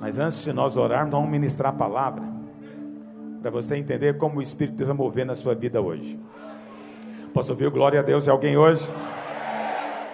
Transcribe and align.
Mas 0.00 0.18
antes 0.18 0.42
de 0.42 0.50
nós 0.50 0.78
orarmos, 0.78 1.12
vamos 1.12 1.28
ministrar 1.28 1.74
a 1.74 1.76
palavra. 1.76 2.24
Para 3.42 3.50
você 3.50 3.76
entender 3.76 4.16
como 4.16 4.38
o 4.38 4.42
Espírito 4.42 4.72
de 4.72 4.78
Deus 4.78 4.88
vai 4.88 4.96
mover 4.96 5.26
na 5.26 5.34
sua 5.34 5.54
vida 5.54 5.78
hoje. 5.80 6.18
Posso 7.34 7.52
ouvir 7.52 7.68
glória 7.68 8.00
a 8.00 8.02
Deus 8.02 8.24
de 8.24 8.30
alguém 8.30 8.56
hoje? 8.56 8.82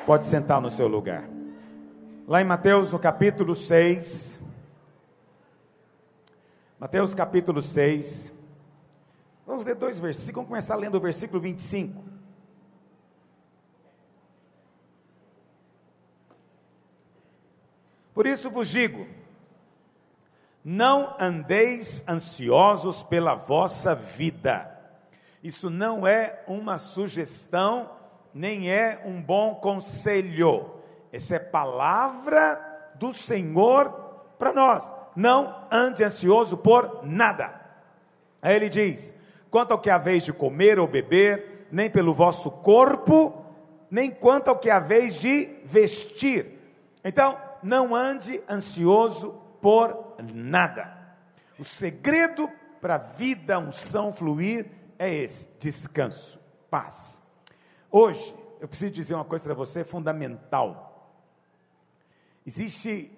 Pode 0.05 0.27
sentar 0.27 0.61
no 0.61 0.71
seu 0.73 0.89
lugar. 0.89 1.29
Lá 2.27 2.43
em 2.43 2.45
Mateus, 2.45 2.91
no 2.91 2.99
capítulo 2.99 3.55
6. 3.55 4.41
Mateus 6.81 7.15
capítulo 7.15 7.63
6. 7.63 8.35
Vamos 9.47 9.65
ler 9.65 9.77
dois 9.77 10.01
versículos. 10.01 10.35
Vamos 10.35 10.49
começar 10.49 10.75
lendo 10.75 10.97
o 10.97 11.01
versículo 11.01 11.41
25. 11.41 12.05
Por 18.13 18.27
isso 18.27 18.51
vos 18.51 18.69
digo: 18.69 19.07
não 20.69 21.15
andeis 21.21 22.03
ansiosos 22.09 23.01
pela 23.01 23.37
vossa 23.37 23.95
vida. 23.95 24.69
Isso 25.41 25.71
não 25.71 26.05
é 26.05 26.43
uma 26.49 26.77
sugestão, 26.77 27.89
nem 28.35 28.69
é 28.69 29.01
um 29.05 29.23
bom 29.23 29.55
conselho. 29.55 30.69
Essa 31.13 31.37
é 31.37 31.39
palavra 31.39 32.61
do 32.97 33.13
Senhor 33.13 33.91
para 34.41 34.53
nós. 34.53 34.93
Não 35.15 35.55
ande 35.71 36.03
ansioso 36.03 36.57
por 36.57 37.03
nada. 37.05 37.55
Aí 38.43 38.57
ele 38.57 38.69
diz: 38.69 39.15
quanto 39.49 39.71
ao 39.71 39.79
que 39.79 39.89
haveis 39.89 40.25
de 40.25 40.33
comer 40.33 40.81
ou 40.81 40.89
beber, 40.89 41.69
nem 41.71 41.89
pelo 41.89 42.13
vosso 42.13 42.51
corpo, 42.51 43.47
nem 43.89 44.11
quanto 44.11 44.49
ao 44.49 44.59
que 44.59 44.69
haveis 44.69 45.15
de 45.15 45.49
vestir. 45.65 46.59
Então, 47.05 47.39
não 47.63 47.95
ande 47.95 48.43
ansioso 48.51 49.46
por 49.67 50.15
nada. 50.33 50.97
O 51.59 51.65
segredo 51.65 52.49
para 52.81 52.95
a 52.95 52.99
vida, 52.99 53.59
unção 53.59 54.13
fluir 54.13 54.71
é 54.97 55.13
esse: 55.13 55.49
descanso, 55.59 56.39
paz. 56.71 57.21
Hoje, 57.91 58.33
eu 58.61 58.69
preciso 58.69 58.93
dizer 58.93 59.17
uma 59.17 59.25
coisa 59.25 59.45
para 59.47 59.55
você 59.55 59.83
fundamental. 59.83 61.21
Existe 62.47 63.11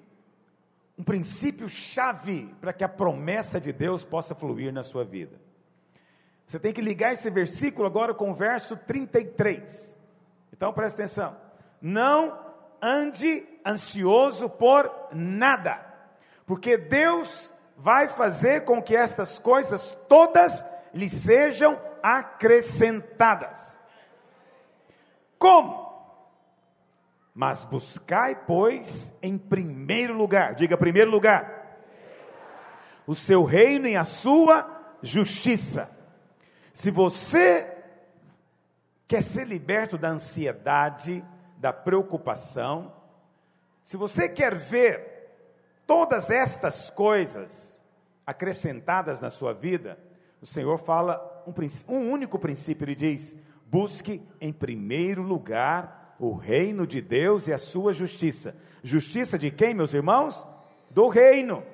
um 0.97 1.05
princípio 1.05 1.69
chave 1.69 2.47
para 2.63 2.73
que 2.73 2.83
a 2.83 2.89
promessa 2.89 3.61
de 3.61 3.71
Deus 3.71 4.03
possa 4.03 4.35
fluir 4.35 4.73
na 4.73 4.83
sua 4.83 5.05
vida. 5.05 5.39
Você 6.47 6.59
tem 6.59 6.73
que 6.73 6.81
ligar 6.81 7.13
esse 7.13 7.29
versículo 7.29 7.87
agora 7.87 8.15
com 8.15 8.31
o 8.31 8.35
verso 8.35 8.75
33. 8.75 9.95
Então 10.51 10.73
presta 10.73 11.03
atenção. 11.03 11.37
Não 11.79 12.41
ande 12.81 13.47
ansioso 13.67 14.49
por 14.49 14.91
nada 15.13 15.88
porque 16.49 16.79
Deus 16.79 17.53
vai 17.77 18.09
fazer 18.09 18.65
com 18.65 18.83
que 18.83 18.97
estas 18.97 19.39
coisas 19.39 19.97
todas 20.09 20.65
lhe 20.95 21.07
sejam 21.07 21.79
acrescentadas. 22.03 23.77
Como? 25.39 25.87
Mas 27.35 27.67
buscai, 27.67 28.35
pois, 28.35 29.13
em 29.23 29.37
primeiro 29.37 30.15
lugar, 30.15 30.55
diga 30.55 30.75
primeiro 30.79 31.11
lugar, 31.11 31.77
o 33.07 33.15
seu 33.15 33.45
reino 33.45 33.87
e 33.87 33.95
a 33.95 34.05
sua 34.05 34.97
justiça. 35.03 35.95
Se 36.73 36.91
você 36.91 37.77
quer 39.07 39.23
ser 39.23 39.47
liberto 39.47 39.99
da 39.99 40.09
ansiedade, 40.09 41.23
da 41.59 41.75
preocupação, 41.75 42.91
se 43.85 43.99
você 43.99 44.31
quer 44.31 44.55
ver 44.55 45.18
todas 45.89 46.31
estas 46.31 46.91
coisas 46.91 47.81
acrescentadas 48.27 49.23
na 49.23 49.31
sua 49.31 49.55
vida, 49.55 49.99
o 50.41 50.45
Senhor 50.45 50.77
fala 50.77 51.43
um, 51.47 51.95
um 51.95 52.11
único 52.11 52.39
princípio, 52.39 52.85
ele 52.85 52.95
diz: 52.95 53.35
busque 53.67 54.23
em 54.39 54.53
primeiro 54.53 55.23
lugar 55.23 56.15
o 56.21 56.35
reino 56.35 56.87
de 56.87 57.01
Deus 57.01 57.49
e 57.49 57.55
a 57.55 57.59
sua 57.59 57.95
justiça. 57.95 58.55
Justiça 58.83 59.39
de 59.39 59.51
quem, 59.51 59.73
meus 59.73 59.95
irmãos? 59.95 60.47
Do 60.91 61.09
reino. 61.09 61.65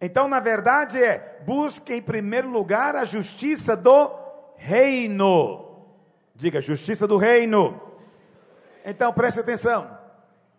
Então, 0.00 0.26
na 0.26 0.40
verdade, 0.40 1.02
é 1.02 1.42
busque 1.46 1.94
em 1.94 2.02
primeiro 2.02 2.50
lugar 2.50 2.96
a 2.96 3.04
justiça 3.04 3.76
do 3.76 4.10
reino. 4.56 5.86
Diga, 6.34 6.60
justiça 6.60 7.06
do 7.06 7.16
reino. 7.16 7.80
Então, 8.84 9.12
preste 9.12 9.40
atenção. 9.40 9.96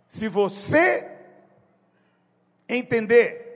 Se 0.07 0.27
você 0.27 1.16
entender 2.67 3.47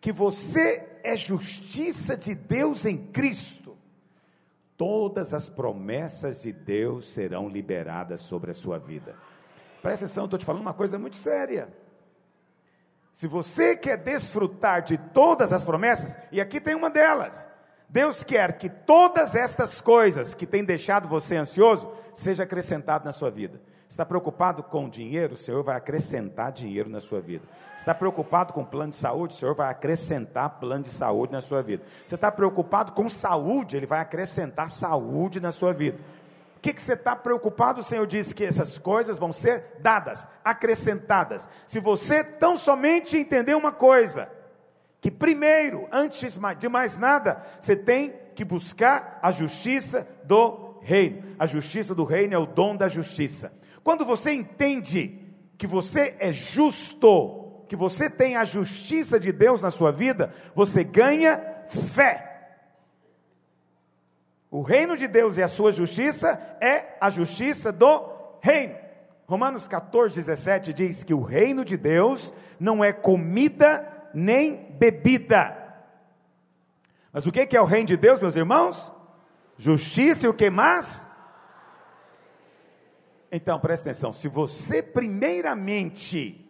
que 0.00 0.12
você 0.12 0.88
é 1.04 1.16
justiça 1.16 2.16
de 2.16 2.34
Deus 2.34 2.84
em 2.86 2.96
Cristo, 2.96 3.76
todas 4.76 5.34
as 5.34 5.48
promessas 5.48 6.42
de 6.42 6.52
Deus 6.52 7.10
serão 7.10 7.48
liberadas 7.48 8.22
sobre 8.22 8.50
a 8.50 8.54
sua 8.54 8.78
vida. 8.78 9.14
Presta 9.82 10.06
atenção, 10.06 10.24
estou 10.24 10.38
te 10.38 10.44
falando 10.44 10.62
uma 10.62 10.74
coisa 10.74 10.98
muito 10.98 11.16
séria. 11.16 11.68
Se 13.12 13.26
você 13.26 13.76
quer 13.76 13.98
desfrutar 13.98 14.82
de 14.82 14.96
todas 14.96 15.52
as 15.52 15.64
promessas, 15.64 16.16
e 16.30 16.40
aqui 16.40 16.60
tem 16.60 16.74
uma 16.74 16.88
delas, 16.88 17.48
Deus 17.88 18.22
quer 18.22 18.56
que 18.56 18.68
todas 18.68 19.34
estas 19.34 19.80
coisas 19.80 20.34
que 20.34 20.46
têm 20.46 20.64
deixado 20.64 21.08
você 21.08 21.36
ansioso 21.36 21.90
seja 22.14 22.44
acrescentado 22.44 23.04
na 23.04 23.12
sua 23.12 23.30
vida. 23.30 23.60
Está 23.90 24.06
preocupado 24.06 24.62
com 24.62 24.88
dinheiro? 24.88 25.34
O 25.34 25.36
Senhor 25.36 25.64
vai 25.64 25.76
acrescentar 25.76 26.52
dinheiro 26.52 26.88
na 26.88 27.00
sua 27.00 27.20
vida. 27.20 27.44
Está 27.76 27.92
preocupado 27.92 28.52
com 28.52 28.64
plano 28.64 28.90
de 28.90 28.96
saúde? 28.96 29.34
O 29.34 29.36
Senhor 29.36 29.52
vai 29.52 29.68
acrescentar 29.68 30.60
plano 30.60 30.84
de 30.84 30.90
saúde 30.90 31.32
na 31.32 31.40
sua 31.40 31.60
vida. 31.60 31.82
Você 32.06 32.14
está 32.14 32.30
preocupado 32.30 32.92
com 32.92 33.08
saúde? 33.08 33.76
Ele 33.76 33.86
vai 33.86 33.98
acrescentar 33.98 34.70
saúde 34.70 35.40
na 35.40 35.50
sua 35.50 35.72
vida. 35.72 35.98
O 36.56 36.60
que, 36.60 36.72
que 36.72 36.80
você 36.80 36.92
está 36.92 37.16
preocupado? 37.16 37.80
O 37.80 37.84
Senhor 37.84 38.06
diz 38.06 38.32
que 38.32 38.44
essas 38.44 38.78
coisas 38.78 39.18
vão 39.18 39.32
ser 39.32 39.78
dadas, 39.80 40.24
acrescentadas. 40.44 41.48
Se 41.66 41.80
você 41.80 42.22
tão 42.22 42.56
somente 42.56 43.16
entender 43.16 43.56
uma 43.56 43.72
coisa, 43.72 44.30
que 45.00 45.10
primeiro, 45.10 45.88
antes 45.90 46.38
de 46.60 46.68
mais 46.68 46.96
nada, 46.96 47.44
você 47.58 47.74
tem 47.74 48.14
que 48.36 48.44
buscar 48.44 49.18
a 49.20 49.32
justiça 49.32 50.06
do 50.22 50.78
reino. 50.80 51.24
A 51.40 51.44
justiça 51.44 51.92
do 51.92 52.04
reino 52.04 52.34
é 52.34 52.38
o 52.38 52.46
dom 52.46 52.76
da 52.76 52.86
justiça. 52.86 53.58
Quando 53.82 54.04
você 54.04 54.32
entende 54.32 55.18
que 55.56 55.66
você 55.66 56.16
é 56.18 56.32
justo, 56.32 57.64
que 57.68 57.76
você 57.76 58.08
tem 58.10 58.36
a 58.36 58.44
justiça 58.44 59.18
de 59.18 59.32
Deus 59.32 59.60
na 59.60 59.70
sua 59.70 59.92
vida, 59.92 60.32
você 60.54 60.82
ganha 60.84 61.40
fé. 61.68 62.30
O 64.50 64.62
reino 64.62 64.96
de 64.96 65.06
Deus 65.06 65.38
e 65.38 65.42
a 65.42 65.48
sua 65.48 65.70
justiça 65.70 66.40
é 66.60 66.96
a 67.00 67.08
justiça 67.08 67.70
do 67.70 68.08
reino. 68.40 68.74
Romanos 69.26 69.68
14, 69.68 70.16
17 70.16 70.72
diz 70.72 71.04
que 71.04 71.14
o 71.14 71.22
reino 71.22 71.64
de 71.64 71.76
Deus 71.76 72.34
não 72.58 72.82
é 72.82 72.92
comida 72.92 73.86
nem 74.12 74.72
bebida. 74.72 75.56
Mas 77.12 77.26
o 77.26 77.30
que 77.30 77.56
é 77.56 77.60
o 77.60 77.64
reino 77.64 77.86
de 77.86 77.96
Deus, 77.96 78.18
meus 78.18 78.34
irmãos? 78.34 78.90
Justiça 79.56 80.26
e 80.26 80.28
o 80.28 80.34
que 80.34 80.50
mais? 80.50 81.06
Então, 83.30 83.60
preste 83.60 83.82
atenção: 83.82 84.12
se 84.12 84.28
você 84.28 84.82
primeiramente 84.82 86.46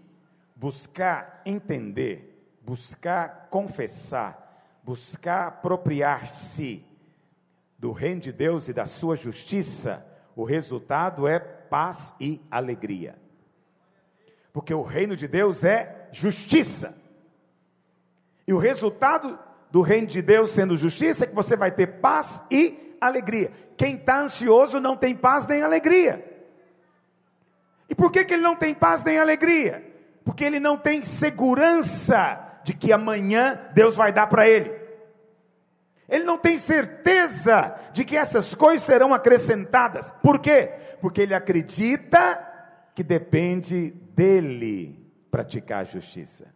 buscar 0.56 1.42
entender, 1.44 2.58
buscar 2.62 3.48
confessar, 3.50 4.80
buscar 4.82 5.48
apropriar-se 5.48 6.84
do 7.78 7.92
reino 7.92 8.20
de 8.20 8.32
Deus 8.32 8.68
e 8.68 8.72
da 8.72 8.86
sua 8.86 9.16
justiça, 9.16 10.06
o 10.36 10.44
resultado 10.44 11.26
é 11.26 11.38
paz 11.38 12.14
e 12.20 12.40
alegria. 12.50 13.16
Porque 14.52 14.74
o 14.74 14.82
reino 14.82 15.16
de 15.16 15.28
Deus 15.28 15.64
é 15.64 16.08
justiça. 16.12 16.96
E 18.46 18.52
o 18.52 18.58
resultado 18.58 19.38
do 19.70 19.80
reino 19.80 20.06
de 20.06 20.20
Deus 20.20 20.50
sendo 20.50 20.76
justiça 20.76 21.24
é 21.24 21.26
que 21.26 21.34
você 21.34 21.56
vai 21.56 21.70
ter 21.70 22.00
paz 22.00 22.42
e 22.50 22.96
alegria. 23.00 23.50
Quem 23.76 23.94
está 23.94 24.20
ansioso 24.20 24.80
não 24.80 24.96
tem 24.96 25.14
paz 25.14 25.46
nem 25.46 25.62
alegria. 25.62 26.29
Por 28.00 28.10
que, 28.10 28.24
que 28.24 28.32
ele 28.32 28.42
não 28.42 28.56
tem 28.56 28.72
paz 28.72 29.04
nem 29.04 29.18
alegria? 29.18 29.84
Porque 30.24 30.42
ele 30.42 30.58
não 30.58 30.78
tem 30.78 31.02
segurança 31.02 32.40
de 32.64 32.72
que 32.72 32.94
amanhã 32.94 33.60
Deus 33.74 33.94
vai 33.94 34.10
dar 34.10 34.26
para 34.26 34.48
ele. 34.48 34.72
Ele 36.08 36.24
não 36.24 36.38
tem 36.38 36.58
certeza 36.58 37.78
de 37.92 38.02
que 38.06 38.16
essas 38.16 38.54
coisas 38.54 38.84
serão 38.84 39.12
acrescentadas. 39.12 40.10
Por 40.22 40.38
quê? 40.38 40.72
Porque 41.02 41.20
ele 41.20 41.34
acredita 41.34 42.42
que 42.94 43.02
depende 43.02 43.90
dele 44.16 44.98
praticar 45.30 45.82
a 45.82 45.84
justiça. 45.84 46.46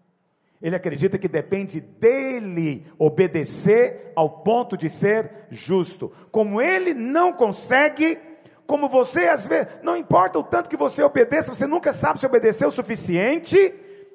Ele 0.63 0.77
acredita 0.77 1.19
que 1.19 1.29
depende 1.29 1.79
dele 1.79 2.87
obedecer 2.99 4.13
ao 4.17 4.31
ponto 4.31 4.79
de 4.79 4.89
ser 4.89 5.31
justo. 5.51 6.11
Como 6.31 6.59
ele 6.59 6.95
não 6.95 7.35
consegue 7.35 8.19
como 8.67 8.89
você 8.89 9.29
às 9.29 9.47
vezes, 9.47 9.69
não 9.83 9.97
importa 9.97 10.39
o 10.39 10.43
tanto 10.43 10.71
que 10.71 10.77
você 10.77 11.03
obedeça, 11.03 11.55
você 11.55 11.67
nunca 11.67 11.93
sabe 11.93 12.19
se 12.19 12.27
obedeceu 12.27 12.69
o 12.69 12.73
suficiente, 12.73 13.75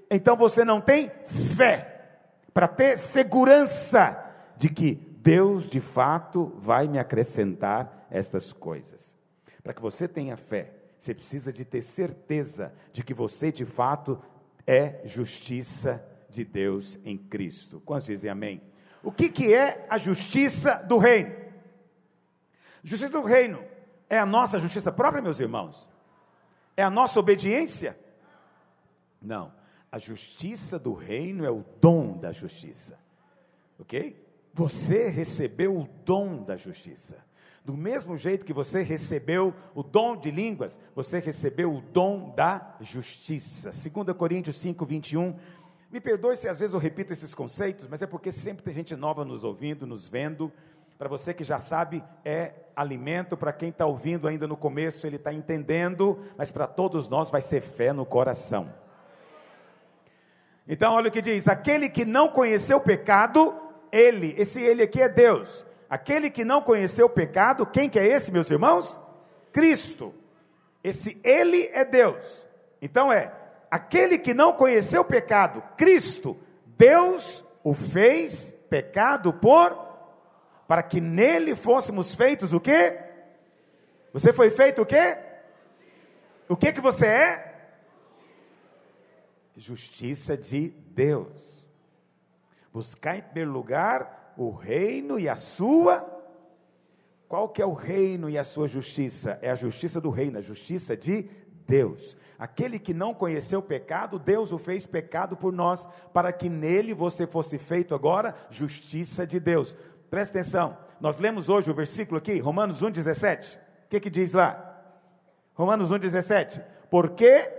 então 0.10 0.36
você 0.36 0.66
não 0.66 0.81
tem 0.81 1.12
fé 1.56 2.00
para 2.54 2.68
ter 2.68 2.98
segurança 2.98 4.18
de 4.57 4.69
que 4.69 4.96
Deus 5.22 5.68
de 5.68 5.80
fato 5.80 6.54
vai 6.57 6.88
me 6.88 6.98
acrescentar 6.98 8.07
estas 8.10 8.51
coisas. 8.51 9.16
Para 9.62 9.74
que 9.74 9.81
você 9.81 10.07
tenha 10.07 10.36
fé, 10.36 10.74
você 10.98 11.13
precisa 11.13 11.54
de 11.54 11.63
ter 11.63 11.81
certeza 11.81 12.74
de 12.92 13.04
que 13.04 13.13
você 13.13 13.51
de 13.51 13.66
fato 13.66 14.19
é 14.66 15.01
justiça 15.06 16.04
de 16.30 16.44
Deus 16.44 17.00
em 17.04 17.18
Cristo. 17.18 17.81
Quantos 17.86 18.07
dizem 18.07 18.30
amém? 18.30 18.62
O 19.04 19.12
que, 19.12 19.30
que 19.30 19.54
é 19.54 19.86
a 19.90 19.98
justiça 19.98 20.75
do 20.88 20.98
reino? 20.98 21.34
Justiça 22.84 23.12
do 23.12 23.22
reino 23.22 23.63
é 24.10 24.18
a 24.18 24.26
nossa 24.26 24.60
justiça 24.60 24.92
própria, 24.92 25.22
meus 25.22 25.40
irmãos? 25.40 25.90
É 26.76 26.84
a 26.84 26.90
nossa 26.90 27.20
obediência? 27.20 27.98
Não. 29.22 29.54
A 29.92 29.98
justiça 29.98 30.80
do 30.80 30.94
reino 30.94 31.46
é 31.46 31.52
o 31.52 31.64
dom 31.82 32.18
da 32.18 32.32
justiça. 32.32 32.98
Ok? 33.80 34.26
Você 34.54 35.10
recebeu 35.10 35.78
o 35.78 35.88
dom 36.04 36.44
da 36.44 36.58
justiça. 36.58 37.18
Do 37.64 37.78
mesmo 37.78 38.18
jeito 38.18 38.46
que 38.46 38.54
você 38.54 38.82
recebeu 38.82 39.54
o 39.76 39.84
dom 39.84 40.16
de 40.16 40.32
línguas, 40.32 40.80
você 40.96 41.20
recebeu 41.20 41.74
o 41.74 41.82
dom 41.82 42.34
da 42.36 42.76
justiça. 42.82 43.72
2 43.72 44.18
Coríntios 44.18 44.58
5, 44.58 44.86
21. 44.86 45.36
Me 45.92 46.00
perdoe 46.00 46.36
se 46.36 46.48
às 46.48 46.60
vezes 46.60 46.74
eu 46.74 46.80
repito 46.80 47.14
esses 47.14 47.34
conceitos, 47.36 47.88
mas 47.88 48.02
é 48.02 48.08
porque 48.08 48.32
sempre 48.32 48.64
tem 48.64 48.74
gente 48.74 48.96
nova 48.96 49.26
nos 49.26 49.44
ouvindo, 49.44 49.86
nos 49.86 50.08
vendo. 50.08 50.52
Para 51.00 51.07
você 51.07 51.34
que 51.34 51.46
já 51.46 51.57
sabe, 51.57 52.04
é 52.25 52.51
alimento. 52.75 53.38
Para 53.38 53.54
quem 53.54 53.69
está 53.69 53.86
ouvindo 53.86 54.28
ainda 54.28 54.46
no 54.46 54.57
começo, 54.57 55.07
ele 55.07 55.16
está 55.16 55.31
entendendo, 55.31 56.19
mas 56.38 56.51
para 56.51 56.68
todos 56.68 57.07
nós 57.07 57.31
vai 57.31 57.42
ser 57.42 57.62
fé 57.62 57.94
no 57.94 58.06
coração. 58.06 58.69
Então, 60.68 60.92
olha 60.94 61.07
o 61.07 61.12
que 61.12 61.22
diz: 61.22 61.48
aquele 61.48 61.88
que 61.88 62.04
não 62.04 62.28
conheceu 62.28 62.81
pecado, 62.81 63.57
ele, 63.94 64.36
esse 64.38 64.62
ele 64.62 64.84
aqui 64.84 65.01
é 65.01 65.07
Deus. 65.07 65.66
Aquele 65.90 66.30
que 66.30 66.44
não 66.44 66.62
conheceu 66.62 67.06
o 67.06 67.10
pecado, 67.10 67.66
quem 67.66 67.90
que 67.90 67.98
é 67.98 68.06
esse, 68.06 68.30
meus 68.30 68.51
irmãos? 68.51 69.00
Cristo. 69.54 70.13
Esse 70.84 71.18
ele 71.24 71.69
é 71.72 71.86
Deus. 71.86 72.46
Então 72.81 73.10
é, 73.10 73.31
aquele 73.72 74.18
que 74.18 74.34
não 74.34 74.51
conheceu 74.51 75.04
o 75.04 75.06
pecado, 75.06 75.63
Cristo, 75.78 76.38
Deus 76.78 77.46
o 77.63 77.74
fez 77.74 78.54
pecado 78.69 79.31
por 79.31 79.88
para 80.69 80.83
que 80.83 81.01
nele 81.01 81.56
fôssemos 81.56 82.13
feitos 82.13 82.54
o 82.54 82.60
quê? 82.60 82.95
Você 84.13 84.31
foi 84.31 84.51
feito 84.51 84.83
o 84.83 84.86
quê? 84.86 85.18
O 86.48 86.56
que 86.56 86.71
que 86.71 86.80
você 86.80 87.07
é? 87.07 87.71
Justiça 89.57 90.38
de 90.38 90.69
Deus. 90.69 91.68
Buscar 92.71 93.18
em 93.18 93.21
primeiro 93.24 93.50
lugar 93.50 94.36
o 94.38 94.51
reino 94.51 95.18
e 95.18 95.27
a 95.27 95.36
sua. 95.36 96.07
Qual 97.27 97.50
que 97.50 97.63
é 97.63 97.65
o 97.65 97.74
reino 97.74 98.30
e 98.30 98.38
a 98.38 98.44
sua 98.44 98.68
justiça? 98.68 99.39
É 99.42 99.50
a 99.50 99.56
justiça 99.56 100.00
do 100.00 100.12
reino, 100.12 100.38
a 100.38 100.42
justiça 100.42 100.95
de 100.95 101.27
Deus. 101.65 102.15
Aquele 102.38 102.77
que 102.77 102.94
não 102.94 103.12
conheceu 103.12 103.60
pecado, 103.60 104.19
Deus 104.19 104.51
o 104.51 104.60
fez 104.60 104.86
pecado 104.86 105.36
por 105.36 105.51
nós, 105.51 105.88
para 106.13 106.31
que 106.31 106.48
nele 106.48 106.94
você 106.94 107.25
fosse 107.25 107.57
feito 107.57 107.95
agora 107.95 108.36
justiça 108.51 109.25
de 109.25 109.39
Deus. 109.39 109.75
Presta 110.10 110.40
atenção, 110.40 110.78
nós 111.00 111.20
lemos 111.20 111.50
hoje 111.50 111.70
o 111.70 111.74
versículo 111.74 112.18
aqui, 112.18 112.40
Romanos 112.40 112.82
1,17. 112.82 113.58
O 113.58 113.60
que, 113.90 114.00
que 114.00 114.10
diz 114.10 114.34
lá? 114.34 114.66
Romanos 115.54 115.92
1,17. 115.92 116.64
Porque 116.90 117.50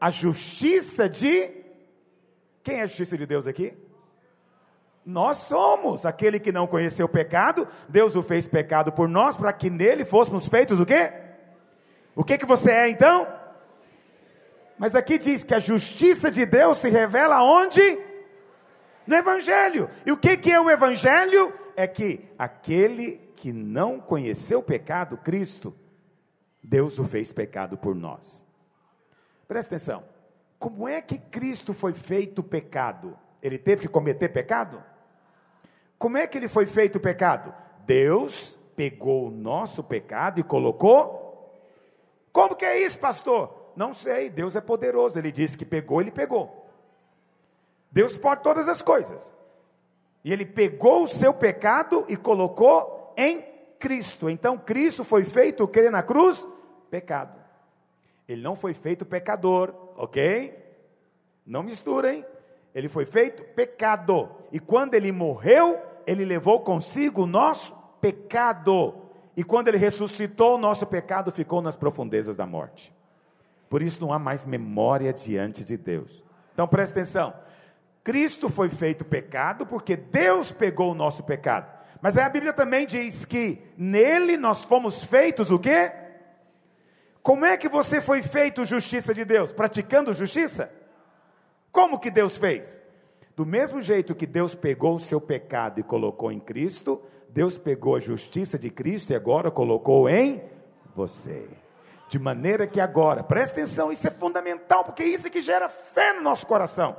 a 0.00 0.10
justiça 0.10 1.08
de. 1.08 1.50
Quem 2.62 2.80
é 2.80 2.82
a 2.82 2.86
justiça 2.86 3.16
de 3.16 3.26
Deus 3.26 3.46
aqui? 3.46 3.76
Nós 5.04 5.38
somos 5.38 6.04
aquele 6.04 6.38
que 6.38 6.52
não 6.52 6.66
conheceu 6.66 7.06
o 7.06 7.08
pecado, 7.08 7.66
Deus 7.88 8.14
o 8.14 8.22
fez 8.22 8.46
pecado 8.46 8.92
por 8.92 9.08
nós, 9.08 9.36
para 9.36 9.52
que 9.52 9.70
nele 9.70 10.04
fôssemos 10.04 10.46
feitos 10.46 10.80
o 10.80 10.86
quê? 10.86 11.12
O 12.14 12.22
que 12.22 12.36
que 12.36 12.44
você 12.44 12.70
é 12.70 12.88
então? 12.88 13.26
Mas 14.78 14.94
aqui 14.94 15.18
diz 15.18 15.44
que 15.44 15.54
a 15.54 15.58
justiça 15.58 16.30
de 16.30 16.44
Deus 16.44 16.78
se 16.78 16.90
revela 16.90 17.42
onde? 17.42 17.80
No 19.06 19.16
Evangelho. 19.16 19.88
E 20.04 20.12
o 20.12 20.16
que, 20.16 20.36
que 20.36 20.52
é 20.52 20.60
o 20.60 20.70
Evangelho? 20.70 21.52
É 21.78 21.86
que 21.86 22.28
aquele 22.36 23.20
que 23.36 23.52
não 23.52 24.00
conheceu 24.00 24.58
o 24.58 24.62
pecado, 24.64 25.16
Cristo, 25.16 25.72
Deus 26.60 26.98
o 26.98 27.04
fez 27.04 27.32
pecado 27.32 27.78
por 27.78 27.94
nós. 27.94 28.44
Presta 29.46 29.76
atenção. 29.76 30.02
Como 30.58 30.88
é 30.88 31.00
que 31.00 31.18
Cristo 31.18 31.72
foi 31.72 31.94
feito 31.94 32.42
pecado? 32.42 33.16
Ele 33.40 33.56
teve 33.56 33.82
que 33.82 33.88
cometer 33.88 34.28
pecado? 34.30 34.82
Como 35.96 36.16
é 36.16 36.26
que 36.26 36.36
ele 36.36 36.48
foi 36.48 36.66
feito 36.66 36.98
pecado? 36.98 37.54
Deus 37.86 38.58
pegou 38.74 39.28
o 39.28 39.30
nosso 39.30 39.84
pecado 39.84 40.40
e 40.40 40.42
colocou. 40.42 41.54
Como 42.32 42.56
que 42.56 42.64
é 42.64 42.84
isso, 42.84 42.98
pastor? 42.98 43.70
Não 43.76 43.92
sei, 43.92 44.30
Deus 44.30 44.56
é 44.56 44.60
poderoso. 44.60 45.16
Ele 45.16 45.30
disse 45.30 45.56
que 45.56 45.64
pegou, 45.64 46.00
ele 46.00 46.10
pegou. 46.10 46.68
Deus 47.88 48.16
pode 48.16 48.42
todas 48.42 48.68
as 48.68 48.82
coisas. 48.82 49.32
E 50.24 50.32
ele 50.32 50.44
pegou 50.44 51.04
o 51.04 51.08
seu 51.08 51.32
pecado 51.32 52.04
e 52.08 52.16
colocou 52.16 53.14
em 53.16 53.44
Cristo. 53.78 54.28
Então 54.28 54.58
Cristo 54.58 55.04
foi 55.04 55.24
feito 55.24 55.66
que 55.68 55.90
na 55.90 56.02
cruz? 56.02 56.46
Pecado. 56.90 57.38
Ele 58.28 58.42
não 58.42 58.54
foi 58.54 58.74
feito 58.74 59.06
pecador, 59.06 59.74
ok? 59.96 60.56
Não 61.46 61.62
misturem. 61.62 62.24
Ele 62.74 62.88
foi 62.88 63.06
feito 63.06 63.42
pecado. 63.54 64.30
E 64.52 64.60
quando 64.60 64.94
ele 64.94 65.10
morreu, 65.10 65.80
ele 66.06 66.24
levou 66.24 66.60
consigo 66.60 67.22
o 67.22 67.26
nosso 67.26 67.74
pecado. 68.00 68.94
E 69.36 69.42
quando 69.42 69.68
ele 69.68 69.78
ressuscitou, 69.78 70.56
o 70.56 70.58
nosso 70.58 70.86
pecado 70.86 71.32
ficou 71.32 71.62
nas 71.62 71.76
profundezas 71.76 72.36
da 72.36 72.46
morte. 72.46 72.92
Por 73.68 73.82
isso 73.82 74.00
não 74.00 74.12
há 74.12 74.18
mais 74.18 74.44
memória 74.44 75.12
diante 75.12 75.64
de 75.64 75.76
Deus. 75.76 76.22
Então 76.52 76.66
presta 76.66 77.00
atenção. 77.00 77.32
Cristo 78.08 78.48
foi 78.48 78.70
feito 78.70 79.04
pecado 79.04 79.66
porque 79.66 79.94
Deus 79.94 80.50
pegou 80.50 80.92
o 80.92 80.94
nosso 80.94 81.22
pecado. 81.24 81.70
Mas 82.00 82.16
aí 82.16 82.24
a 82.24 82.30
Bíblia 82.30 82.54
também 82.54 82.86
diz 82.86 83.26
que 83.26 83.62
nele 83.76 84.38
nós 84.38 84.64
fomos 84.64 85.04
feitos 85.04 85.50
o 85.50 85.58
quê? 85.58 85.92
Como 87.22 87.44
é 87.44 87.54
que 87.58 87.68
você 87.68 88.00
foi 88.00 88.22
feito 88.22 88.64
justiça 88.64 89.12
de 89.12 89.26
Deus? 89.26 89.52
Praticando 89.52 90.14
justiça? 90.14 90.72
Como 91.70 92.00
que 92.00 92.10
Deus 92.10 92.38
fez? 92.38 92.82
Do 93.36 93.44
mesmo 93.44 93.82
jeito 93.82 94.14
que 94.14 94.26
Deus 94.26 94.54
pegou 94.54 94.94
o 94.94 94.98
seu 94.98 95.20
pecado 95.20 95.78
e 95.78 95.82
colocou 95.82 96.32
em 96.32 96.40
Cristo, 96.40 97.02
Deus 97.28 97.58
pegou 97.58 97.94
a 97.94 98.00
justiça 98.00 98.58
de 98.58 98.70
Cristo 98.70 99.12
e 99.12 99.16
agora 99.16 99.50
colocou 99.50 100.08
em 100.08 100.42
você. 100.96 101.46
De 102.08 102.18
maneira 102.18 102.66
que 102.66 102.80
agora, 102.80 103.22
presta 103.22 103.60
atenção, 103.60 103.92
isso 103.92 104.08
é 104.08 104.10
fundamental, 104.10 104.82
porque 104.82 105.04
isso 105.04 105.26
é 105.26 105.30
que 105.30 105.42
gera 105.42 105.68
fé 105.68 106.14
no 106.14 106.22
nosso 106.22 106.46
coração. 106.46 106.96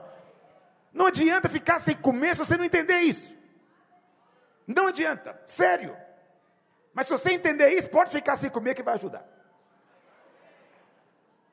Não 0.94 1.08
adianta 1.08 1.50
ficar 1.50 1.80
sem 1.80 1.96
comer 1.96 2.36
se 2.36 2.46
você 2.46 2.58
não 2.58 2.66
entender 2.66 3.00
isso. 3.00 3.36
Não 4.66 4.88
adianta, 4.88 5.40
sério. 5.46 5.96
Mas 6.94 7.08
se 7.08 7.12
você 7.12 7.32
entender 7.32 7.70
isso, 7.70 7.90
pode 7.90 8.12
ficar 8.12 8.36
sem 8.38 8.50
comer 8.50 8.76
que 8.76 8.84
vai 8.84 8.96
ajudar. 8.96 9.26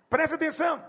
Presta 0.08 0.36
atenção. 0.36 0.82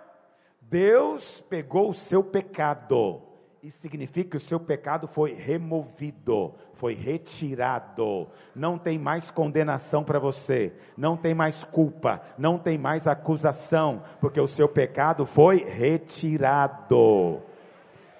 Deus 0.61 1.41
pegou 1.41 1.89
o 1.89 1.93
seu 1.93 2.23
pecado 2.23 3.27
isso 3.67 3.79
significa 3.79 4.31
que 4.31 4.37
o 4.37 4.39
seu 4.39 4.59
pecado 4.59 5.07
foi 5.07 5.33
removido, 5.33 6.53
foi 6.73 6.93
retirado. 6.93 8.29
Não 8.55 8.77
tem 8.77 8.97
mais 8.97 9.29
condenação 9.29 10.05
para 10.05 10.19
você, 10.19 10.73
não 10.95 11.17
tem 11.17 11.33
mais 11.33 11.65
culpa, 11.65 12.21
não 12.37 12.57
tem 12.57 12.77
mais 12.77 13.07
acusação, 13.07 14.03
porque 14.21 14.39
o 14.39 14.47
seu 14.47 14.69
pecado 14.69 15.25
foi 15.25 15.65
retirado. 15.65 17.41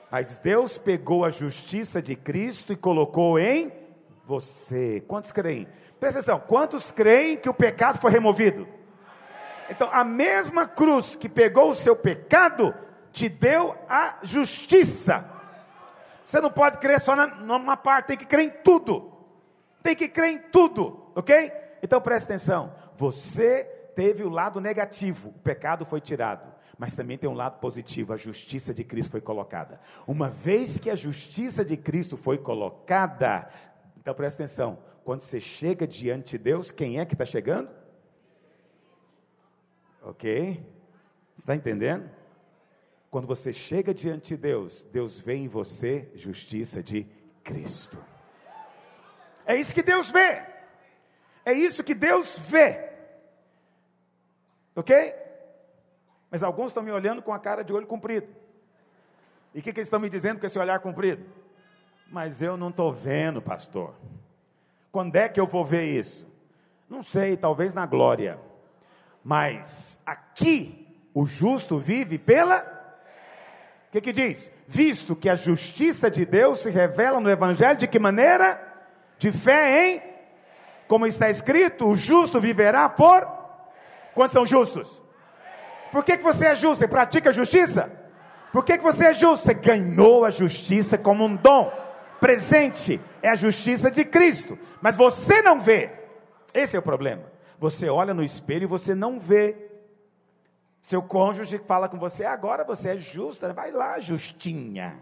Mas 0.10 0.38
Deus 0.38 0.78
pegou 0.78 1.26
a 1.26 1.30
justiça 1.30 2.02
de 2.02 2.16
Cristo 2.16 2.72
e 2.72 2.78
colocou 2.78 3.38
em 3.38 3.72
você. 4.26 5.02
Quantos 5.08 5.32
creem? 5.32 5.68
Presta 6.00 6.20
atenção, 6.20 6.40
quantos 6.40 6.92
creem 6.92 7.38
que 7.38 7.50
o 7.50 7.54
pecado 7.54 8.00
foi 8.00 8.12
removido? 8.12 8.68
Então, 9.70 9.90
a 9.92 10.04
mesma 10.04 10.66
cruz 10.66 11.16
que 11.16 11.28
pegou 11.28 11.72
o 11.72 11.76
seu 11.76 11.96
pecado, 11.96 12.74
te 13.12 13.28
deu 13.28 13.76
a 13.90 14.20
justiça. 14.24 15.30
Você 16.24 16.40
não 16.40 16.52
pode 16.52 16.78
crer 16.78 17.00
só 17.00 17.16
na, 17.16 17.28
numa 17.28 17.76
parte, 17.76 18.08
tem 18.08 18.18
que 18.18 18.26
crer 18.26 18.46
em 18.46 18.50
tudo. 18.50 19.12
Tem 19.82 19.96
que 19.96 20.08
crer 20.08 20.34
em 20.34 20.38
tudo, 20.38 21.12
ok? 21.16 21.52
Então 21.82 22.00
preste 22.00 22.26
atenção. 22.26 22.74
Você 22.96 23.64
teve 23.96 24.24
o 24.24 24.30
lado 24.30 24.62
negativo, 24.62 25.30
o 25.30 25.40
pecado 25.40 25.86
foi 25.86 26.00
tirado. 26.00 26.57
Mas 26.77 26.96
também 26.96 27.17
tem 27.17 27.29
um 27.29 27.34
lado 27.34 27.60
positivo, 27.60 28.13
a 28.13 28.17
justiça 28.17 28.74
de 28.74 28.84
Cristo 28.84 29.12
foi 29.12 29.22
colocada. 29.22 29.81
Uma 30.05 30.29
vez 30.29 30.77
que 30.77 30.89
a 30.89 30.96
justiça 30.96 31.65
de 31.65 31.75
Cristo 31.75 32.15
foi 32.15 32.38
colocada, 32.38 33.50
então 33.98 34.13
preste 34.13 34.36
atenção: 34.36 34.77
quando 35.03 35.22
você 35.22 35.39
chega 35.39 35.88
diante 35.88 36.38
de 36.38 36.43
Deus, 36.43 36.69
quem 36.69 37.00
é 37.00 37.05
que 37.05 37.15
está 37.15 37.25
chegando? 37.25 37.69
Ok? 40.03 40.63
Está 41.38 41.55
entendendo? 41.55 42.10
Quando 43.10 43.25
você 43.25 43.51
chega 43.51 43.93
diante 43.93 44.36
de 44.36 44.38
Deus, 44.38 44.84
Deus 44.91 45.17
vê 45.17 45.36
em 45.36 45.48
você 45.48 46.12
justiça 46.13 46.84
de 46.84 47.07
Cristo. 47.43 47.98
É 49.46 49.55
isso 49.55 49.74
que 49.74 49.81
Deus 49.81 50.12
vê. 50.12 50.43
É 51.43 51.53
isso 51.53 51.84
que 51.84 51.96
Deus 51.96 52.38
vê. 52.38 52.91
Ok? 54.75 55.26
Mas 56.29 56.43
alguns 56.43 56.67
estão 56.67 56.84
me 56.84 56.91
olhando 56.91 57.22
com 57.22 57.34
a 57.34 57.39
cara 57.39 57.63
de 57.63 57.74
olho 57.74 57.88
comprido. 57.88 58.27
E 59.53 59.60
o 59.60 59.63
que, 59.63 59.74
que 59.74 59.79
eles 59.79 59.88
estão 59.88 60.00
me 60.00 60.10
dizendo 60.10 60.39
com 60.39 60.46
esse 60.46 60.60
olhar 60.60 60.79
comprido? 60.79 61.25
Mas 62.10 62.41
eu 62.41 62.55
não 62.57 62.69
estou 62.69 62.93
vendo, 62.93 63.41
pastor. 63.41 63.96
Quando 64.91 65.15
é 65.15 65.27
que 65.27 65.39
eu 65.39 65.46
vou 65.46 65.65
ver 65.65 65.84
isso? 65.84 66.27
Não 66.89 67.03
sei, 67.03 67.36
talvez 67.36 67.74
na 67.74 67.86
glória. 67.86 68.39
Mas 69.24 70.00
aqui 70.05 70.88
o 71.13 71.25
justo 71.25 71.79
vive 71.79 72.17
pela. 72.17 72.60
O 73.88 73.91
que, 73.91 74.01
que 74.01 74.13
diz? 74.13 74.51
Visto 74.67 75.15
que 75.15 75.29
a 75.29 75.36
justiça 75.36 76.10
de 76.10 76.25
Deus 76.25 76.60
se 76.60 76.69
revela 76.69 77.19
no 77.19 77.29
Evangelho, 77.29 77.77
de 77.77 77.88
que 77.88 78.00
maneira? 78.00 78.62
De 79.17 79.31
fé 79.31 79.88
em. 79.88 80.01
Como 80.88 81.05
está 81.05 81.29
escrito, 81.29 81.88
o 81.88 81.96
justo 81.96 82.39
viverá 82.39 82.88
por. 82.88 83.27
Quantos 84.13 84.34
são 84.34 84.46
justos? 84.46 85.01
Por 85.91 86.03
que, 86.03 86.17
que 86.17 86.24
você 86.24 86.48
é 86.48 86.56
justo? 86.56 86.79
Você 86.79 86.88
pratica 86.88 87.32
justiça? 87.32 87.91
Por 88.51 88.63
que, 88.63 88.77
que 88.77 88.84
você 88.84 89.08
é 89.08 89.13
justo? 89.13 89.46
Você 89.46 89.53
ganhou 89.53 90.25
a 90.25 90.29
justiça 90.29 90.98
como 90.98 91.25
um 91.25 91.36
dom. 91.36 91.72
Presente 92.20 93.00
é 93.22 93.29
a 93.29 93.36
justiça 93.36 93.91
de 93.91 94.03
Cristo. 94.03 94.58
Mas 94.82 94.96
você 94.96 95.41
não 95.41 95.60
vê. 95.60 95.91
Esse 96.53 96.75
é 96.75 96.79
o 96.79 96.84
problema. 96.84 97.24
Você 97.60 97.89
olha 97.89 98.13
no 98.13 98.24
espelho 98.24 98.63
e 98.63 98.67
você 98.67 98.96
não 98.96 99.20
vê. 99.20 99.67
Seu 100.82 101.01
cônjuge 101.01 101.60
fala 101.65 101.89
com 101.89 102.00
você, 102.00 102.24
agora 102.24 102.63
você 102.63 102.91
é 102.91 102.98
justa, 102.98 103.51
vai 103.51 103.72
lá, 103.72 104.00
justinha. 104.00 104.98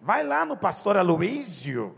Vai 0.00 0.22
lá 0.22 0.44
no 0.44 0.56
pastor 0.56 0.96
Aloísio. 0.96 1.96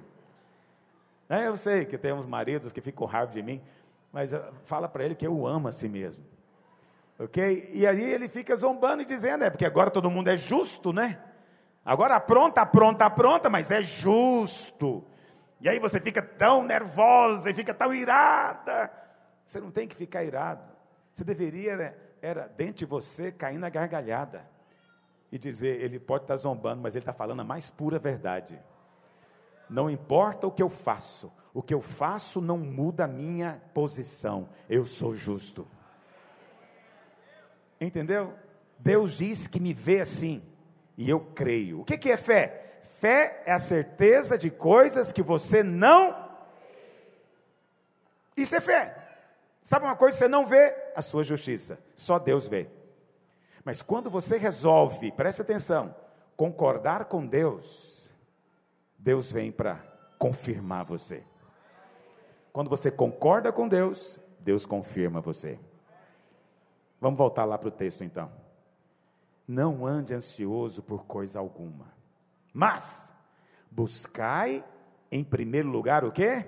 É, 1.29 1.47
eu 1.47 1.57
sei 1.57 1.85
que 1.85 1.99
tem 1.99 2.12
uns 2.12 2.27
maridos 2.27 2.73
que 2.73 2.81
ficam 2.81 3.07
com 3.07 3.12
raiva 3.12 3.33
de 3.33 3.43
mim, 3.43 3.62
mas 4.12 4.35
ah, 4.35 4.51
fala 4.65 4.89
para 4.89 5.05
ele 5.05 5.15
que 5.15 5.27
eu 5.27 5.47
amo 5.47 5.69
a 5.69 5.73
si 5.73 5.89
mesmo. 5.89 6.25
Ok? 7.23 7.71
E 7.73 7.87
aí 7.87 8.02
ele 8.02 8.29
fica 8.29 8.57
zombando 8.57 9.02
e 9.02 9.07
dizendo, 9.07 9.45
é 9.45 9.50
porque 9.50 9.64
agora 9.64 9.91
todo 9.91 10.11
mundo 10.11 10.29
é 10.29 10.37
justo, 10.37 10.93
né? 10.93 11.23
Agora 11.85 12.17
apronta, 12.17 12.62
apronta, 12.62 13.05
apronta, 13.05 13.49
mas 13.49 13.71
é 13.71 13.83
justo. 13.83 15.05
E 15.61 15.69
aí 15.69 15.79
você 15.79 16.00
fica 16.00 16.21
tão 16.21 16.64
nervosa 16.64 17.49
e 17.49 17.55
fica 17.55 17.73
tão 17.73 17.95
irada. 17.95 18.91
Você 19.47 19.61
não 19.61 19.71
tem 19.71 19.87
que 19.87 19.95
ficar 19.95 20.25
irado. 20.25 20.64
Você 21.12 21.23
deveria, 21.23 21.76
né, 21.76 21.95
era 22.21 22.49
dentro 22.49 22.79
de 22.79 22.87
você 22.87 23.31
cair 23.31 23.59
na 23.59 23.69
gargalhada 23.69 24.49
e 25.31 25.38
dizer: 25.38 25.81
ele 25.81 26.00
pode 26.00 26.25
estar 26.25 26.37
zombando, 26.37 26.83
mas 26.83 26.97
ele 26.97 27.02
está 27.02 27.12
falando 27.12 27.41
a 27.41 27.45
mais 27.45 27.71
pura 27.71 27.99
verdade. 27.99 28.61
Não 29.71 29.88
importa 29.88 30.47
o 30.47 30.50
que 30.50 30.62
eu 30.62 30.69
faço, 30.69 31.33
o 31.55 31.62
que 31.62 31.73
eu 31.73 31.81
faço 31.81 32.41
não 32.41 32.59
muda 32.59 33.05
a 33.05 33.09
minha 33.09 33.62
posição. 33.73 34.49
Eu 34.69 34.85
sou 34.85 35.14
justo. 35.14 35.69
Entendeu? 37.83 38.35
Deus 38.79 39.15
diz 39.15 39.47
que 39.47 39.59
me 39.59 39.75
vê 39.75 40.01
assim, 40.01 40.43
e 40.97 41.11
eu 41.11 41.21
creio. 41.21 41.81
O 41.81 41.85
que, 41.85 41.99
que 41.99 42.11
é 42.11 42.17
fé? 42.17 42.81
Fé 43.01 43.43
é 43.45 43.53
a 43.53 43.59
certeza 43.59 44.39
de 44.39 44.51
coisas 44.51 45.12
que 45.12 45.23
você 45.23 45.62
não. 45.62 46.31
Isso 48.37 48.55
é 48.55 48.61
fé. 48.61 48.97
Sabe 49.62 49.85
uma 49.85 49.97
coisa 49.97 50.17
você 50.17 50.29
não 50.29 50.47
vê? 50.47 50.75
A 50.95 51.03
sua 51.03 51.25
justiça. 51.25 51.79
Só 51.95 52.19
Deus 52.19 52.47
vê. 52.47 52.69
Mas 53.65 53.83
quando 53.83 54.11
você 54.11 54.37
resolve, 54.37 55.11
preste 55.12 55.43
atenção, 55.43 55.95
concordar 56.37 57.07
com 57.07 57.27
Deus, 57.27 58.11
Deus 58.99 59.31
vem 59.31 59.51
para 59.51 59.81
confirmar 60.19 60.85
você. 60.85 61.25
Quando 62.53 62.69
você 62.69 62.91
concorda 62.91 63.53
com 63.53 63.67
Deus, 63.67 64.19
Deus 64.39 64.67
confirma 64.67 65.21
você. 65.21 65.59
Vamos 67.03 67.19
voltar 67.19 67.45
lá 67.45 67.59
para 67.59 67.67
o 67.67 67.73
texto 67.73 68.05
então. 68.05 68.31
Não 69.47 69.85
ande 69.85 70.15
ansioso 70.15 70.85
por 70.85 71.05
coisa 71.05 71.41
alguma. 71.41 71.93
Mas 72.55 73.13
buscai 73.69 74.65
em 75.11 75.25
primeiro 75.25 75.69
lugar 75.69 76.05
o 76.05 76.13
quê? 76.13 76.47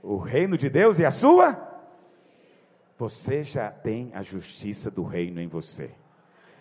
O 0.00 0.16
reino 0.16 0.56
de 0.56 0.70
Deus 0.70 1.00
e 1.00 1.04
a 1.04 1.10
sua? 1.10 1.60
Você 2.96 3.42
já 3.42 3.68
tem 3.68 4.12
a 4.14 4.22
justiça 4.22 4.92
do 4.92 5.02
reino 5.02 5.40
em 5.40 5.48
você. 5.48 5.90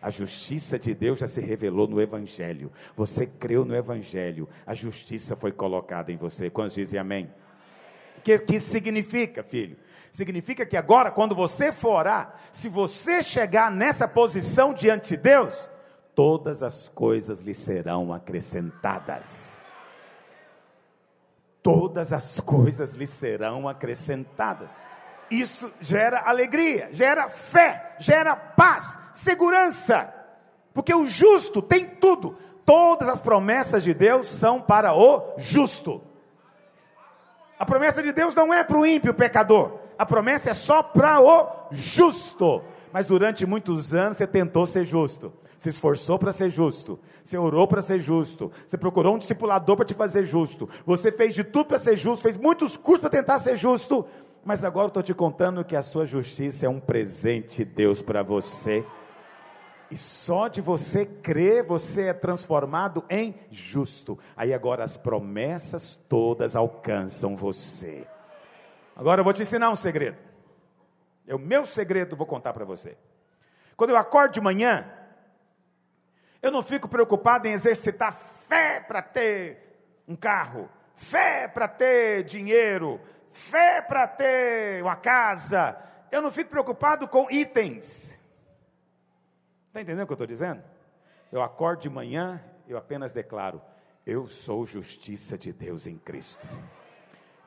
A 0.01 0.09
justiça 0.09 0.79
de 0.79 0.95
Deus 0.95 1.19
já 1.19 1.27
se 1.27 1.39
revelou 1.39 1.87
no 1.87 2.01
Evangelho. 2.01 2.71
Você 2.95 3.27
creu 3.27 3.63
no 3.63 3.75
Evangelho. 3.75 4.49
A 4.65 4.73
justiça 4.73 5.35
foi 5.35 5.51
colocada 5.51 6.11
em 6.11 6.17
você. 6.17 6.49
Quantos 6.49 6.73
dizem 6.73 6.99
amém? 6.99 7.31
Que, 8.23 8.37
que 8.39 8.55
isso 8.57 8.69
significa, 8.69 9.43
filho? 9.43 9.77
Significa 10.11 10.65
que 10.65 10.75
agora, 10.75 11.09
quando 11.09 11.33
você 11.33 11.71
for 11.71 11.95
orar, 11.95 12.35
se 12.51 12.67
você 12.67 13.23
chegar 13.23 13.71
nessa 13.71 14.07
posição 14.07 14.73
diante 14.73 15.09
de 15.09 15.17
Deus, 15.17 15.69
todas 16.13 16.61
as 16.61 16.89
coisas 16.89 17.41
lhe 17.41 17.53
serão 17.53 18.13
acrescentadas. 18.13 19.57
Todas 21.63 22.11
as 22.11 22.39
coisas 22.39 22.93
lhe 22.93 23.07
serão 23.07 23.69
acrescentadas. 23.69 24.79
Isso 25.29 25.71
gera 25.79 26.27
alegria, 26.27 26.89
gera 26.91 27.29
fé, 27.29 27.95
gera 27.99 28.35
paz, 28.35 28.99
segurança. 29.13 30.13
Porque 30.73 30.93
o 30.93 31.05
justo 31.05 31.61
tem 31.61 31.85
tudo. 31.85 32.37
Todas 32.65 33.07
as 33.07 33.21
promessas 33.21 33.83
de 33.83 33.93
Deus 33.93 34.27
são 34.27 34.59
para 34.59 34.93
o 34.93 35.35
justo. 35.37 36.01
A 37.61 37.65
promessa 37.65 38.01
de 38.01 38.11
Deus 38.11 38.33
não 38.33 38.51
é 38.51 38.63
para 38.63 38.75
o 38.75 38.83
ímpio 38.83 39.13
pecador. 39.13 39.73
A 39.95 40.03
promessa 40.03 40.49
é 40.49 40.53
só 40.55 40.81
para 40.81 41.21
o 41.21 41.67
justo. 41.69 42.63
Mas 42.91 43.05
durante 43.05 43.45
muitos 43.45 43.93
anos 43.93 44.17
você 44.17 44.25
tentou 44.25 44.65
ser 44.65 44.83
justo 44.83 45.31
se 45.59 45.69
esforçou 45.69 46.17
para 46.17 46.33
ser 46.33 46.49
justo, 46.49 46.99
você 47.23 47.37
orou 47.37 47.67
para 47.67 47.83
ser 47.83 47.99
justo, 47.99 48.51
você 48.65 48.79
procurou 48.79 49.13
um 49.13 49.19
discipulador 49.19 49.75
para 49.75 49.85
te 49.85 49.93
fazer 49.93 50.25
justo, 50.25 50.67
você 50.87 51.11
fez 51.11 51.35
de 51.35 51.43
tudo 51.43 51.65
para 51.65 51.77
ser 51.77 51.95
justo, 51.95 52.23
fez 52.23 52.35
muitos 52.35 52.75
cursos 52.75 53.01
para 53.01 53.11
tentar 53.11 53.37
ser 53.37 53.55
justo, 53.57 54.03
mas 54.43 54.63
agora 54.63 54.87
estou 54.87 55.03
te 55.03 55.13
contando 55.13 55.63
que 55.63 55.75
a 55.75 55.83
sua 55.83 56.03
justiça 56.03 56.65
é 56.65 56.69
um 56.69 56.79
presente 56.79 57.57
de 57.57 57.65
Deus 57.65 58.01
para 58.01 58.23
você. 58.23 58.83
E 59.91 59.97
só 59.97 60.47
de 60.47 60.61
você 60.61 61.05
crer, 61.05 61.65
você 61.65 62.07
é 62.07 62.13
transformado 62.13 63.03
em 63.09 63.35
justo. 63.51 64.17
Aí 64.37 64.53
agora 64.53 64.85
as 64.85 64.95
promessas 64.95 65.99
todas 66.07 66.55
alcançam 66.55 67.35
você. 67.35 68.07
Agora 68.95 69.19
eu 69.19 69.25
vou 69.25 69.33
te 69.33 69.41
ensinar 69.41 69.69
um 69.69 69.75
segredo. 69.75 70.17
É 71.27 71.35
o 71.35 71.39
meu 71.39 71.65
segredo, 71.65 72.15
vou 72.15 72.25
contar 72.25 72.53
para 72.53 72.63
você. 72.63 72.97
Quando 73.75 73.89
eu 73.89 73.97
acordo 73.97 74.31
de 74.31 74.39
manhã, 74.39 74.89
eu 76.41 76.51
não 76.51 76.63
fico 76.63 76.87
preocupado 76.87 77.49
em 77.49 77.51
exercitar 77.51 78.13
fé 78.47 78.79
para 78.79 79.01
ter 79.01 79.91
um 80.07 80.15
carro, 80.15 80.69
fé 80.95 81.49
para 81.49 81.67
ter 81.67 82.23
dinheiro, 82.23 82.97
fé 83.29 83.81
para 83.81 84.07
ter 84.07 84.81
uma 84.81 84.95
casa. 84.95 85.77
Eu 86.09 86.21
não 86.21 86.31
fico 86.31 86.49
preocupado 86.49 87.09
com 87.09 87.29
itens. 87.29 88.20
Está 89.71 89.79
entendendo 89.79 90.03
o 90.03 90.05
que 90.05 90.11
eu 90.11 90.15
estou 90.15 90.27
dizendo? 90.27 90.61
Eu 91.31 91.41
acordo 91.41 91.83
de 91.83 91.89
manhã, 91.89 92.43
eu 92.67 92.77
apenas 92.77 93.13
declaro: 93.13 93.61
Eu 94.05 94.27
sou 94.27 94.65
justiça 94.65 95.37
de 95.37 95.53
Deus 95.53 95.87
em 95.87 95.97
Cristo. 95.97 96.45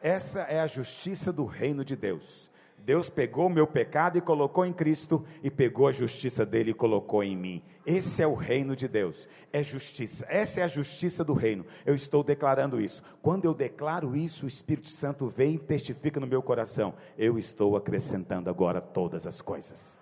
Essa 0.00 0.40
é 0.40 0.58
a 0.58 0.66
justiça 0.66 1.30
do 1.30 1.44
reino 1.44 1.84
de 1.84 1.94
Deus. 1.94 2.50
Deus 2.78 3.10
pegou 3.10 3.48
o 3.48 3.50
meu 3.50 3.66
pecado 3.66 4.16
e 4.16 4.22
colocou 4.22 4.64
em 4.64 4.72
Cristo, 4.72 5.22
e 5.42 5.50
pegou 5.50 5.86
a 5.86 5.92
justiça 5.92 6.46
dele 6.46 6.70
e 6.70 6.74
colocou 6.74 7.22
em 7.22 7.36
mim. 7.36 7.62
Esse 7.84 8.22
é 8.22 8.26
o 8.26 8.34
reino 8.34 8.74
de 8.74 8.88
Deus, 8.88 9.28
é 9.52 9.62
justiça, 9.62 10.24
essa 10.26 10.60
é 10.60 10.64
a 10.64 10.68
justiça 10.68 11.22
do 11.22 11.34
reino. 11.34 11.66
Eu 11.84 11.94
estou 11.94 12.24
declarando 12.24 12.80
isso. 12.80 13.02
Quando 13.20 13.44
eu 13.44 13.52
declaro 13.52 14.16
isso, 14.16 14.46
o 14.46 14.48
Espírito 14.48 14.88
Santo 14.88 15.28
vem 15.28 15.56
e 15.56 15.58
testifica 15.58 16.18
no 16.18 16.26
meu 16.26 16.42
coração. 16.42 16.94
Eu 17.18 17.38
estou 17.38 17.76
acrescentando 17.76 18.48
agora 18.48 18.80
todas 18.80 19.26
as 19.26 19.42
coisas, 19.42 19.98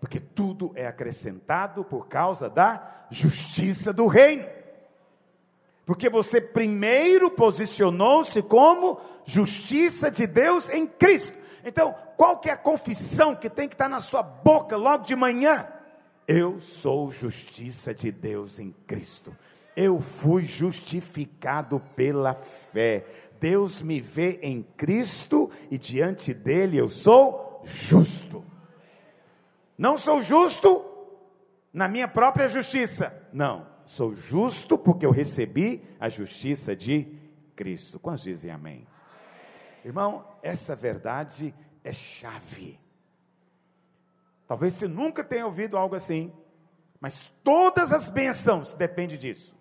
porque 0.00 0.20
tudo 0.20 0.72
é 0.74 0.86
acrescentado 0.86 1.84
por 1.84 2.08
causa 2.08 2.48
da 2.48 3.06
justiça 3.10 3.92
do 3.92 4.06
reino. 4.06 4.46
Porque 5.84 6.10
você 6.10 6.40
primeiro 6.40 7.30
posicionou-se 7.30 8.42
como 8.42 9.00
justiça 9.24 10.10
de 10.10 10.26
Deus 10.26 10.68
em 10.68 10.86
Cristo. 10.86 11.38
Então, 11.64 11.94
qual 12.16 12.38
que 12.38 12.48
é 12.48 12.52
a 12.52 12.56
confissão 12.56 13.34
que 13.34 13.48
tem 13.48 13.68
que 13.68 13.74
estar 13.74 13.88
na 13.88 14.00
sua 14.00 14.22
boca 14.22 14.76
logo 14.76 15.04
de 15.04 15.14
manhã? 15.14 15.68
Eu 16.26 16.60
sou 16.60 17.10
justiça 17.10 17.94
de 17.94 18.10
Deus 18.10 18.58
em 18.58 18.74
Cristo. 18.86 19.36
Eu 19.76 20.00
fui 20.00 20.44
justificado 20.44 21.80
pela 21.94 22.34
fé. 22.34 23.04
Deus 23.40 23.82
me 23.82 24.00
vê 24.00 24.40
em 24.42 24.62
Cristo 24.62 25.50
e 25.70 25.78
diante 25.78 26.34
dele 26.34 26.78
eu 26.78 26.88
sou 26.88 27.62
justo. 27.64 28.44
Não 29.76 29.98
sou 29.98 30.22
justo 30.22 30.84
na 31.72 31.88
minha 31.88 32.08
própria 32.08 32.48
justiça. 32.48 33.28
Não, 33.32 33.66
sou 33.84 34.14
justo 34.14 34.78
porque 34.78 35.04
eu 35.04 35.10
recebi 35.10 35.82
a 36.00 36.08
justiça 36.08 36.74
de 36.74 37.06
Cristo. 37.54 38.00
Quantos 38.00 38.22
dizem 38.22 38.50
amém? 38.50 38.86
Irmão, 39.84 40.26
essa 40.42 40.74
verdade 40.74 41.54
é 41.84 41.92
chave. 41.92 42.80
Talvez 44.48 44.74
você 44.74 44.88
nunca 44.88 45.22
tenha 45.22 45.46
ouvido 45.46 45.76
algo 45.76 45.94
assim, 45.94 46.32
mas 47.00 47.32
todas 47.44 47.92
as 47.92 48.08
bênçãos 48.08 48.74
dependem 48.74 49.18
disso. 49.18 49.54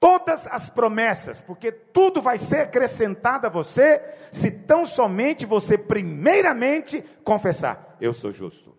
Todas 0.00 0.46
as 0.46 0.70
promessas, 0.70 1.42
porque 1.42 1.72
tudo 1.72 2.22
vai 2.22 2.38
ser 2.38 2.60
acrescentado 2.60 3.48
a 3.48 3.50
você, 3.50 4.00
se 4.30 4.50
tão 4.50 4.86
somente 4.86 5.44
você, 5.44 5.76
primeiramente, 5.76 7.02
confessar: 7.24 7.96
Eu 8.00 8.12
sou 8.12 8.30
justo. 8.30 8.77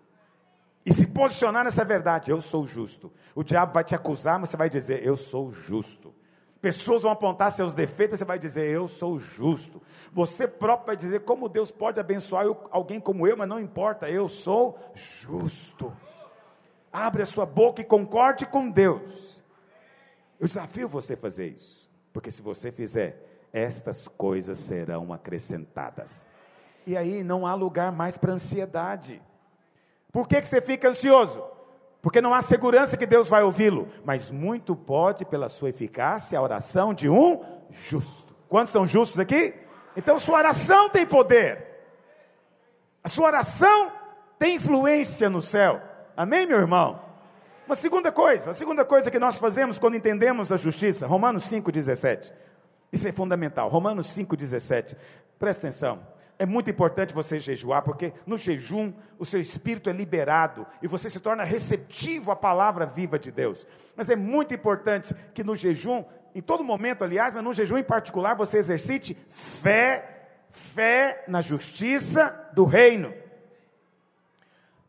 E 0.90 0.94
se 0.94 1.06
posicionar 1.06 1.64
nessa 1.64 1.86
verdade: 1.86 2.32
Eu 2.32 2.42
sou 2.42 2.66
justo. 2.66 3.12
O 3.36 3.44
diabo 3.44 3.74
vai 3.74 3.84
te 3.84 3.94
acusar, 3.94 4.40
mas 4.40 4.50
você 4.50 4.58
vai 4.58 4.70
dizer: 4.70 5.06
Eu 5.06 5.16
sou 5.16 5.52
justo. 5.52 6.12
Pessoas 6.60 7.04
vão 7.04 7.12
apontar 7.12 7.52
seus 7.52 7.76
defeitos, 7.76 8.18
você 8.18 8.26
vai 8.26 8.40
dizer: 8.40 8.68
Eu 8.68 8.88
sou 8.88 9.20
justo. 9.20 9.80
Você 10.12 10.48
próprio 10.48 10.88
vai 10.88 10.98
dizer: 10.98 11.20
Como 11.20 11.48
Deus 11.48 11.70
pode 11.70 12.00
abençoar 12.00 12.48
alguém 12.72 13.00
como 13.00 13.28
eu, 13.28 13.38
mas 13.38 13.48
não 13.48 13.60
importa, 13.60 14.10
eu 14.10 14.28
sou 14.28 14.80
justo. 14.96 15.96
Abre 16.92 17.22
a 17.22 17.26
sua 17.26 17.46
boca 17.46 17.82
e 17.82 17.86
concorde 17.86 18.48
com 18.48 18.68
Deus. 18.68 19.44
Eu 20.40 20.48
desafio 20.48 20.90
você 20.90 21.14
a 21.14 21.18
fazer 21.18 21.50
isso, 21.50 21.88
porque 22.12 22.32
se 22.32 22.42
você 22.42 22.72
fizer, 22.72 23.48
estas 23.54 24.08
coisas 24.08 24.58
serão 24.58 25.14
acrescentadas. 25.14 26.26
E 26.88 26.98
aí 26.98 27.24
não 27.24 27.46
há 27.46 27.54
lugar 27.54 27.92
mais 27.92 28.18
para 28.18 28.34
ansiedade. 28.34 29.22
Por 30.12 30.28
que, 30.28 30.42
que 30.42 30.48
você 30.48 30.62
fica 30.62 30.90
ansioso? 30.90 31.44
Porque 32.02 32.22
não 32.22 32.34
há 32.34 32.42
segurança 32.42 32.98
que 32.98 33.06
Deus 33.06 33.28
vai 33.28 33.44
ouvi-lo, 33.44 33.88
mas 34.06 34.32
muito 34.32 34.76
pode, 34.76 35.26
pela 35.26 35.50
sua 35.50 35.70
eficácia, 35.70 36.40
a 36.40 36.42
oração 36.42 36.94
de 36.94 37.10
um 37.10 37.44
justo. 37.70 38.34
Quantos 38.48 38.72
são 38.72 38.86
justos 38.86 39.20
aqui? 39.20 39.54
Então, 39.96 40.18
sua 40.18 40.38
oração 40.38 40.90
tem 40.90 41.06
poder, 41.06 41.66
a 43.04 43.10
sua 43.10 43.28
oração 43.28 43.92
tem 44.38 44.56
influência 44.56 45.30
no 45.30 45.42
céu. 45.42 45.82
Amém, 46.16 46.46
meu 46.46 46.60
irmão? 46.60 47.02
Uma 47.66 47.76
segunda 47.76 48.12
coisa, 48.12 48.52
a 48.52 48.54
segunda 48.54 48.84
coisa 48.84 49.12
que 49.12 49.20
nós 49.20 49.38
fazemos 49.38 49.78
quando 49.78 49.96
entendemos 49.96 50.52
a 50.52 50.58
justiça, 50.58 51.06
Romanos 51.06 51.44
5,17. 51.46 52.32
Isso 52.92 53.08
é 53.08 53.12
fundamental. 53.12 53.70
Romanos 53.70 54.08
5,17. 54.08 54.96
Presta 55.38 55.68
atenção. 55.68 56.00
É 56.42 56.46
muito 56.46 56.72
importante 56.72 57.14
você 57.14 57.38
jejuar, 57.38 57.82
porque 57.82 58.14
no 58.26 58.38
jejum 58.38 58.94
o 59.18 59.26
seu 59.26 59.42
espírito 59.42 59.90
é 59.90 59.94
liberado 59.94 60.66
e 60.82 60.88
você 60.88 61.10
se 61.10 61.20
torna 61.20 61.44
receptivo 61.44 62.32
à 62.32 62.36
palavra 62.36 62.86
viva 62.86 63.20
de 63.20 63.30
Deus. 63.30 63.68
Mas 63.94 64.10
é 64.10 64.16
muito 64.16 64.54
importante 64.54 65.14
que 65.34 65.44
no 65.44 65.54
jejum, 65.54 66.06
em 66.34 66.42
todo 66.42 66.64
momento, 66.64 67.04
aliás, 67.04 67.34
mas 67.34 67.44
no 67.44 67.52
jejum 67.52 67.78
em 67.78 67.84
particular, 67.84 68.36
você 68.36 68.58
exercite 68.58 69.18
fé, 69.28 70.30
fé 70.50 71.26
na 71.28 71.42
justiça 71.42 72.50
do 72.54 72.64
reino. 72.64 73.14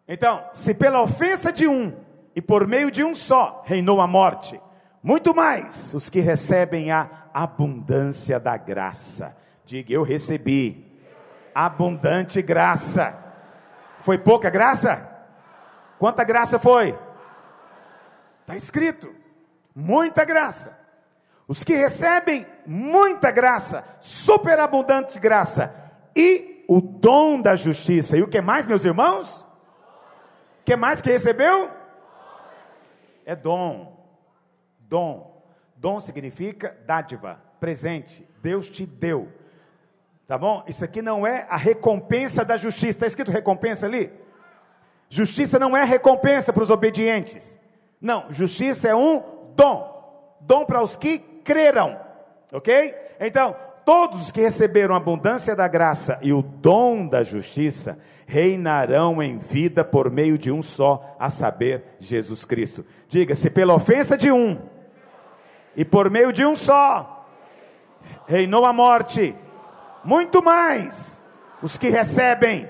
Então, 0.07 0.45
se 0.53 0.73
pela 0.73 1.03
ofensa 1.03 1.53
de 1.53 1.67
um 1.67 1.93
e 2.33 2.41
por 2.41 2.65
meio 2.65 2.93
de 2.93 3.03
um 3.03 3.13
só 3.13 3.65
reinou 3.67 4.01
a 4.01 4.07
morte, 4.07 4.61
muito 5.03 5.35
mais 5.35 5.95
os 5.95 6.09
que 6.09 6.21
recebem 6.21 6.93
a 6.93 7.29
abundância 7.35 8.39
da 8.39 8.57
graça. 8.57 9.37
Diga, 9.65 9.93
eu 9.93 10.05
recebi 10.05 10.90
abundante 11.55 12.41
graça. 12.43 13.19
Foi 13.99 14.19
pouca 14.19 14.51
graça? 14.51 15.09
Quanta 15.99 16.25
graça 16.25 16.59
foi? 16.59 16.99
Está 18.41 18.57
escrito: 18.57 19.15
muita 19.75 20.25
graça. 20.25 20.79
Os 21.47 21.65
que 21.65 21.75
recebem 21.75 22.47
muita 22.65 23.31
graça, 23.33 23.85
superabundante 24.01 25.19
graça, 25.19 25.75
e 26.15 26.65
o 26.69 26.81
dom 26.81 27.41
da 27.41 27.57
justiça. 27.57 28.17
E 28.17 28.23
o 28.23 28.29
que 28.29 28.41
mais, 28.41 28.67
meus 28.67 28.85
irmãos? 28.85 29.45
que 30.71 30.77
mais 30.77 31.03
que 31.03 31.11
recebeu? 31.11 31.69
É 33.27 33.35
dom. 33.35 34.07
Dom. 34.79 35.43
Dom 35.75 35.99
significa 35.99 36.79
dádiva, 36.87 37.43
presente. 37.59 38.25
Deus 38.41 38.71
te 38.71 38.87
deu. 38.87 39.33
Tá 40.31 40.39
bom? 40.39 40.63
Isso 40.69 40.85
aqui 40.85 41.03
não 41.03 41.27
é 41.27 41.45
a 41.51 41.57
recompensa 41.57 42.45
da 42.45 42.57
justiça. 42.57 42.91
Está 42.91 43.07
escrito 43.09 43.33
recompensa 43.33 43.87
ali? 43.87 44.13
Justiça 45.09 45.59
não 45.59 45.77
é 45.77 45.83
recompensa 45.83 46.53
para 46.53 46.63
os 46.63 46.71
obedientes. 46.71 47.59
Não, 48.01 48.27
justiça 48.31 48.87
é 48.87 48.95
um 48.95 49.21
dom. 49.57 50.39
Dom 50.41 50.65
para 50.65 50.85
os 50.85 50.95
que 50.95 51.19
creram. 51.19 51.99
Ok? 52.53 52.95
Então, 53.19 53.57
todos 53.85 54.27
os 54.27 54.31
que 54.31 54.41
receberam 54.41 54.95
a 54.95 54.99
abundância 54.99 55.57
da 55.57 55.67
graça 55.67 56.17
e 56.23 56.33
o 56.33 56.43
dom 56.43 57.09
da 57.09 57.25
justiça 57.25 57.99
reinarão 58.25 59.21
em 59.21 59.37
vida 59.37 59.85
por 59.85 60.13
meio 60.13 60.39
de 60.39 60.53
um 60.53 60.63
só, 60.63 61.17
a 61.19 61.29
saber, 61.29 61.97
Jesus 61.99 62.45
Cristo. 62.45 62.87
Diga-se, 63.09 63.51
pela 63.51 63.75
ofensa 63.75 64.17
de 64.17 64.31
um, 64.31 64.63
e 65.75 65.85
por 65.85 66.09
meio 66.09 66.33
de 66.33 66.47
um 66.47 66.55
só, 66.55 67.27
reinou 68.29 68.65
a 68.65 68.73
morte, 68.73 69.35
muito 70.05 70.43
mais 70.43 71.21
os 71.63 71.77
que 71.77 71.89
recebem 71.89 72.69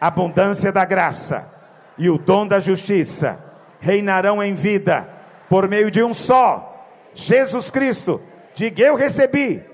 a 0.00 0.08
abundância 0.08 0.70
da 0.70 0.84
graça 0.84 1.52
e 1.96 2.10
o 2.10 2.18
dom 2.18 2.46
da 2.46 2.60
justiça, 2.60 3.38
reinarão 3.80 4.42
em 4.42 4.54
vida 4.54 5.08
por 5.48 5.68
meio 5.68 5.90
de 5.90 6.02
um 6.02 6.12
só, 6.12 6.86
Jesus 7.14 7.70
Cristo. 7.70 8.20
Diga, 8.54 8.82
eu 8.82 8.94
recebi 8.94 9.64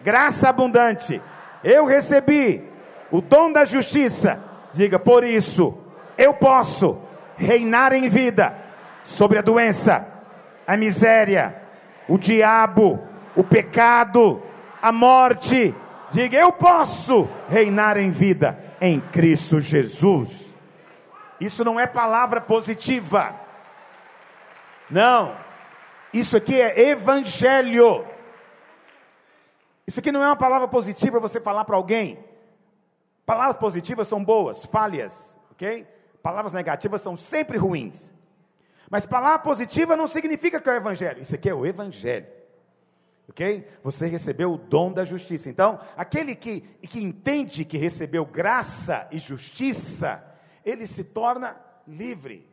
graça 0.00 0.48
abundante, 0.48 1.20
eu 1.62 1.86
recebi 1.86 2.68
o 3.10 3.20
dom 3.20 3.52
da 3.52 3.64
justiça 3.64 4.52
Diga, 4.72 4.98
por 4.98 5.22
isso 5.22 5.76
eu 6.16 6.32
posso 6.32 6.98
reinar 7.36 7.92
em 7.92 8.08
vida 8.08 8.56
sobre 9.04 9.38
a 9.38 9.42
doença, 9.42 10.06
a 10.66 10.76
miséria, 10.76 11.54
o 12.08 12.16
diabo, 12.16 13.00
o 13.36 13.44
pecado, 13.44 14.42
a 14.80 14.90
morte. 14.90 15.74
Diga, 16.12 16.36
eu 16.36 16.52
posso 16.52 17.26
reinar 17.48 17.96
em 17.96 18.10
vida 18.10 18.62
em 18.82 19.00
Cristo 19.00 19.62
Jesus. 19.62 20.52
Isso 21.40 21.64
não 21.64 21.80
é 21.80 21.86
palavra 21.86 22.38
positiva. 22.38 23.34
Não. 24.90 25.34
Isso 26.12 26.36
aqui 26.36 26.60
é 26.60 26.90
evangelho. 26.90 28.04
Isso 29.86 30.00
aqui 30.00 30.12
não 30.12 30.22
é 30.22 30.26
uma 30.26 30.36
palavra 30.36 30.68
positiva 30.68 31.18
você 31.18 31.40
falar 31.40 31.64
para 31.64 31.76
alguém. 31.76 32.22
Palavras 33.24 33.56
positivas 33.56 34.06
são 34.06 34.22
boas, 34.22 34.66
falhas, 34.66 35.34
ok? 35.52 35.86
Palavras 36.22 36.52
negativas 36.52 37.00
são 37.00 37.16
sempre 37.16 37.56
ruins. 37.56 38.12
Mas 38.90 39.06
palavra 39.06 39.38
positiva 39.38 39.96
não 39.96 40.06
significa 40.06 40.60
que 40.60 40.68
é 40.68 40.72
o 40.72 40.76
Evangelho. 40.76 41.22
Isso 41.22 41.34
aqui 41.34 41.48
é 41.48 41.54
o 41.54 41.64
Evangelho. 41.64 42.26
Ok? 43.32 43.66
Você 43.82 44.06
recebeu 44.06 44.52
o 44.52 44.58
dom 44.58 44.92
da 44.92 45.04
justiça. 45.04 45.50
Então, 45.50 45.80
aquele 45.96 46.34
que, 46.36 46.60
que 46.60 47.02
entende 47.02 47.64
que 47.64 47.76
recebeu 47.76 48.24
graça 48.24 49.08
e 49.10 49.18
justiça, 49.18 50.24
ele 50.64 50.86
se 50.86 51.04
torna 51.04 51.60
livre. 51.86 52.46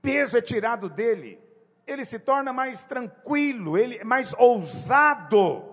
Peso 0.00 0.38
é 0.38 0.40
tirado 0.40 0.88
dele. 0.88 1.38
Ele 1.86 2.04
se 2.04 2.18
torna 2.18 2.52
mais 2.52 2.84
tranquilo, 2.84 3.76
ele 3.76 3.98
é 3.98 4.04
mais 4.04 4.32
ousado. 4.34 5.64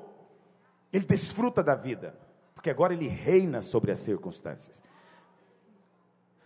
Ele 0.91 1.05
desfruta 1.05 1.63
da 1.63 1.75
vida 1.75 2.15
porque 2.59 2.69
agora 2.69 2.91
ele 2.91 3.07
reina 3.07 3.61
sobre 3.61 3.89
as 3.89 3.99
circunstâncias. 3.99 4.83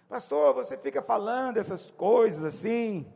Pastor, 0.08 0.54
você 0.54 0.78
fica 0.78 1.02
falando 1.02 1.58
essas 1.58 1.89
coisas 1.89 2.43
assim. 2.43 3.12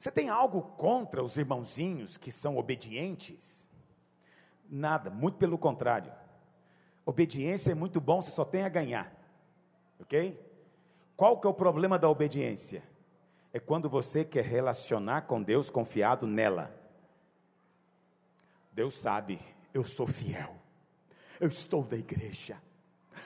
Você 0.00 0.10
tem 0.10 0.28
algo 0.28 0.62
contra 0.62 1.22
os 1.22 1.36
irmãozinhos 1.36 2.16
que 2.16 2.32
são 2.32 2.56
obedientes? 2.56 3.68
Nada, 4.68 5.10
muito 5.10 5.36
pelo 5.36 5.56
contrário. 5.56 6.12
Obediência 7.06 7.70
é 7.70 7.74
muito 7.74 8.00
bom, 8.00 8.20
você 8.20 8.32
só 8.32 8.44
tem 8.44 8.62
a 8.62 8.68
ganhar. 8.68 9.14
Ok? 10.00 10.44
Qual 11.16 11.38
que 11.38 11.46
é 11.46 11.50
o 11.50 11.54
problema 11.54 11.98
da 11.98 12.08
obediência? 12.08 12.82
É 13.52 13.60
quando 13.60 13.88
você 13.88 14.24
quer 14.24 14.44
relacionar 14.44 15.22
com 15.22 15.42
Deus 15.42 15.70
confiado 15.70 16.26
nela. 16.26 16.74
Deus 18.72 18.96
sabe, 18.96 19.38
eu 19.72 19.84
sou 19.84 20.06
fiel 20.06 20.60
eu 21.40 21.48
estou 21.48 21.82
da 21.82 21.96
igreja. 21.96 22.60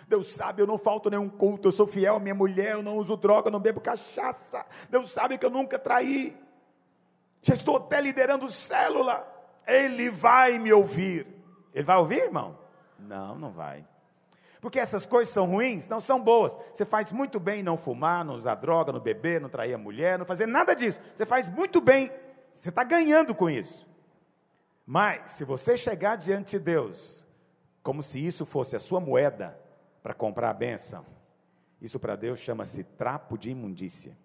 Deus 0.08 0.32
sabe, 0.32 0.62
eu 0.62 0.66
não 0.66 0.78
falto 0.78 1.10
nenhum 1.10 1.28
culto, 1.28 1.68
eu 1.68 1.72
sou 1.72 1.86
fiel 1.86 2.16
à 2.16 2.20
minha 2.20 2.34
mulher, 2.34 2.72
eu 2.72 2.82
não 2.82 2.96
uso 2.96 3.16
droga, 3.16 3.48
eu 3.48 3.52
não 3.52 3.60
bebo 3.60 3.80
cachaça. 3.80 4.64
Deus 4.88 5.10
sabe 5.10 5.36
que 5.36 5.44
eu 5.44 5.50
nunca 5.50 5.78
traí. 5.78 6.36
Já 7.44 7.54
estou 7.54 7.76
até 7.76 8.00
liderando 8.00 8.48
célula. 8.48 9.30
Ele 9.66 10.10
vai 10.10 10.58
me 10.58 10.72
ouvir. 10.72 11.26
Ele 11.74 11.84
vai 11.84 11.96
ouvir, 11.98 12.22
irmão? 12.22 12.58
Não, 12.98 13.38
não 13.38 13.52
vai. 13.52 13.86
Porque 14.62 14.80
essas 14.80 15.04
coisas 15.04 15.32
são 15.32 15.44
ruins? 15.44 15.86
Não 15.86 16.00
são 16.00 16.18
boas. 16.18 16.56
Você 16.72 16.86
faz 16.86 17.12
muito 17.12 17.38
bem 17.38 17.60
em 17.60 17.62
não 17.62 17.76
fumar, 17.76 18.24
não 18.24 18.34
usar 18.34 18.54
droga, 18.54 18.92
não 18.92 18.98
beber, 18.98 19.42
não 19.42 19.50
trair 19.50 19.74
a 19.74 19.78
mulher, 19.78 20.18
não 20.18 20.24
fazer 20.24 20.46
nada 20.46 20.74
disso. 20.74 20.98
Você 21.14 21.26
faz 21.26 21.46
muito 21.46 21.82
bem. 21.82 22.10
Você 22.50 22.70
está 22.70 22.82
ganhando 22.82 23.34
com 23.34 23.50
isso. 23.50 23.86
Mas, 24.86 25.32
se 25.32 25.44
você 25.44 25.76
chegar 25.76 26.16
diante 26.16 26.52
de 26.52 26.60
Deus, 26.60 27.26
como 27.82 28.02
se 28.02 28.24
isso 28.24 28.46
fosse 28.46 28.74
a 28.74 28.78
sua 28.78 29.00
moeda 29.00 29.58
para 30.02 30.14
comprar 30.14 30.48
a 30.48 30.54
benção, 30.54 31.04
isso 31.78 32.00
para 32.00 32.16
Deus 32.16 32.38
chama-se 32.38 32.84
trapo 32.84 33.36
de 33.36 33.50
imundícia. 33.50 34.16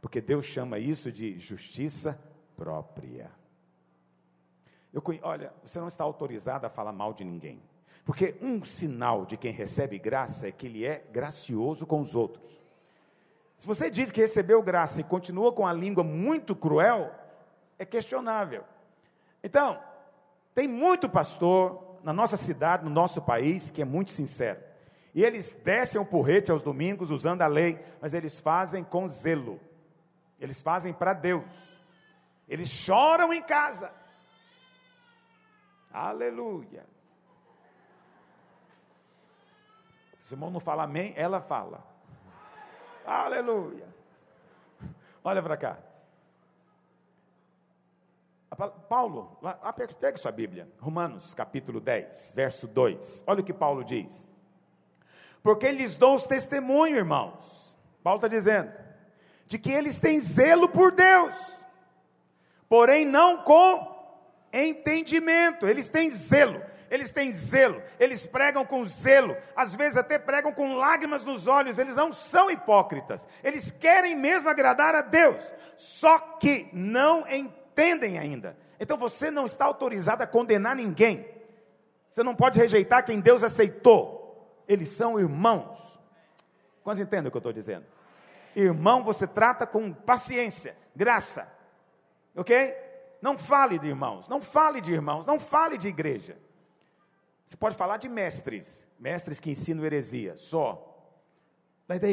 Porque 0.00 0.20
Deus 0.20 0.44
chama 0.44 0.78
isso 0.78 1.10
de 1.10 1.36
justiça 1.36 2.16
própria. 2.58 3.30
Eu, 4.92 5.00
olha, 5.22 5.52
você 5.62 5.78
não 5.78 5.86
está 5.86 6.02
autorizado 6.02 6.66
a 6.66 6.68
falar 6.68 6.92
mal 6.92 7.14
de 7.14 7.24
ninguém. 7.24 7.62
Porque 8.04 8.36
um 8.42 8.64
sinal 8.64 9.24
de 9.24 9.36
quem 9.36 9.52
recebe 9.52 9.98
graça 9.98 10.48
é 10.48 10.52
que 10.52 10.66
ele 10.66 10.84
é 10.84 11.06
gracioso 11.12 11.86
com 11.86 12.00
os 12.00 12.14
outros. 12.14 12.60
Se 13.56 13.66
você 13.66 13.90
diz 13.90 14.10
que 14.10 14.20
recebeu 14.20 14.62
graça 14.62 15.00
e 15.00 15.04
continua 15.04 15.52
com 15.52 15.66
a 15.66 15.72
língua 15.72 16.02
muito 16.02 16.56
cruel, 16.56 17.14
é 17.78 17.84
questionável. 17.84 18.64
Então, 19.42 19.78
tem 20.54 20.66
muito 20.66 21.08
pastor 21.08 21.98
na 22.02 22.12
nossa 22.12 22.36
cidade, 22.36 22.84
no 22.84 22.90
nosso 22.90 23.22
país, 23.22 23.70
que 23.70 23.82
é 23.82 23.84
muito 23.84 24.10
sincero. 24.10 24.60
E 25.14 25.22
eles 25.24 25.58
descem 25.62 26.00
o 26.00 26.06
porrete 26.06 26.50
aos 26.50 26.62
domingos 26.62 27.10
usando 27.10 27.42
a 27.42 27.46
lei, 27.46 27.78
mas 28.00 28.14
eles 28.14 28.38
fazem 28.38 28.82
com 28.82 29.08
zelo. 29.08 29.60
Eles 30.40 30.62
fazem 30.62 30.92
para 30.92 31.12
Deus. 31.12 31.77
Eles 32.48 32.68
choram 32.68 33.32
em 33.32 33.42
casa. 33.42 33.92
Aleluia. 35.92 36.86
Se 40.16 40.32
o 40.32 40.34
irmão 40.34 40.50
não 40.50 40.60
fala 40.60 40.84
amém, 40.84 41.12
ela 41.16 41.40
fala. 41.40 41.84
Aleluia. 43.04 43.86
Olha 45.24 45.42
para 45.42 45.56
cá. 45.56 45.78
Paulo, 48.88 49.38
pegue 50.00 50.18
sua 50.18 50.32
Bíblia, 50.32 50.68
Romanos 50.80 51.32
capítulo 51.32 51.80
10, 51.80 52.32
verso 52.34 52.66
2. 52.66 53.24
Olha 53.26 53.40
o 53.40 53.44
que 53.44 53.52
Paulo 53.52 53.84
diz. 53.84 54.26
Porque 55.42 55.70
lhes 55.70 55.94
dou 55.94 56.16
os 56.16 56.26
testemunho, 56.26 56.96
irmãos. 56.96 57.78
Paulo 58.02 58.18
está 58.18 58.28
dizendo, 58.28 58.72
de 59.46 59.58
que 59.58 59.70
eles 59.70 60.00
têm 60.00 60.18
zelo 60.18 60.68
por 60.68 60.90
Deus, 60.92 61.64
porém 62.68 63.04
não 63.04 63.42
com 63.42 63.96
entendimento, 64.52 65.66
eles 65.66 65.88
têm 65.88 66.10
zelo 66.10 66.62
eles 66.90 67.10
têm 67.10 67.30
zelo, 67.32 67.82
eles 67.98 68.26
pregam 68.26 68.64
com 68.64 68.84
zelo, 68.84 69.36
às 69.54 69.74
vezes 69.74 69.96
até 69.96 70.18
pregam 70.18 70.52
com 70.52 70.76
lágrimas 70.76 71.24
nos 71.24 71.46
olhos, 71.46 71.78
eles 71.78 71.96
não 71.96 72.12
são 72.12 72.50
hipócritas, 72.50 73.26
eles 73.42 73.70
querem 73.70 74.16
mesmo 74.16 74.48
agradar 74.48 74.94
a 74.94 75.02
Deus, 75.02 75.52
só 75.76 76.18
que 76.18 76.68
não 76.72 77.28
entendem 77.28 78.18
ainda. 78.18 78.56
Então 78.80 78.96
você 78.96 79.30
não 79.30 79.46
está 79.46 79.66
autorizado 79.66 80.22
a 80.22 80.26
condenar 80.26 80.76
ninguém, 80.76 81.28
você 82.10 82.22
não 82.22 82.34
pode 82.34 82.58
rejeitar 82.58 83.04
quem 83.04 83.20
Deus 83.20 83.42
aceitou, 83.42 84.64
eles 84.66 84.90
são 84.90 85.18
irmãos. 85.18 85.98
Quantos 86.82 87.00
entendem 87.00 87.28
o 87.28 87.30
que 87.30 87.36
eu 87.36 87.40
estou 87.40 87.52
dizendo? 87.52 87.84
Irmão 88.56 89.04
você 89.04 89.26
trata 89.26 89.66
com 89.66 89.92
paciência, 89.92 90.74
graça, 90.96 91.52
ok? 92.38 92.74
Não 93.20 93.36
fale 93.36 93.78
de 93.78 93.88
irmãos, 93.88 94.28
não 94.28 94.40
fale 94.40 94.80
de 94.80 94.92
irmãos, 94.92 95.26
não 95.26 95.40
fale 95.40 95.76
de 95.76 95.88
igreja. 95.88 96.38
Você 97.44 97.56
pode 97.56 97.76
falar 97.76 97.96
de 97.96 98.08
mestres, 98.08 98.86
mestres 98.98 99.40
que 99.40 99.50
ensinam 99.50 99.84
heresia, 99.84 100.36
só. 100.36 100.84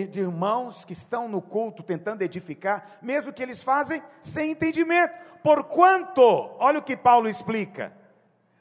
De 0.10 0.22
irmãos 0.22 0.86
que 0.86 0.94
estão 0.94 1.28
no 1.28 1.42
culto 1.42 1.84
tentando 1.84 2.22
edificar, 2.22 2.98
mesmo 3.02 3.34
que 3.34 3.44
eles 3.44 3.62
fazem 3.62 4.02
sem 4.22 4.52
entendimento. 4.52 5.14
Porquanto, 5.44 6.22
olha 6.22 6.80
o 6.80 6.82
que 6.82 6.96
Paulo 6.96 7.28
explica, 7.28 7.94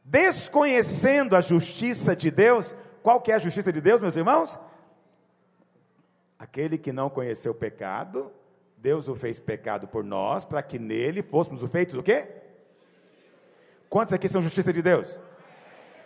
desconhecendo 0.05 1.37
a 1.37 1.41
justiça 1.41 2.17
de 2.17 2.31
Deus, 2.31 2.75
qual 3.03 3.21
que 3.21 3.31
é 3.31 3.37
a 3.37 3.39
justiça 3.39 3.73
de 3.73 3.81
Deus, 3.81 4.01
meus 4.01 4.17
irmãos? 4.17 4.59
Aquele 6.37 6.77
que 6.77 6.93
não 6.93 7.09
conheceu 7.09 7.53
o 7.53 7.55
pecado, 7.55 8.33
Deus 8.85 9.09
o 9.09 9.15
fez 9.15 9.41
pecado 9.41 9.89
por 9.89 10.05
nós, 10.05 10.45
para 10.45 10.63
que 10.63 10.79
nele 10.79 11.23
fôssemos 11.23 11.63
o 11.63 11.69
feitos 11.69 11.95
o 11.95 12.03
quê? 12.03 12.29
Quantos 13.89 14.13
aqui 14.13 14.29
são 14.29 14.43
justiça 14.43 14.75
de 14.75 14.83
Deus? 14.83 15.19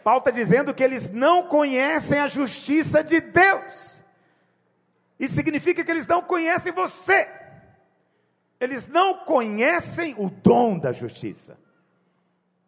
Paulo 0.04 0.20
está 0.20 0.30
dizendo 0.30 0.72
que 0.72 0.84
eles 0.84 1.10
não 1.10 1.48
conhecem 1.48 2.20
a 2.20 2.28
justiça 2.28 3.02
de 3.02 3.20
Deus. 3.20 4.00
Isso 5.18 5.34
significa 5.34 5.82
que 5.82 5.90
eles 5.90 6.06
não 6.06 6.22
conhecem 6.22 6.70
você. 6.70 7.28
Eles 8.60 8.86
não 8.86 9.24
conhecem 9.24 10.14
o 10.16 10.30
dom 10.30 10.78
da 10.78 10.92
justiça. 10.92 11.58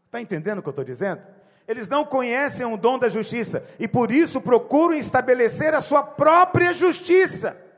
Está 0.06 0.20
entendendo 0.20 0.58
o 0.58 0.62
que 0.62 0.68
eu 0.68 0.72
estou 0.72 0.84
dizendo? 0.84 1.22
Eles 1.68 1.86
não 1.88 2.04
conhecem 2.04 2.66
o 2.66 2.76
dom 2.76 2.98
da 2.98 3.08
justiça 3.08 3.64
e 3.78 3.86
por 3.86 4.10
isso 4.10 4.40
procuram 4.40 4.96
estabelecer 4.96 5.72
a 5.72 5.80
sua 5.80 6.02
própria 6.02 6.74
justiça. 6.74 7.69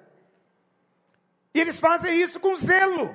E 1.55 1.61
eles 1.61 1.79
fazem 1.79 2.21
isso 2.21 2.41
com 2.41 2.57
zelo. 2.57 3.15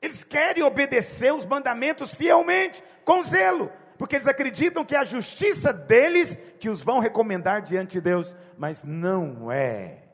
Eles 0.00 0.24
querem 0.24 0.62
obedecer 0.62 1.32
os 1.32 1.46
mandamentos 1.46 2.14
fielmente, 2.14 2.82
com 3.04 3.22
zelo 3.22 3.70
porque 3.98 4.14
eles 4.14 4.28
acreditam 4.28 4.84
que 4.84 4.94
é 4.94 4.98
a 4.98 5.04
justiça 5.04 5.72
deles 5.72 6.38
que 6.60 6.70
os 6.70 6.82
vão 6.82 7.00
recomendar 7.00 7.60
diante 7.60 7.94
de 7.94 8.00
Deus, 8.00 8.34
mas 8.56 8.84
não 8.84 9.50
é, 9.50 10.04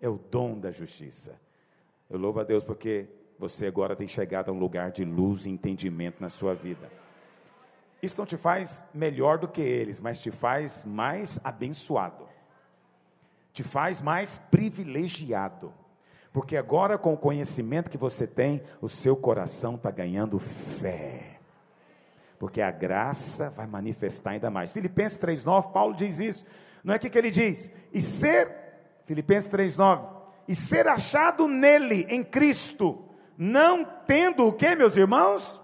é 0.00 0.08
o 0.08 0.16
dom 0.16 0.58
da 0.58 0.70
justiça. 0.70 1.38
Eu 2.08 2.18
louvo 2.18 2.40
a 2.40 2.44
Deus 2.44 2.64
porque 2.64 3.06
você 3.38 3.66
agora 3.66 3.94
tem 3.94 4.08
chegado 4.08 4.48
a 4.48 4.52
um 4.52 4.58
lugar 4.58 4.90
de 4.90 5.04
luz 5.04 5.44
e 5.44 5.50
entendimento 5.50 6.22
na 6.22 6.30
sua 6.30 6.54
vida. 6.54 6.90
Isso 8.02 8.16
não 8.16 8.24
te 8.24 8.38
faz 8.38 8.82
melhor 8.94 9.36
do 9.36 9.46
que 9.46 9.60
eles, 9.60 10.00
mas 10.00 10.18
te 10.18 10.30
faz 10.30 10.84
mais 10.84 11.38
abençoado, 11.44 12.26
te 13.52 13.62
faz 13.62 14.00
mais 14.00 14.38
privilegiado, 14.50 15.74
porque 16.38 16.56
agora, 16.56 16.96
com 16.96 17.14
o 17.14 17.18
conhecimento 17.18 17.90
que 17.90 17.98
você 17.98 18.24
tem, 18.24 18.62
o 18.80 18.88
seu 18.88 19.16
coração 19.16 19.74
está 19.74 19.90
ganhando 19.90 20.38
fé 20.38 21.40
porque 22.38 22.62
a 22.62 22.70
graça 22.70 23.50
vai 23.50 23.66
manifestar 23.66 24.30
ainda 24.30 24.48
mais. 24.48 24.70
Filipenses 24.70 25.18
3,9, 25.18 25.72
Paulo 25.72 25.96
diz 25.96 26.20
isso. 26.20 26.46
Não 26.84 26.94
é 26.94 26.96
o 26.96 27.00
que, 27.00 27.10
que 27.10 27.18
ele 27.18 27.32
diz? 27.32 27.72
E 27.92 28.00
ser, 28.00 28.48
Filipenses 29.04 29.50
3,9, 29.50 30.06
e 30.46 30.54
ser 30.54 30.86
achado 30.86 31.48
nele, 31.48 32.06
em 32.08 32.22
Cristo, 32.22 33.04
não 33.36 33.84
tendo 34.06 34.46
o 34.46 34.52
que, 34.52 34.76
meus 34.76 34.96
irmãos? 34.96 35.60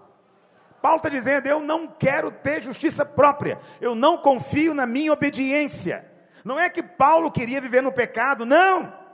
Paulo 0.81 0.97
está 0.97 1.07
dizendo: 1.07 1.47
eu 1.47 1.61
não 1.61 1.87
quero 1.87 2.29
ter 2.29 2.61
justiça 2.61 3.05
própria, 3.05 3.57
eu 3.79 3.95
não 3.95 4.17
confio 4.17 4.73
na 4.73 4.85
minha 4.85 5.13
obediência. 5.13 6.05
Não 6.43 6.59
é 6.59 6.69
que 6.69 6.83
Paulo 6.83 7.31
queria 7.31 7.61
viver 7.61 7.81
no 7.81 7.93
pecado, 7.93 8.45
não, 8.45 9.04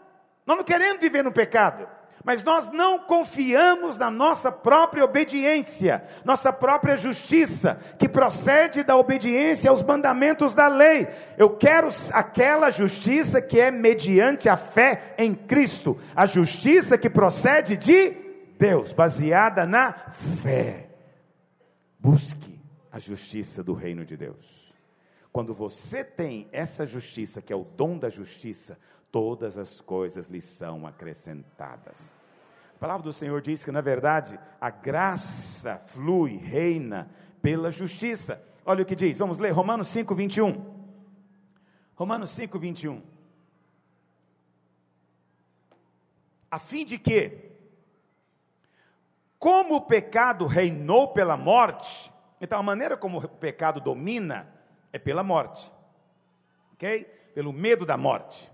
nós 0.45 0.57
não 0.57 0.63
queremos 0.63 0.99
viver 0.99 1.23
no 1.23 1.31
pecado 1.31 1.87
mas 2.23 2.43
nós 2.43 2.69
não 2.71 2.99
confiamos 2.99 3.97
na 3.97 4.11
nossa 4.11 4.51
própria 4.51 5.03
obediência, 5.03 6.03
nossa 6.23 6.53
própria 6.53 6.95
justiça, 6.95 7.79
que 7.97 8.07
procede 8.07 8.83
da 8.83 8.95
obediência 8.95 9.69
aos 9.69 9.81
mandamentos 9.81 10.53
da 10.53 10.67
lei. 10.67 11.07
Eu 11.37 11.49
quero 11.49 11.89
aquela 12.13 12.69
justiça 12.69 13.41
que 13.41 13.59
é 13.59 13.71
mediante 13.71 14.47
a 14.47 14.57
fé 14.57 15.15
em 15.17 15.33
Cristo, 15.33 15.97
a 16.15 16.25
justiça 16.25 16.97
que 16.97 17.09
procede 17.09 17.75
de 17.75 18.11
Deus, 18.57 18.93
baseada 18.93 19.65
na 19.65 19.91
fé. 20.11 20.89
Busque 21.99 22.59
a 22.91 22.99
justiça 22.99 23.63
do 23.63 23.73
reino 23.73 24.05
de 24.05 24.15
Deus. 24.15 24.61
Quando 25.31 25.53
você 25.53 26.03
tem 26.03 26.47
essa 26.51 26.85
justiça, 26.85 27.41
que 27.41 27.53
é 27.53 27.55
o 27.55 27.63
dom 27.63 27.97
da 27.97 28.09
justiça, 28.09 28.77
todas 29.11 29.57
as 29.57 29.81
coisas 29.81 30.29
lhe 30.29 30.41
são 30.41 30.87
acrescentadas. 30.87 32.13
A 32.75 32.79
palavra 32.79 33.03
do 33.03 33.13
Senhor 33.13 33.41
diz 33.41 33.63
que, 33.63 33.71
na 33.71 33.81
verdade, 33.81 34.39
a 34.59 34.69
graça 34.69 35.77
flui, 35.77 36.37
reina 36.37 37.09
pela 37.41 37.69
justiça. 37.69 38.43
Olha 38.65 38.83
o 38.83 38.85
que 38.85 38.95
diz, 38.95 39.19
vamos 39.19 39.39
ler 39.39 39.51
Romanos 39.51 39.87
5, 39.89 40.15
21. 40.15 40.81
Romanos 41.95 42.31
5, 42.31 42.57
21. 42.57 43.03
A 46.49 46.57
fim 46.59 46.83
de 46.85 46.97
que, 46.97 47.51
como 49.37 49.75
o 49.75 49.81
pecado 49.81 50.45
reinou 50.45 51.09
pela 51.09 51.37
morte, 51.37 52.11
então 52.39 52.59
a 52.59 52.63
maneira 52.63 52.97
como 52.97 53.19
o 53.19 53.27
pecado 53.27 53.79
domina 53.79 54.51
é 54.91 54.99
pela 54.99 55.23
morte, 55.23 55.71
ok? 56.73 57.03
Pelo 57.33 57.53
medo 57.53 57.85
da 57.85 57.95
morte. 57.95 58.51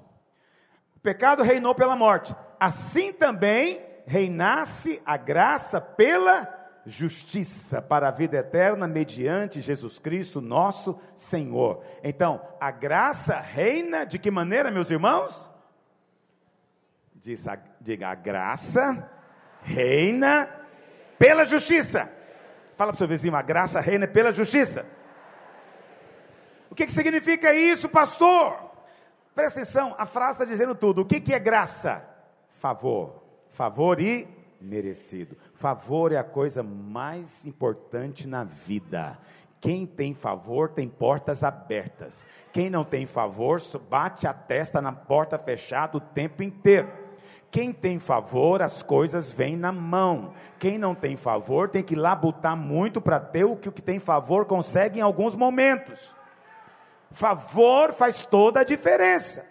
Pecado 1.08 1.42
reinou 1.42 1.74
pela 1.74 1.96
morte. 1.96 2.36
Assim 2.60 3.14
também 3.14 3.82
reinasse 4.06 5.02
a 5.06 5.16
graça 5.16 5.80
pela 5.80 6.54
justiça 6.86 7.82
para 7.82 8.10
a 8.10 8.12
vida 8.12 8.36
eterna 8.36 8.90
mediante 8.90 9.62
Jesus 9.62 10.00
Cristo, 10.00 10.42
nosso 10.42 11.00
Senhor. 11.16 11.82
Então, 12.04 12.46
a 12.60 12.72
graça 12.72 13.40
reina 13.40 14.06
de 14.06 14.20
que 14.20 14.30
maneira, 14.30 14.70
meus 14.70 14.92
irmãos? 14.92 15.50
Diga, 17.80 18.10
a 18.10 18.16
graça 18.16 19.10
reina 19.62 20.50
pela 21.18 21.46
justiça. 21.46 22.12
Fala 22.76 22.92
para 22.92 22.96
o 22.96 22.98
seu 22.98 23.08
vizinho, 23.08 23.34
a 23.34 23.42
graça 23.42 23.80
reina 23.80 24.06
pela 24.10 24.34
justiça. 24.34 24.86
O 26.70 26.76
que, 26.76 26.86
que 26.86 26.92
significa 26.92 27.54
isso, 27.54 27.88
pastor? 27.88 28.67
Presta 29.38 29.60
atenção, 29.60 29.94
a 30.00 30.06
frase 30.08 30.32
está 30.32 30.46
dizendo 30.46 30.74
tudo. 30.74 31.04
O 31.04 31.06
que, 31.06 31.22
que 31.22 31.32
é 31.32 31.38
graça? 31.38 32.04
Favor. 32.58 33.22
Favor 33.50 34.02
e 34.02 34.28
merecido. 34.60 35.38
Favor 35.54 36.12
é 36.12 36.18
a 36.18 36.24
coisa 36.24 36.64
mais 36.64 37.46
importante 37.46 38.28
na 38.28 38.44
vida. 38.44 39.16
Quem 39.62 39.86
tem 39.86 40.16
favor 40.16 40.70
tem 40.70 40.90
portas 40.90 41.44
abertas. 41.44 42.26
Quem 42.52 42.68
não 42.68 42.84
tem 42.84 43.06
favor 43.06 43.62
bate 43.88 44.26
a 44.26 44.34
testa 44.34 44.82
na 44.82 44.92
porta 44.92 45.38
fechada 45.38 45.98
o 45.98 46.02
tempo 46.02 46.42
inteiro. 46.42 46.92
Quem 47.52 47.72
tem 47.72 48.00
favor, 48.00 48.64
as 48.64 48.82
coisas 48.82 49.30
vêm 49.30 49.56
na 49.56 49.72
mão. 49.72 50.34
Quem 50.58 50.80
não 50.80 50.96
tem 50.96 51.16
favor, 51.16 51.70
tem 51.70 51.84
que 51.84 51.96
labutar 51.96 52.58
muito 52.58 53.00
para 53.00 53.20
ter 53.20 53.44
o 53.44 53.56
que 53.56 53.70
o 53.70 53.72
que 53.72 53.84
tem 53.84 54.00
favor 54.00 54.46
consegue 54.46 54.98
em 54.98 55.04
alguns 55.04 55.36
momentos. 55.36 56.17
Favor 57.12 57.94
faz 57.94 58.24
toda 58.24 58.62
a 58.62 58.64
diferença. 58.64 59.46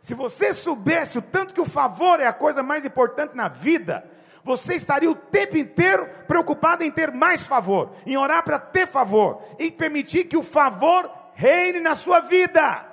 Se 0.00 0.14
você 0.14 0.52
soubesse 0.52 1.18
o 1.18 1.22
tanto 1.22 1.52
que 1.52 1.60
o 1.60 1.66
favor 1.66 2.20
é 2.20 2.26
a 2.26 2.32
coisa 2.32 2.62
mais 2.62 2.84
importante 2.84 3.34
na 3.34 3.48
vida, 3.48 4.08
você 4.44 4.76
estaria 4.76 5.10
o 5.10 5.16
tempo 5.16 5.56
inteiro 5.56 6.08
preocupado 6.28 6.84
em 6.84 6.90
ter 6.90 7.10
mais 7.10 7.42
favor, 7.42 7.90
em 8.06 8.16
orar 8.16 8.44
para 8.44 8.60
ter 8.60 8.86
favor, 8.86 9.42
em 9.58 9.70
permitir 9.70 10.26
que 10.26 10.36
o 10.36 10.42
favor 10.44 11.10
reine 11.34 11.80
na 11.80 11.96
sua 11.96 12.20
vida, 12.20 12.86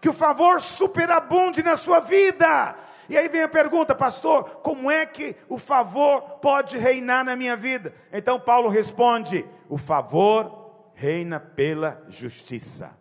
que 0.00 0.08
o 0.08 0.12
favor 0.12 0.60
superabunde 0.60 1.62
na 1.62 1.76
sua 1.76 2.00
vida. 2.00 2.74
E 3.08 3.16
aí 3.16 3.28
vem 3.28 3.42
a 3.42 3.48
pergunta, 3.48 3.94
pastor, 3.94 4.60
como 4.62 4.90
é 4.90 5.06
que 5.06 5.36
o 5.48 5.58
favor 5.58 6.20
pode 6.40 6.76
reinar 6.76 7.24
na 7.24 7.36
minha 7.36 7.56
vida? 7.56 7.94
Então 8.12 8.40
Paulo 8.40 8.68
responde: 8.68 9.46
o 9.68 9.78
favor 9.78 10.59
reina 11.00 11.40
pela 11.40 12.04
justiça, 12.10 12.94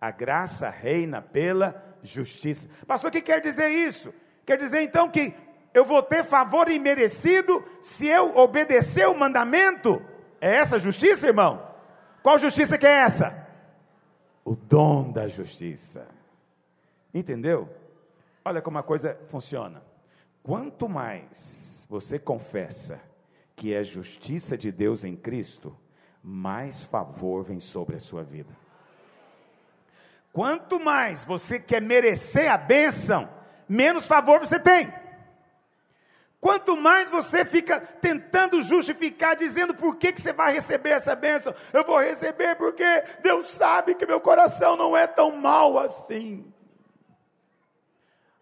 a 0.00 0.12
graça 0.12 0.70
reina 0.70 1.20
pela 1.20 1.96
justiça. 2.00 2.68
Pastor, 2.86 3.08
o 3.08 3.12
que 3.12 3.20
quer 3.20 3.40
dizer 3.40 3.68
isso? 3.70 4.14
Quer 4.46 4.56
dizer 4.56 4.82
então 4.82 5.10
que 5.10 5.34
eu 5.74 5.84
vou 5.84 6.00
ter 6.00 6.22
favor 6.22 6.70
imerecido 6.70 7.64
se 7.82 8.06
eu 8.06 8.36
obedecer 8.36 9.08
o 9.08 9.18
mandamento? 9.18 10.00
É 10.40 10.54
essa 10.54 10.78
justiça, 10.78 11.26
irmão? 11.26 11.60
Qual 12.22 12.38
justiça 12.38 12.78
que 12.78 12.86
é 12.86 13.00
essa? 13.00 13.48
O 14.44 14.54
dom 14.54 15.10
da 15.10 15.26
justiça. 15.26 16.06
Entendeu? 17.12 17.68
Olha 18.44 18.62
como 18.62 18.78
a 18.78 18.82
coisa 18.84 19.18
funciona. 19.26 19.82
Quanto 20.40 20.88
mais 20.88 21.84
você 21.90 22.16
confessa 22.16 23.00
que 23.56 23.74
é 23.74 23.82
justiça 23.82 24.56
de 24.56 24.70
Deus 24.70 25.02
em 25.02 25.16
Cristo, 25.16 25.76
mais 26.22 26.82
favor 26.82 27.42
vem 27.42 27.60
sobre 27.60 27.96
a 27.96 28.00
sua 28.00 28.22
vida. 28.22 28.56
Quanto 30.32 30.78
mais 30.78 31.24
você 31.24 31.58
quer 31.58 31.82
merecer 31.82 32.50
a 32.50 32.56
bênção, 32.56 33.28
menos 33.68 34.06
favor 34.06 34.38
você 34.38 34.58
tem. 34.58 34.92
Quanto 36.40 36.74
mais 36.76 37.10
você 37.10 37.44
fica 37.44 37.80
tentando 37.80 38.62
justificar, 38.62 39.36
dizendo 39.36 39.74
por 39.74 39.96
que, 39.96 40.10
que 40.10 40.20
você 40.20 40.32
vai 40.32 40.54
receber 40.54 40.90
essa 40.90 41.14
bênção, 41.14 41.54
eu 41.72 41.84
vou 41.84 42.00
receber 42.00 42.54
porque 42.56 42.84
Deus 43.22 43.46
sabe 43.46 43.94
que 43.94 44.06
meu 44.06 44.20
coração 44.20 44.74
não 44.74 44.96
é 44.96 45.06
tão 45.06 45.36
mal 45.36 45.78
assim. 45.78 46.50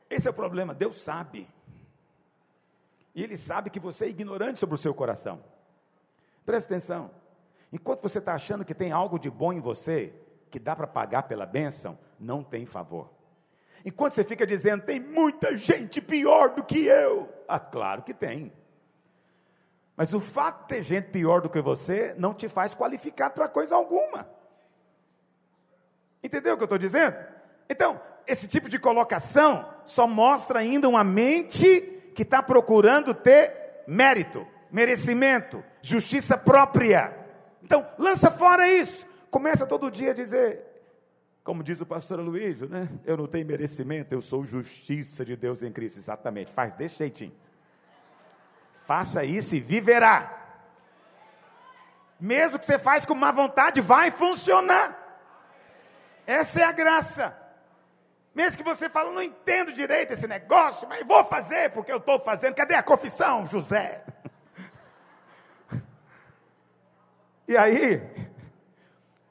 Esse 0.09 0.29
é 0.29 0.31
o 0.31 0.35
problema, 0.35 0.75
Deus 0.75 1.01
sabe. 1.01 1.49
E 3.15 3.23
Ele 3.23 3.37
sabe 3.37 3.69
que 3.69 3.81
você 3.81 4.05
é 4.05 4.09
ignorante 4.09 4.61
sobre 4.61 4.77
o 4.77 4.79
seu 4.79 4.95
coração. 4.95 5.43
Presta 6.47 6.73
atenção. 6.73 7.11
Enquanto 7.73 8.03
você 8.03 8.19
está 8.19 8.35
achando 8.35 8.65
que 8.65 8.75
tem 8.75 8.93
algo 8.93 9.19
de 9.19 9.31
bom 9.31 9.53
em 9.53 9.61
você, 9.61 10.13
que 10.51 10.59
dá 10.59 10.75
para 10.75 10.87
pagar 10.87 11.25
pela 11.25 11.47
bênção, 11.47 11.99
não 12.19 12.43
tem 12.43 12.65
favor. 12.65 13.11
Enquanto 13.85 14.15
você 14.15 14.25
fica 14.25 14.47
dizendo, 14.47 14.85
tem 14.85 14.99
muita 14.99 15.55
gente 15.55 16.01
pior 16.01 16.51
do 16.55 16.65
que 16.65 16.87
eu. 16.87 17.29
Ah, 17.47 17.61
claro 17.61 18.03
que 18.03 18.15
tem. 18.15 18.53
Mas 19.97 20.15
o 20.15 20.21
fato 20.21 20.63
de 20.63 20.69
ter 20.69 20.83
gente 20.83 21.11
pior 21.11 21.41
do 21.41 21.51
que 21.51 21.61
você 21.61 22.15
não 22.19 22.33
te 22.33 22.49
faz 22.49 22.75
qualificado 22.75 23.35
para 23.35 23.49
coisa 23.49 23.75
alguma. 23.75 24.29
Entendeu 26.23 26.55
o 26.55 26.57
que 26.57 26.63
eu 26.63 26.67
estou 26.67 26.79
dizendo? 26.79 27.17
Então, 27.69 28.01
esse 28.27 28.47
tipo 28.47 28.69
de 28.69 28.79
colocação 28.79 29.69
só 29.85 30.07
mostra 30.07 30.61
ainda 30.61 30.89
uma 30.89 31.03
mente 31.03 32.13
que 32.15 32.23
está 32.23 32.43
procurando 32.43 33.15
ter 33.15 33.83
mérito, 33.87 34.47
merecimento, 34.71 35.65
justiça 35.81 36.37
própria. 36.37 37.18
Então, 37.63 37.87
lança 37.99 38.31
fora 38.31 38.69
isso. 38.69 39.07
Começa 39.31 39.67
todo 39.67 39.91
dia 39.91 40.11
a 40.11 40.15
dizer, 40.15 40.65
como 41.45 41.63
diz 41.63 41.81
o 41.81 41.87
pastor 41.87 42.21
Luiz, 42.21 42.61
né? 42.61 42.89
Eu 43.05 43.17
não 43.17 43.27
tenho 43.27 43.47
merecimento, 43.47 44.15
eu 44.15 44.21
sou 44.21 44.45
justiça 44.45 45.25
de 45.25 45.37
Deus 45.37 45.63
em 45.63 45.73
Cristo. 45.73 45.99
Exatamente, 45.99 46.53
faz 46.53 46.75
desse 46.75 46.97
jeitinho. 46.97 47.35
Faça 48.87 49.25
isso 49.25 49.55
e 49.55 49.61
viverá. 49.61 50.35
Mesmo 52.19 52.59
que 52.59 52.67
você 52.67 52.79
faz 52.79 53.05
com 53.05 53.15
má 53.15 53.31
vontade, 53.31 53.81
vai 53.81 54.11
funcionar. 54.11 54.97
Essa 56.27 56.61
é 56.61 56.65
a 56.65 56.73
graça. 56.73 57.37
Mesmo 58.35 58.59
que 58.59 58.63
você 58.65 58.89
fale, 58.89 59.11
não 59.11 59.23
entendo 59.23 59.73
direito 59.73 60.13
esse 60.13 60.27
negócio, 60.27 60.89
mas 60.89 61.07
vou 61.07 61.25
fazer 61.25 61.71
porque 61.71 61.91
eu 61.91 61.97
estou 61.97 62.21
fazendo. 62.21 62.55
Cadê 62.55 62.75
a 62.75 62.83
confissão, 62.83 63.47
José? 63.47 64.05
E 67.49 67.57
aí, 67.57 68.03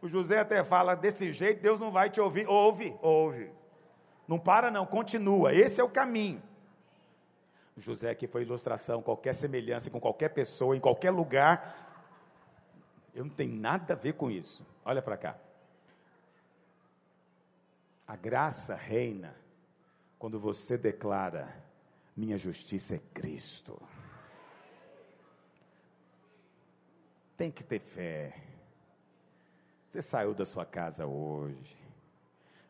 o 0.02 0.10
José 0.10 0.40
até 0.40 0.64
fala: 0.64 0.96
desse 0.96 1.32
jeito 1.32 1.62
Deus 1.62 1.80
não 1.80 1.92
vai 1.92 2.10
te 2.10 2.20
ouvir. 2.20 2.48
Ouve, 2.48 2.98
ouve. 3.00 3.52
Não 4.28 4.40
para, 4.40 4.72
não, 4.72 4.88
continua. 4.88 5.54
Esse 5.54 5.80
é 5.80 5.84
o 5.84 5.90
caminho. 5.90 6.42
José 7.78 8.10
aqui 8.10 8.28
foi 8.28 8.42
ilustração, 8.42 9.04
qualquer 9.04 9.34
semelhança 9.34 9.92
com 9.92 10.00
qualquer 10.00 10.30
pessoa, 10.30 10.76
em 10.76 10.80
qualquer 10.80 11.12
lugar. 11.12 11.86
Eu 13.14 13.24
não 13.24 13.32
tenho 13.32 13.56
nada 13.56 13.94
a 13.94 13.96
ver 13.96 14.14
com 14.14 14.32
isso. 14.32 14.66
Olha 14.84 15.02
para 15.02 15.16
cá. 15.16 15.38
A 18.08 18.16
graça 18.16 18.74
reina 18.74 19.36
quando 20.18 20.40
você 20.40 20.76
declara: 20.76 21.48
minha 22.16 22.38
justiça 22.38 22.96
é 22.96 23.00
Cristo. 23.14 23.80
Tem 27.38 27.52
que 27.52 27.64
ter 27.64 27.80
fé. 27.80 28.34
Você 29.92 30.02
saiu 30.02 30.34
da 30.34 30.46
sua 30.46 30.66
casa 30.66 31.06
hoje. 31.06 31.78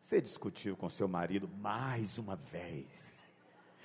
Você 0.02 0.22
discutiu 0.22 0.76
com 0.76 0.90
seu 0.90 1.08
marido 1.08 1.50
mais 1.58 2.18
uma 2.18 2.36
vez. 2.36 3.24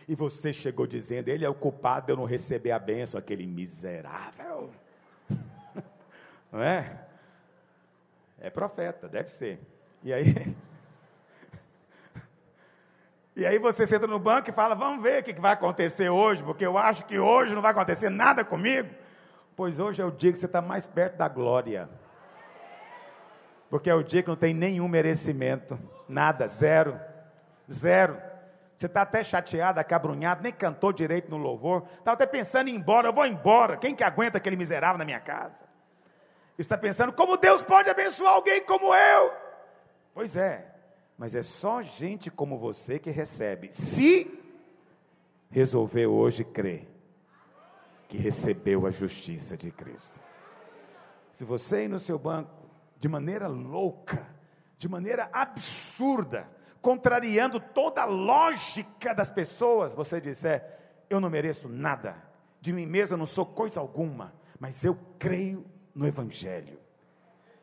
E 0.08 0.16
você 0.16 0.52
chegou 0.52 0.86
dizendo: 0.86 1.28
Ele 1.28 1.44
é 1.44 1.48
o 1.48 1.54
culpado 1.54 2.06
de 2.06 2.12
eu 2.12 2.16
não 2.16 2.24
receber 2.24 2.72
a 2.72 2.78
bênção, 2.80 3.18
aquele 3.18 3.46
miserável. 3.46 4.72
não 6.50 6.60
é? 6.60 7.06
É 8.40 8.50
profeta, 8.50 9.08
deve 9.08 9.30
ser. 9.30 9.60
E 10.02 10.12
aí. 10.12 10.34
E 13.34 13.46
aí 13.46 13.58
você 13.58 13.86
senta 13.86 14.06
no 14.06 14.18
banco 14.18 14.50
e 14.50 14.52
fala: 14.52 14.74
Vamos 14.74 15.02
ver 15.02 15.22
o 15.22 15.24
que 15.24 15.32
vai 15.40 15.54
acontecer 15.54 16.10
hoje, 16.10 16.42
porque 16.42 16.66
eu 16.66 16.76
acho 16.76 17.06
que 17.06 17.18
hoje 17.18 17.54
não 17.54 17.62
vai 17.62 17.70
acontecer 17.70 18.10
nada 18.10 18.44
comigo. 18.44 18.90
Pois 19.54 19.78
hoje 19.78 20.00
é 20.00 20.04
o 20.04 20.10
dia 20.10 20.32
que 20.32 20.38
você 20.38 20.46
está 20.46 20.62
mais 20.62 20.86
perto 20.86 21.16
da 21.16 21.28
glória. 21.28 21.88
Porque 23.68 23.90
é 23.90 23.94
o 23.94 24.02
dia 24.02 24.22
que 24.22 24.28
não 24.28 24.36
tem 24.36 24.54
nenhum 24.54 24.88
merecimento, 24.88 25.78
nada, 26.08 26.46
zero, 26.46 26.98
zero. 27.70 28.20
Você 28.76 28.86
está 28.86 29.02
até 29.02 29.22
chateado, 29.22 29.78
acabrunhado, 29.78 30.42
nem 30.42 30.52
cantou 30.52 30.92
direito 30.92 31.30
no 31.30 31.36
louvor, 31.36 31.84
estava 31.98 32.14
até 32.14 32.26
pensando 32.26 32.68
em 32.68 32.74
ir 32.74 32.76
embora, 32.76 33.08
eu 33.08 33.12
vou 33.12 33.24
embora, 33.24 33.76
quem 33.76 33.94
que 33.94 34.02
aguenta 34.02 34.38
aquele 34.38 34.56
miserável 34.56 34.98
na 34.98 35.04
minha 35.04 35.20
casa? 35.20 35.64
Está 36.58 36.76
pensando, 36.76 37.12
como 37.12 37.36
Deus 37.36 37.62
pode 37.62 37.88
abençoar 37.88 38.34
alguém 38.34 38.62
como 38.64 38.92
eu? 38.94 39.32
Pois 40.12 40.36
é, 40.36 40.66
mas 41.16 41.34
é 41.34 41.42
só 41.42 41.80
gente 41.80 42.30
como 42.30 42.58
você 42.58 42.98
que 42.98 43.10
recebe, 43.10 43.72
se 43.72 44.38
resolver 45.50 46.06
hoje 46.06 46.42
crer 46.44 46.91
que 48.12 48.18
recebeu 48.18 48.86
a 48.86 48.90
justiça 48.90 49.56
de 49.56 49.70
Cristo. 49.70 50.20
Se 51.32 51.46
você 51.46 51.84
ir 51.84 51.88
no 51.88 51.98
seu 51.98 52.18
banco, 52.18 52.50
de 53.00 53.08
maneira 53.08 53.48
louca, 53.48 54.28
de 54.76 54.86
maneira 54.86 55.30
absurda, 55.32 56.46
contrariando 56.82 57.58
toda 57.58 58.02
a 58.02 58.04
lógica 58.04 59.14
das 59.14 59.30
pessoas, 59.30 59.94
você 59.94 60.20
disser: 60.20 60.62
Eu 61.08 61.22
não 61.22 61.30
mereço 61.30 61.70
nada, 61.70 62.14
De 62.60 62.70
mim 62.70 62.84
mesmo 62.84 63.14
eu 63.14 63.18
não 63.18 63.24
sou 63.24 63.46
coisa 63.46 63.80
alguma, 63.80 64.34
mas 64.60 64.84
eu 64.84 64.94
creio 65.18 65.64
no 65.94 66.06
Evangelho. 66.06 66.78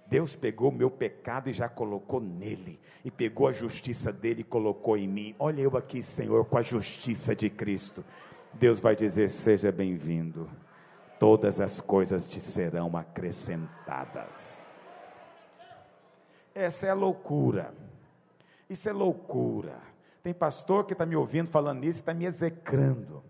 Deus 0.08 0.36
pegou 0.36 0.72
meu 0.72 0.90
pecado 0.90 1.52
e 1.52 1.54
já 1.54 1.70
colocou 1.70 2.20
nele, 2.20 2.80
e 3.06 3.12
pegou 3.12 3.48
a 3.48 3.52
justiça 3.52 4.12
dele 4.12 4.42
e 4.42 4.44
colocou 4.44 4.98
em 4.98 5.08
mim. 5.08 5.36
Olha 5.38 5.62
eu 5.62 5.78
aqui, 5.78 6.02
Senhor, 6.02 6.44
com 6.46 6.58
a 6.58 6.64
justiça 6.64 7.36
de 7.36 7.52
Cristo. 7.52 8.04
Deus 8.54 8.80
vai 8.80 8.96
dizer: 8.96 9.30
Seja 9.30 9.72
bem-vindo, 9.72 10.50
todas 11.20 11.60
as 11.60 11.80
coisas 11.80 12.26
te 12.26 12.40
serão 12.42 12.96
acrescentadas. 12.96 14.60
Essa 16.54 16.88
é 16.88 16.94
loucura, 16.94 17.74
isso 18.70 18.90
é 18.90 18.94
loucura. 18.94 19.80
Tem 20.22 20.34
pastor 20.34 20.86
que 20.86 20.94
está 20.94 21.06
me 21.06 21.16
ouvindo 21.16 21.50
falando 21.50 21.80
nisso, 21.80 22.00
está 22.00 22.14
me 22.14 22.26
execrando. 22.26 23.24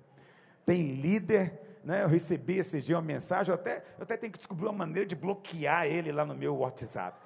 Tem 0.65 0.93
líder 0.95 1.69
né, 1.83 2.03
eu 2.03 2.07
recebi 2.07 2.57
esse 2.57 2.81
dia 2.81 2.95
uma 2.97 3.01
mensagem, 3.01 3.51
eu 3.51 3.55
até, 3.55 3.83
eu 3.97 4.03
até 4.03 4.17
tenho 4.17 4.31
que 4.31 4.37
descobrir 4.37 4.65
uma 4.65 4.73
maneira 4.73 5.05
de 5.05 5.15
bloquear 5.15 5.85
ele 5.85 6.11
lá 6.11 6.25
no 6.25 6.35
meu 6.35 6.57
WhatsApp. 6.57 7.17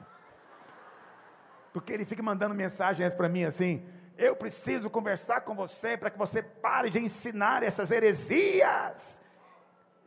Porque 1.74 1.92
ele 1.92 2.06
fica 2.06 2.22
mandando 2.22 2.54
mensagens 2.54 3.14
para 3.14 3.28
mim 3.28 3.44
assim: 3.44 3.84
eu 4.18 4.36
preciso 4.36 4.90
conversar 4.90 5.42
com 5.42 5.56
você 5.56 5.98
para 5.98 6.10
que 6.10 6.18
você 6.18 6.42
pare 6.42 6.90
de 6.90 7.00
ensinar 7.00 7.64
essas 7.64 7.92
heresias. 7.92 9.20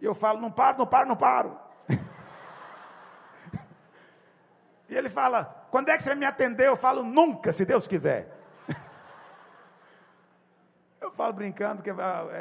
E 0.00 0.04
eu 0.04 0.14
falo: 0.14 0.40
não 0.40 0.50
paro, 0.50 0.78
não 0.78 0.86
paro, 0.86 1.08
não 1.08 1.16
paro. 1.16 1.58
e 4.88 4.96
ele 4.96 5.08
fala: 5.08 5.66
quando 5.70 5.88
é 5.88 5.96
que 5.96 6.02
você 6.02 6.10
vai 6.10 6.18
me 6.18 6.26
atender? 6.26 6.68
Eu 6.68 6.76
falo: 6.76 7.02
nunca, 7.02 7.52
se 7.52 7.64
Deus 7.64 7.88
quiser. 7.88 8.34
Eu 11.00 11.10
falo 11.10 11.32
brincando 11.32 11.82
que 11.82 11.90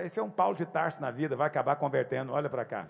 esse 0.03 0.19
é 0.19 0.23
um 0.23 0.29
Paulo 0.29 0.55
de 0.55 0.65
Tarso 0.65 1.01
na 1.01 1.11
vida, 1.11 1.35
vai 1.35 1.47
acabar 1.47 1.75
convertendo, 1.75 2.33
olha 2.33 2.49
para 2.49 2.65
cá. 2.65 2.87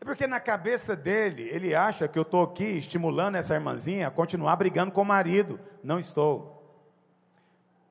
É 0.00 0.04
porque 0.04 0.26
na 0.26 0.40
cabeça 0.40 0.94
dele, 0.94 1.48
ele 1.50 1.74
acha 1.74 2.06
que 2.06 2.18
eu 2.18 2.22
estou 2.22 2.42
aqui 2.42 2.64
estimulando 2.64 3.36
essa 3.36 3.54
irmãzinha 3.54 4.08
a 4.08 4.10
continuar 4.10 4.56
brigando 4.56 4.92
com 4.92 5.02
o 5.02 5.04
marido. 5.04 5.58
Não 5.82 5.98
estou. 5.98 6.54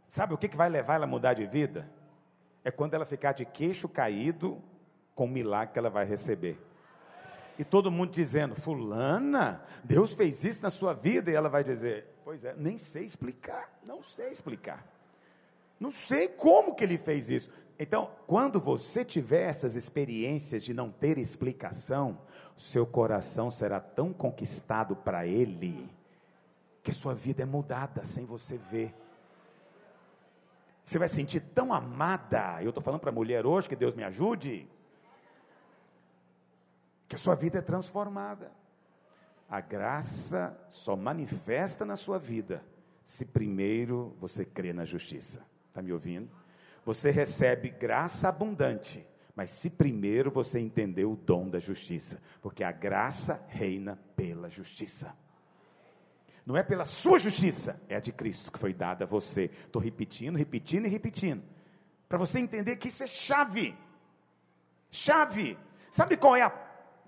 Sabe 0.07 0.33
o 0.33 0.37
que, 0.37 0.47
que 0.47 0.55
vai 0.55 0.69
levar 0.69 0.95
ela 0.95 1.05
a 1.05 1.07
mudar 1.07 1.33
de 1.33 1.45
vida? 1.45 1.89
É 2.63 2.71
quando 2.71 2.93
ela 2.93 3.05
ficar 3.05 3.33
de 3.33 3.45
queixo 3.45 3.89
caído 3.89 4.61
com 5.13 5.25
o 5.25 5.29
milagre 5.29 5.73
que 5.73 5.79
ela 5.79 5.89
vai 5.89 6.05
receber. 6.05 6.57
E 7.59 7.63
todo 7.63 7.91
mundo 7.91 8.11
dizendo, 8.11 8.55
Fulana, 8.55 9.63
Deus 9.83 10.13
fez 10.13 10.43
isso 10.43 10.61
na 10.61 10.69
sua 10.69 10.93
vida, 10.93 11.31
e 11.31 11.33
ela 11.33 11.49
vai 11.49 11.63
dizer, 11.63 12.07
Pois 12.27 12.43
é, 12.43 12.53
nem 12.57 12.77
sei 12.77 13.05
explicar, 13.05 13.79
não 13.85 14.03
sei 14.03 14.29
explicar. 14.29 14.85
Não 15.79 15.89
sei 15.89 16.27
como 16.27 16.75
que 16.75 16.83
ele 16.83 16.97
fez 16.97 17.29
isso. 17.29 17.49
Então, 17.79 18.11
quando 18.25 18.59
você 18.59 19.05
tiver 19.05 19.43
essas 19.43 19.75
experiências 19.75 20.63
de 20.63 20.73
não 20.73 20.89
ter 20.89 21.17
explicação, 21.17 22.19
seu 22.55 22.85
coração 22.87 23.51
será 23.51 23.79
tão 23.79 24.11
conquistado 24.11 24.95
para 24.95 25.27
ele 25.27 25.87
que 26.81 26.91
sua 26.91 27.13
vida 27.13 27.43
é 27.43 27.45
mudada 27.45 28.03
sem 28.05 28.25
você 28.25 28.57
ver. 28.57 28.95
Você 30.83 30.97
vai 30.97 31.09
sentir 31.09 31.41
tão 31.41 31.73
amada. 31.73 32.63
Eu 32.63 32.69
estou 32.69 32.81
falando 32.81 33.01
para 33.01 33.09
a 33.09 33.13
mulher 33.13 33.45
hoje, 33.45 33.67
que 33.67 33.75
Deus 33.75 33.93
me 33.93 34.03
ajude. 34.03 34.67
Que 37.07 37.15
a 37.15 37.19
sua 37.19 37.35
vida 37.35 37.59
é 37.59 37.61
transformada. 37.61 38.51
A 39.49 39.61
graça 39.61 40.57
só 40.69 40.95
manifesta 40.95 41.85
na 41.85 41.95
sua 41.95 42.17
vida 42.17 42.63
se 43.03 43.25
primeiro 43.25 44.15
você 44.19 44.43
crê 44.43 44.73
na 44.73 44.83
justiça. 44.83 45.45
Está 45.69 45.81
me 45.81 45.93
ouvindo? 45.93 46.31
Você 46.87 47.11
recebe 47.11 47.69
graça 47.69 48.29
abundante, 48.29 49.05
mas 49.35 49.51
se 49.51 49.69
primeiro 49.69 50.31
você 50.31 50.57
entender 50.57 51.03
o 51.03 51.17
dom 51.17 51.49
da 51.49 51.59
justiça, 51.59 52.17
porque 52.41 52.63
a 52.63 52.71
graça 52.71 53.45
reina 53.49 53.99
pela 54.15 54.49
justiça. 54.49 55.13
Não 56.45 56.55
é 56.55 56.63
pela 56.63 56.85
sua 56.85 57.19
justiça, 57.19 57.83
é 57.89 57.97
a 57.97 57.99
de 57.99 58.13
Cristo 58.13 58.53
que 58.53 58.57
foi 58.57 58.73
dada 58.73 59.03
a 59.03 59.07
você. 59.07 59.51
Estou 59.65 59.81
repetindo, 59.81 60.37
repetindo 60.37 60.85
e 60.85 60.89
repetindo. 60.89 61.43
Para 62.07 62.17
você 62.17 62.39
entender 62.39 62.77
que 62.77 62.87
isso 62.87 63.03
é 63.03 63.07
chave. 63.07 63.75
Chave. 64.89 65.57
Sabe 65.91 66.15
qual 66.15 66.37
é 66.37 66.43
a 66.43 66.49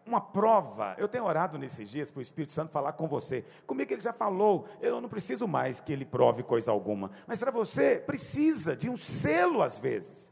uma 0.10 0.20
prova. 0.20 0.96
Eu 0.98 1.08
tenho 1.08 1.24
orado 1.24 1.58
nesses 1.58 1.90
dias 1.90 2.10
para 2.10 2.20
o 2.20 2.22
Espírito 2.22 2.52
Santo 2.52 2.72
falar 2.72 2.94
com 2.94 3.08
você. 3.08 3.46
Comigo 3.66 3.94
ele 3.94 4.02
já 4.02 4.12
falou, 4.12 4.68
eu 4.82 5.00
não 5.00 5.08
preciso 5.08 5.48
mais 5.48 5.80
que 5.80 5.94
ele 5.94 6.04
prove 6.04 6.44
coisa 6.44 6.72
alguma. 6.72 7.12
Mas 7.28 7.40
para 7.40 7.52
você, 7.52 7.98
precisa 7.98 8.76
de 8.76 8.90
um 8.90 8.98
selo 8.98 9.62
às 9.62 9.78
vezes. 9.78 10.32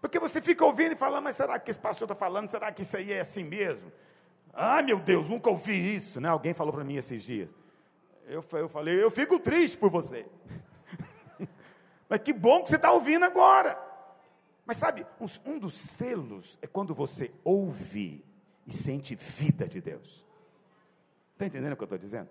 Porque 0.00 0.18
você 0.18 0.40
fica 0.40 0.64
ouvindo 0.64 0.92
e 0.92 0.96
falando, 0.96 1.24
mas 1.24 1.36
será 1.36 1.58
que 1.58 1.70
esse 1.70 1.80
pastor 1.80 2.06
está 2.06 2.14
falando? 2.14 2.48
Será 2.48 2.70
que 2.70 2.82
isso 2.82 2.96
aí 2.96 3.12
é 3.12 3.20
assim 3.20 3.42
mesmo? 3.42 3.90
Ah, 4.54 4.80
meu 4.80 5.00
Deus, 5.00 5.28
nunca 5.28 5.50
ouvi 5.50 5.96
isso. 5.96 6.20
Né? 6.20 6.28
Alguém 6.28 6.54
falou 6.54 6.72
para 6.72 6.84
mim 6.84 6.96
esses 6.96 7.22
dias. 7.22 7.48
Eu, 8.26 8.44
eu 8.52 8.68
falei, 8.68 9.02
eu 9.02 9.10
fico 9.10 9.38
triste 9.40 9.76
por 9.76 9.90
você. 9.90 10.26
mas 12.08 12.20
que 12.20 12.32
bom 12.32 12.62
que 12.62 12.68
você 12.68 12.76
está 12.76 12.92
ouvindo 12.92 13.24
agora. 13.24 13.88
Mas 14.64 14.76
sabe, 14.76 15.06
um 15.46 15.58
dos 15.58 15.74
selos 15.74 16.58
é 16.60 16.66
quando 16.66 16.94
você 16.94 17.32
ouve 17.42 18.22
e 18.68 18.72
sente 18.72 19.14
vida 19.14 19.66
de 19.66 19.80
Deus. 19.80 20.24
Está 21.32 21.46
entendendo 21.46 21.72
o 21.72 21.76
que 21.76 21.82
eu 21.82 21.86
estou 21.86 21.98
dizendo? 21.98 22.28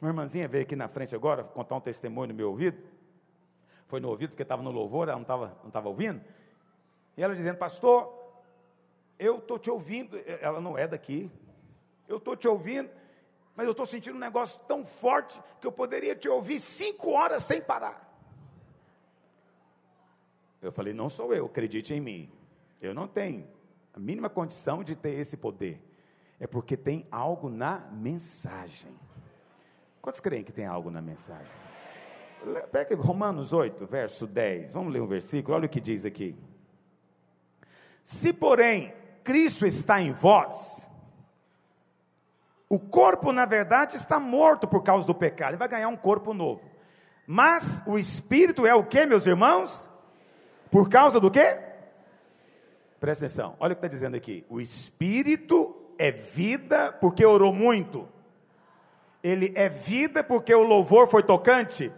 Uma 0.00 0.08
irmãzinha 0.08 0.48
veio 0.48 0.62
aqui 0.62 0.74
na 0.74 0.88
frente 0.88 1.14
agora 1.14 1.44
contar 1.44 1.76
um 1.76 1.80
testemunho 1.80 2.28
no 2.28 2.34
meu 2.34 2.48
ouvido. 2.48 2.82
Foi 3.86 4.00
no 4.00 4.08
ouvido 4.08 4.30
porque 4.30 4.42
estava 4.42 4.62
no 4.62 4.70
louvor, 4.70 5.08
ela 5.08 5.16
não 5.16 5.22
estava 5.22 5.58
não 5.60 5.68
estava 5.68 5.88
ouvindo. 5.88 6.24
E 7.14 7.22
ela 7.22 7.36
dizendo, 7.36 7.58
pastor, 7.58 8.10
eu 9.18 9.36
estou 9.38 9.58
te 9.58 9.70
ouvindo. 9.70 10.18
Ela 10.40 10.62
não 10.62 10.78
é 10.78 10.88
daqui. 10.88 11.30
Eu 12.08 12.16
estou 12.16 12.34
te 12.34 12.48
ouvindo, 12.48 12.88
mas 13.54 13.66
eu 13.66 13.72
estou 13.72 13.84
sentindo 13.84 14.16
um 14.16 14.20
negócio 14.20 14.58
tão 14.66 14.82
forte 14.84 15.40
que 15.60 15.66
eu 15.66 15.72
poderia 15.72 16.16
te 16.16 16.28
ouvir 16.28 16.58
cinco 16.58 17.10
horas 17.10 17.42
sem 17.42 17.60
parar. 17.60 18.08
Eu 20.62 20.72
falei, 20.72 20.94
não 20.94 21.10
sou 21.10 21.34
eu, 21.34 21.46
acredite 21.46 21.92
em 21.92 22.00
mim. 22.00 22.32
Eu 22.80 22.94
não 22.94 23.06
tenho 23.06 23.46
mínima 24.00 24.30
condição 24.30 24.82
de 24.82 24.96
ter 24.96 25.10
esse 25.10 25.36
poder. 25.36 25.80
É 26.38 26.46
porque 26.46 26.76
tem 26.76 27.06
algo 27.10 27.48
na 27.50 27.80
mensagem. 27.92 28.90
Quantos 30.00 30.20
creem 30.20 30.42
que 30.42 30.52
tem 30.52 30.66
algo 30.66 30.90
na 30.90 31.02
mensagem? 31.02 31.52
Pega 32.72 32.96
Romanos 32.96 33.52
8, 33.52 33.86
verso 33.86 34.26
10. 34.26 34.72
Vamos 34.72 34.92
ler 34.92 35.02
um 35.02 35.06
versículo, 35.06 35.54
olha 35.54 35.66
o 35.66 35.68
que 35.68 35.80
diz 35.80 36.06
aqui. 36.06 36.34
Se, 38.02 38.32
porém, 38.32 38.94
Cristo 39.22 39.66
está 39.66 40.00
em 40.00 40.12
vós, 40.12 40.88
o 42.68 42.78
corpo, 42.78 43.30
na 43.32 43.44
verdade, 43.44 43.96
está 43.96 44.18
morto 44.18 44.66
por 44.66 44.82
causa 44.82 45.06
do 45.06 45.14
pecado, 45.14 45.50
ele 45.50 45.56
vai 45.58 45.68
ganhar 45.68 45.88
um 45.88 45.96
corpo 45.96 46.32
novo. 46.32 46.62
Mas 47.26 47.82
o 47.86 47.98
espírito 47.98 48.66
é 48.66 48.74
o 48.74 48.84
que, 48.84 49.04
meus 49.04 49.26
irmãos? 49.26 49.86
Por 50.70 50.88
causa 50.88 51.20
do 51.20 51.30
quê? 51.30 51.69
Presta 53.00 53.24
atenção, 53.24 53.56
olha 53.58 53.72
o 53.72 53.76
que 53.76 53.78
está 53.78 53.88
dizendo 53.88 54.14
aqui. 54.14 54.44
O 54.48 54.60
espírito 54.60 55.74
é 55.98 56.12
vida 56.12 56.92
porque 56.92 57.24
orou 57.24 57.52
muito. 57.52 58.06
Ele 59.22 59.52
é 59.56 59.70
vida 59.70 60.22
porque 60.22 60.54
o 60.54 60.62
louvor 60.62 61.08
foi 61.08 61.22
tocante? 61.22 61.90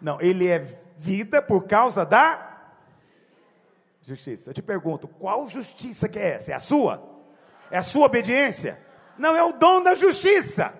Não, 0.00 0.20
ele 0.20 0.48
é 0.48 0.58
vida 0.98 1.40
por 1.40 1.66
causa 1.66 2.04
da 2.04 2.72
justiça. 4.02 4.50
Eu 4.50 4.54
te 4.54 4.60
pergunto, 4.60 5.06
qual 5.06 5.48
justiça 5.48 6.08
que 6.08 6.18
é 6.18 6.34
essa? 6.34 6.50
É 6.50 6.54
a 6.54 6.60
sua? 6.60 7.02
É 7.70 7.78
a 7.78 7.82
sua 7.82 8.06
obediência? 8.06 8.78
Não, 9.16 9.36
é 9.36 9.42
o 9.42 9.52
dom 9.52 9.82
da 9.82 9.94
justiça. 9.94 10.74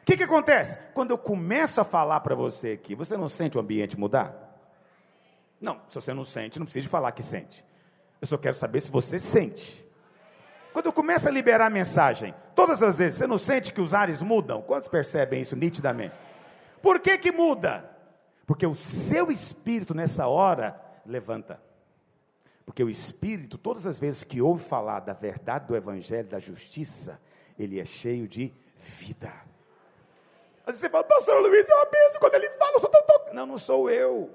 O 0.00 0.04
que, 0.06 0.16
que 0.16 0.24
acontece? 0.24 0.78
Quando 0.94 1.10
eu 1.10 1.18
começo 1.18 1.78
a 1.78 1.84
falar 1.84 2.20
para 2.20 2.34
você 2.34 2.72
aqui, 2.72 2.94
você 2.94 3.18
não 3.18 3.28
sente 3.28 3.58
o 3.58 3.60
ambiente 3.60 3.98
mudar? 3.98 4.34
Não, 5.60 5.82
se 5.90 5.94
você 5.94 6.14
não 6.14 6.24
sente, 6.24 6.58
não 6.58 6.64
precisa 6.64 6.88
falar 6.88 7.12
que 7.12 7.22
sente. 7.22 7.67
Eu 8.20 8.26
só 8.26 8.36
quero 8.36 8.56
saber 8.56 8.80
se 8.80 8.90
você 8.90 9.18
sente. 9.18 9.86
Quando 10.72 10.86
eu 10.86 10.92
começo 10.92 11.28
a 11.28 11.30
liberar 11.30 11.66
a 11.66 11.70
mensagem, 11.70 12.34
todas 12.54 12.82
as 12.82 12.98
vezes, 12.98 13.16
você 13.16 13.26
não 13.26 13.38
sente 13.38 13.72
que 13.72 13.80
os 13.80 13.94
ares 13.94 14.22
mudam? 14.22 14.62
Quantos 14.62 14.88
percebem 14.88 15.40
isso 15.40 15.56
nitidamente? 15.56 16.14
Por 16.82 17.00
que 17.00 17.18
que 17.18 17.32
muda? 17.32 17.88
Porque 18.46 18.66
o 18.66 18.74
seu 18.74 19.30
espírito 19.30 19.94
nessa 19.94 20.26
hora 20.26 20.80
levanta. 21.04 21.60
Porque 22.64 22.84
o 22.84 22.90
espírito, 22.90 23.56
todas 23.56 23.86
as 23.86 23.98
vezes 23.98 24.24
que 24.24 24.42
ouve 24.42 24.62
falar 24.62 25.00
da 25.00 25.12
verdade 25.12 25.66
do 25.66 25.76
evangelho, 25.76 26.28
da 26.28 26.38
justiça, 26.38 27.20
ele 27.58 27.80
é 27.80 27.84
cheio 27.84 28.28
de 28.28 28.52
vida. 28.76 29.32
Às 30.66 30.74
vezes 30.74 30.80
você 30.80 30.90
fala, 30.90 31.04
pastor 31.04 31.40
Luiz, 31.40 31.68
é 31.68 31.74
uma 31.74 31.86
benção 31.86 32.20
quando 32.20 32.34
ele 32.34 32.50
fala, 32.50 32.72
eu 32.72 32.80
sou 32.80 32.90
tão. 32.90 33.34
Não, 33.34 33.46
não 33.46 33.58
sou 33.58 33.90
eu. 33.90 34.30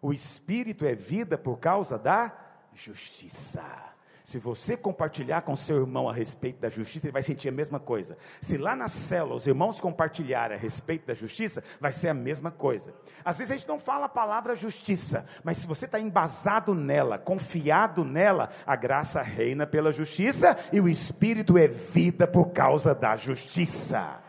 O 0.00 0.12
espírito 0.12 0.84
é 0.84 0.94
vida 0.94 1.36
por 1.38 1.58
causa 1.58 1.98
da 1.98 2.32
justiça. 2.74 3.92
Se 4.24 4.38
você 4.38 4.76
compartilhar 4.76 5.42
com 5.42 5.56
seu 5.56 5.80
irmão 5.80 6.08
a 6.08 6.12
respeito 6.12 6.60
da 6.60 6.68
justiça, 6.68 7.06
ele 7.06 7.12
vai 7.12 7.22
sentir 7.22 7.48
a 7.48 7.52
mesma 7.52 7.80
coisa. 7.80 8.16
Se 8.40 8.56
lá 8.56 8.76
na 8.76 8.88
célula 8.88 9.34
os 9.34 9.46
irmãos 9.48 9.80
compartilharem 9.80 10.56
a 10.56 10.60
respeito 10.60 11.06
da 11.06 11.12
justiça, 11.12 11.62
vai 11.80 11.92
ser 11.92 12.08
a 12.08 12.14
mesma 12.14 12.50
coisa. 12.50 12.94
Às 13.24 13.38
vezes 13.38 13.52
a 13.52 13.56
gente 13.56 13.68
não 13.68 13.80
fala 13.80 14.06
a 14.06 14.08
palavra 14.08 14.54
justiça, 14.54 15.26
mas 15.42 15.58
se 15.58 15.66
você 15.66 15.86
está 15.86 15.98
embasado 15.98 16.72
nela, 16.72 17.18
confiado 17.18 18.04
nela, 18.04 18.48
a 18.64 18.76
graça 18.76 19.20
reina 19.20 19.66
pela 19.66 19.90
justiça 19.90 20.56
e 20.72 20.80
o 20.80 20.88
Espírito 20.88 21.58
é 21.58 21.66
vida 21.66 22.26
por 22.26 22.52
causa 22.52 22.94
da 22.94 23.16
justiça. 23.16 24.20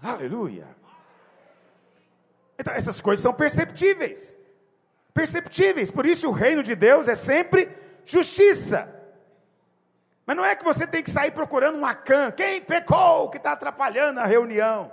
Aleluia. 0.00 0.68
Então 2.56 2.72
essas 2.72 3.00
coisas 3.00 3.22
são 3.22 3.34
perceptíveis. 3.34 4.37
Perceptíveis. 5.18 5.90
Por 5.90 6.06
isso 6.06 6.28
o 6.28 6.32
reino 6.32 6.62
de 6.62 6.76
Deus 6.76 7.08
é 7.08 7.16
sempre 7.16 7.68
justiça. 8.04 8.88
Mas 10.24 10.36
não 10.36 10.44
é 10.44 10.54
que 10.54 10.62
você 10.62 10.86
tem 10.86 11.02
que 11.02 11.10
sair 11.10 11.32
procurando 11.32 11.76
um 11.76 11.84
Acã, 11.84 12.30
quem 12.30 12.60
pecou 12.60 13.28
que 13.28 13.36
está 13.36 13.50
atrapalhando 13.50 14.20
a 14.20 14.26
reunião. 14.26 14.92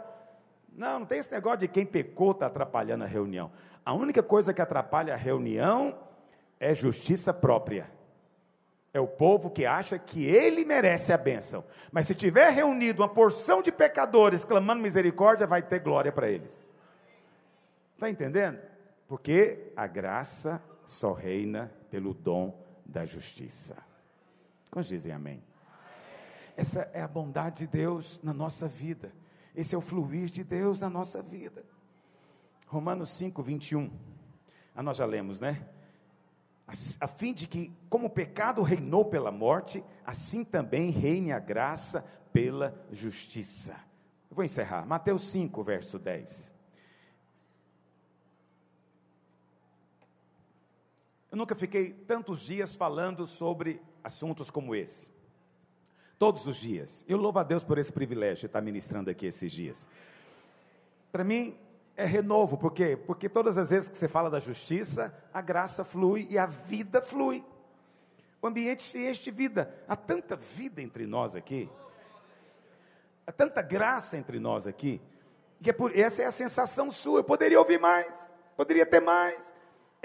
Não, 0.75 1.01
não 1.01 1.05
tem 1.05 1.19
esse 1.19 1.31
negócio 1.31 1.59
de 1.59 1.67
quem 1.67 1.85
pecou 1.85 2.31
está 2.31 2.47
atrapalhando 2.47 3.03
a 3.03 3.07
reunião. 3.07 3.51
A 3.85 3.93
única 3.93 4.23
coisa 4.23 4.51
que 4.51 4.59
atrapalha 4.59 5.13
a 5.13 5.17
reunião 5.17 5.95
é 6.59 6.73
justiça 6.73 7.31
própria. 7.31 7.87
É 8.91 8.99
o 8.99 9.07
povo 9.07 9.51
que 9.51 9.63
acha 9.63 9.99
que 9.99 10.25
ele 10.25 10.65
merece 10.65 11.13
a 11.13 11.17
bênção. 11.19 11.63
Mas 11.91 12.07
se 12.07 12.15
tiver 12.15 12.49
reunido 12.49 13.03
uma 13.03 13.09
porção 13.09 13.61
de 13.61 13.71
pecadores 13.71 14.43
clamando 14.43 14.81
misericórdia, 14.81 15.45
vai 15.45 15.61
ter 15.61 15.81
glória 15.81 16.11
para 16.11 16.27
eles. 16.27 16.65
Está 17.93 18.09
entendendo? 18.09 18.73
Porque 19.07 19.71
a 19.75 19.87
graça 19.87 20.63
só 20.85 21.13
reina 21.13 21.71
pelo 21.89 22.13
dom 22.13 22.63
da 22.85 23.05
justiça. 23.05 23.75
Quantos 24.71 24.89
dizem 24.89 25.11
amém? 25.11 25.43
Essa 26.57 26.81
é 26.93 27.01
a 27.01 27.07
bondade 27.07 27.65
de 27.65 27.67
Deus 27.67 28.19
na 28.23 28.33
nossa 28.33 28.67
vida. 28.67 29.13
Esse 29.55 29.75
é 29.75 29.77
o 29.77 29.81
fluir 29.81 30.29
de 30.29 30.43
Deus 30.43 30.79
na 30.79 30.89
nossa 30.89 31.21
vida. 31.21 31.65
Romanos 32.67 33.09
5, 33.11 33.41
21. 33.41 33.91
Ah, 34.75 34.83
nós 34.83 34.97
já 34.97 35.05
lemos, 35.05 35.39
né? 35.39 35.67
A, 36.67 36.71
a 37.05 37.07
fim 37.07 37.33
de 37.33 37.47
que, 37.47 37.71
como 37.89 38.07
o 38.07 38.09
pecado 38.09 38.61
reinou 38.63 39.05
pela 39.05 39.31
morte, 39.31 39.83
assim 40.05 40.43
também 40.43 40.89
reine 40.89 41.31
a 41.31 41.39
graça 41.39 42.03
pela 42.33 42.75
justiça. 42.91 43.73
Eu 44.29 44.35
vou 44.35 44.43
encerrar. 44.43 44.85
Mateus 44.85 45.23
5, 45.29 45.63
verso 45.63 45.99
10. 45.99 46.54
Eu 51.35 51.37
nunca 51.37 51.53
fiquei 51.53 51.91
tantos 51.91 52.39
dias 52.39 52.77
falando 52.77 53.27
sobre 53.27 53.81
assuntos 54.01 54.49
como 54.49 54.73
esse. 54.73 55.11
Todos 56.17 56.47
os 56.47 56.55
dias. 56.55 57.03
Eu 57.09 57.17
louvo 57.17 57.39
a 57.39 57.43
Deus 57.43 57.61
por 57.61 57.77
esse 57.77 57.91
privilégio 57.91 58.39
de 58.39 58.45
estar 58.45 58.61
ministrando 58.61 59.09
aqui 59.09 59.25
esses 59.25 59.51
dias. 59.51 59.85
Para 61.11 61.25
mim 61.25 61.59
é 61.97 62.05
renovo, 62.05 62.57
por 62.57 62.71
quê? 62.71 62.95
Porque 62.95 63.27
todas 63.27 63.57
as 63.57 63.69
vezes 63.69 63.89
que 63.89 63.97
você 63.97 64.07
fala 64.07 64.29
da 64.29 64.39
justiça, 64.39 65.13
a 65.33 65.41
graça 65.41 65.83
flui 65.83 66.25
e 66.29 66.37
a 66.37 66.45
vida 66.45 67.01
flui. 67.01 67.43
O 68.41 68.47
ambiente 68.47 68.83
se 68.83 69.05
enche 69.05 69.23
de 69.23 69.31
vida. 69.31 69.75
Há 69.89 69.97
tanta 69.97 70.37
vida 70.37 70.81
entre 70.81 71.05
nós 71.05 71.35
aqui. 71.35 71.69
Há 73.27 73.33
tanta 73.33 73.61
graça 73.61 74.17
entre 74.17 74.39
nós 74.39 74.65
aqui. 74.65 75.01
Que 75.61 75.71
é 75.71 75.73
por, 75.73 75.93
essa 75.93 76.23
é 76.23 76.27
a 76.27 76.31
sensação 76.31 76.89
sua. 76.89 77.19
Eu 77.19 77.25
poderia 77.25 77.59
ouvir 77.59 77.77
mais, 77.77 78.33
poderia 78.55 78.85
ter 78.85 79.01
mais, 79.01 79.53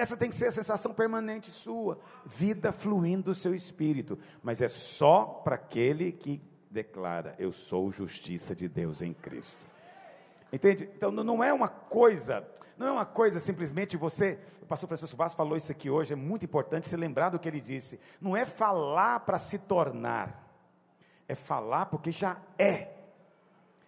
essa 0.00 0.16
tem 0.16 0.30
que 0.30 0.34
ser 0.34 0.46
a 0.46 0.50
sensação 0.50 0.94
permanente 0.94 1.50
sua, 1.50 1.98
vida 2.24 2.72
fluindo 2.72 3.24
do 3.24 3.34
seu 3.34 3.54
espírito, 3.54 4.18
mas 4.42 4.62
é 4.62 4.68
só 4.68 5.24
para 5.44 5.56
aquele 5.56 6.10
que 6.10 6.40
declara: 6.70 7.34
Eu 7.38 7.52
sou 7.52 7.92
justiça 7.92 8.56
de 8.56 8.66
Deus 8.66 9.02
em 9.02 9.12
Cristo. 9.12 9.62
Entende? 10.50 10.88
Então 10.96 11.12
não 11.12 11.44
é 11.44 11.52
uma 11.52 11.68
coisa, 11.68 12.48
não 12.78 12.86
é 12.86 12.92
uma 12.92 13.04
coisa 13.04 13.38
simplesmente 13.38 13.98
você. 13.98 14.38
O 14.62 14.66
pastor 14.66 14.88
Francisco 14.88 15.18
Vaz 15.18 15.34
falou 15.34 15.54
isso 15.54 15.70
aqui 15.70 15.90
hoje, 15.90 16.14
é 16.14 16.16
muito 16.16 16.46
importante 16.46 16.88
se 16.88 16.96
lembrar 16.96 17.28
do 17.28 17.38
que 17.38 17.46
ele 17.46 17.60
disse. 17.60 18.00
Não 18.18 18.34
é 18.34 18.46
falar 18.46 19.20
para 19.20 19.38
se 19.38 19.58
tornar, 19.58 20.50
é 21.28 21.34
falar 21.34 21.86
porque 21.86 22.10
já 22.10 22.40
é. 22.58 22.88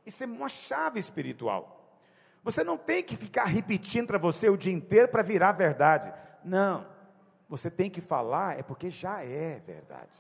Isso 0.05 0.23
é 0.23 0.27
uma 0.27 0.51
chave 0.51 1.01
espiritual. 1.01 1.82
Você 2.45 2.65
não 2.65 2.77
tem 2.77 3.03
que 3.03 3.17
ficar 3.17 3.45
repetindo 3.45 4.09
para 4.09 4.19
você 4.19 4.49
o 4.49 4.57
dia 4.57 4.73
inteiro 4.73 5.09
para 5.09 5.23
virar 5.23 5.53
verdade. 5.53 6.13
Não. 6.45 6.87
Você 7.49 7.71
tem 7.71 7.91
que 7.91 8.01
falar 8.01 8.59
é 8.59 8.63
porque 8.63 8.91
já 8.91 9.23
é 9.23 9.61
verdade. 9.61 10.11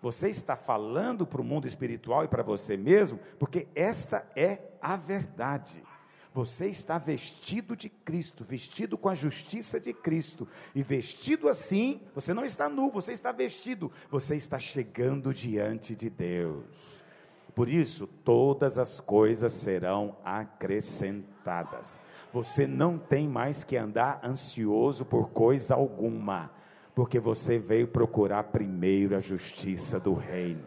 Você 0.00 0.28
está 0.28 0.56
falando 0.56 1.26
para 1.26 1.40
o 1.40 1.44
mundo 1.44 1.66
espiritual 1.66 2.24
e 2.24 2.28
para 2.28 2.42
você 2.42 2.76
mesmo, 2.76 3.18
porque 3.38 3.68
esta 3.74 4.26
é 4.36 4.58
a 4.80 4.96
verdade. 4.96 5.82
Você 6.34 6.66
está 6.66 6.98
vestido 6.98 7.76
de 7.76 7.88
Cristo, 7.88 8.44
vestido 8.44 8.98
com 8.98 9.08
a 9.08 9.14
justiça 9.14 9.78
de 9.78 9.94
Cristo. 9.94 10.48
E 10.74 10.82
vestido 10.82 11.48
assim, 11.48 12.00
você 12.12 12.34
não 12.34 12.44
está 12.44 12.68
nu, 12.68 12.90
você 12.90 13.12
está 13.12 13.30
vestido. 13.30 13.90
Você 14.10 14.34
está 14.34 14.58
chegando 14.58 15.32
diante 15.32 15.94
de 15.94 16.10
Deus. 16.10 17.03
Por 17.54 17.68
isso, 17.68 18.06
todas 18.06 18.78
as 18.78 18.98
coisas 18.98 19.52
serão 19.52 20.16
acrescentadas. 20.24 22.00
Você 22.32 22.66
não 22.66 22.98
tem 22.98 23.28
mais 23.28 23.62
que 23.62 23.76
andar 23.76 24.20
ansioso 24.24 25.04
por 25.04 25.30
coisa 25.30 25.74
alguma, 25.74 26.50
porque 26.94 27.20
você 27.20 27.58
veio 27.58 27.86
procurar 27.86 28.44
primeiro 28.44 29.16
a 29.16 29.20
justiça 29.20 30.00
do 30.00 30.14
reino. 30.14 30.64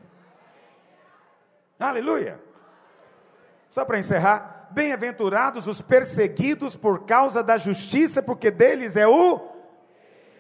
Aleluia! 1.78 2.40
Só 3.70 3.84
para 3.84 4.00
encerrar, 4.00 4.70
bem-aventurados 4.72 5.68
os 5.68 5.82
perseguidos 5.82 6.78
por 6.78 7.06
causa 7.06 7.44
da 7.44 7.58
justiça, 7.58 8.24
porque 8.24 8.50
deles 8.50 8.96
é 8.96 9.06
o. 9.06 9.42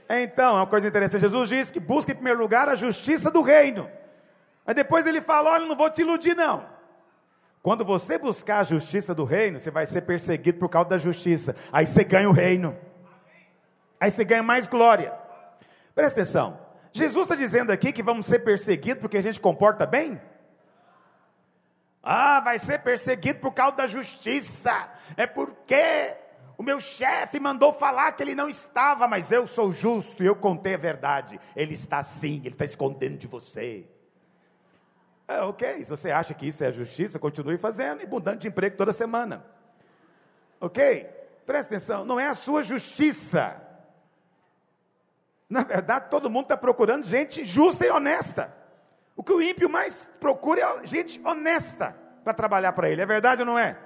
Então, 0.09 0.55
é 0.55 0.59
uma 0.61 0.67
coisa 0.67 0.87
interessante. 0.87 1.21
Jesus 1.21 1.49
diz 1.49 1.69
que 1.69 1.79
busque 1.79 2.13
em 2.13 2.15
primeiro 2.15 2.39
lugar 2.39 2.69
a 2.69 2.75
justiça 2.75 3.29
do 3.29 3.41
reino. 3.41 3.89
Mas 4.67 4.75
depois 4.75 5.07
ele 5.07 5.21
fala: 5.21 5.51
Olha, 5.51 5.65
não 5.65 5.77
vou 5.77 5.89
te 5.89 6.01
iludir, 6.01 6.35
não. 6.35 6.67
Quando 7.63 7.85
você 7.85 8.17
buscar 8.17 8.59
a 8.59 8.63
justiça 8.63 9.15
do 9.15 9.23
reino, 9.23 9.59
você 9.59 9.71
vai 9.71 9.85
ser 9.85 10.01
perseguido 10.01 10.59
por 10.59 10.67
causa 10.67 10.89
da 10.89 10.97
justiça. 10.97 11.55
Aí 11.71 11.87
você 11.87 12.03
ganha 12.03 12.29
o 12.29 12.33
reino. 12.33 12.77
Aí 13.99 14.11
você 14.11 14.25
ganha 14.25 14.43
mais 14.43 14.67
glória. 14.67 15.13
Presta 15.95 16.21
atenção. 16.21 16.59
Jesus 16.91 17.23
está 17.23 17.35
dizendo 17.35 17.71
aqui 17.71 17.93
que 17.93 18.03
vamos 18.03 18.25
ser 18.25 18.39
perseguidos 18.39 19.01
porque 19.01 19.17
a 19.17 19.23
gente 19.23 19.39
comporta 19.39 19.85
bem? 19.85 20.21
Ah, 22.03 22.39
vai 22.41 22.59
ser 22.59 22.79
perseguido 22.79 23.39
por 23.39 23.53
causa 23.53 23.77
da 23.77 23.87
justiça. 23.87 24.89
É 25.15 25.25
porque 25.25 26.13
o 26.57 26.63
meu 26.63 26.79
chefe 26.79 27.39
mandou 27.39 27.71
falar 27.71 28.11
que 28.13 28.23
ele 28.23 28.35
não 28.35 28.49
estava, 28.49 29.07
mas 29.07 29.31
eu 29.31 29.47
sou 29.47 29.71
justo 29.71 30.23
e 30.23 30.25
eu 30.25 30.35
contei 30.35 30.75
a 30.75 30.77
verdade. 30.77 31.39
Ele 31.55 31.73
está 31.73 32.03
sim, 32.03 32.37
ele 32.37 32.49
está 32.49 32.65
escondendo 32.65 33.17
de 33.17 33.27
você. 33.27 33.87
É, 35.27 35.41
ok, 35.41 35.83
se 35.83 35.89
você 35.89 36.09
acha 36.09 36.33
que 36.33 36.47
isso 36.47 36.63
é 36.63 36.71
justiça, 36.71 37.19
continue 37.19 37.57
fazendo 37.57 38.01
e 38.01 38.07
mudando 38.07 38.39
de 38.39 38.47
emprego 38.47 38.77
toda 38.77 38.93
semana. 38.93 39.45
Ok? 40.59 41.03
Presta 41.45 41.75
atenção, 41.75 42.05
não 42.05 42.19
é 42.19 42.27
a 42.27 42.33
sua 42.33 42.63
justiça. 42.63 43.61
Na 45.49 45.63
verdade, 45.63 46.09
todo 46.09 46.29
mundo 46.29 46.43
está 46.43 46.57
procurando 46.57 47.05
gente 47.05 47.43
justa 47.43 47.85
e 47.85 47.89
honesta. 47.89 48.55
O 49.15 49.23
que 49.23 49.33
o 49.33 49.41
ímpio 49.41 49.69
mais 49.69 50.09
procura 50.19 50.61
é 50.61 50.87
gente 50.87 51.19
honesta 51.25 51.95
para 52.23 52.33
trabalhar 52.33 52.71
para 52.73 52.89
ele. 52.89 53.01
É 53.01 53.05
verdade 53.05 53.41
ou 53.41 53.45
não 53.45 53.57
é? 53.57 53.77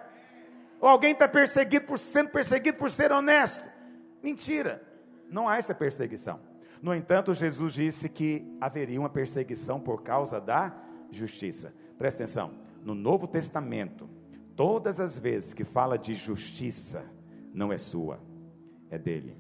Ou 0.80 0.89
alguém 0.89 1.12
está 1.12 1.28
perseguido 1.28 1.86
por 1.86 1.98
sendo 2.00 2.30
perseguido 2.30 2.78
por 2.78 2.89
ser 2.89 3.12
honesto? 3.12 3.64
Mentira. 4.22 4.82
Não 5.30 5.48
há 5.48 5.58
essa 5.58 5.74
perseguição. 5.74 6.39
No 6.82 6.94
entanto, 6.94 7.34
Jesus 7.34 7.74
disse 7.74 8.10
que 8.10 8.46
haveria 8.60 9.00
uma 9.00 9.10
perseguição 9.10 9.80
por 9.80 10.02
causa 10.02 10.42
da 10.42 10.74
justiça. 11.18 11.74
Presta 11.97 12.24
atenção, 12.24 12.53
no 12.84 12.95
Novo 12.95 13.28
Testamento, 13.28 14.09
todas 14.55 14.99
as 14.99 15.18
vezes 15.18 15.53
que 15.53 15.64
fala 15.64 15.97
de 15.97 16.14
justiça, 16.14 17.05
não 17.53 17.72
é 17.72 17.78
sua, 17.78 18.20
é 18.89 18.97
dele. 18.97 19.38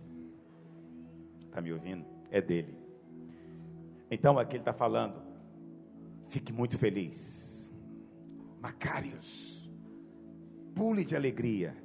Está 1.45 1.61
me 1.61 1.73
ouvindo? 1.73 2.05
É 2.29 2.41
dele. 2.41 2.77
Então 4.09 4.37
aqui 4.37 4.57
ele 4.57 4.61
está 4.61 4.73
falando, 4.73 5.21
fique 6.27 6.51
muito 6.51 6.77
feliz, 6.77 7.71
Macários, 8.61 9.71
pule 10.75 11.03
de 11.03 11.15
alegria, 11.15 11.75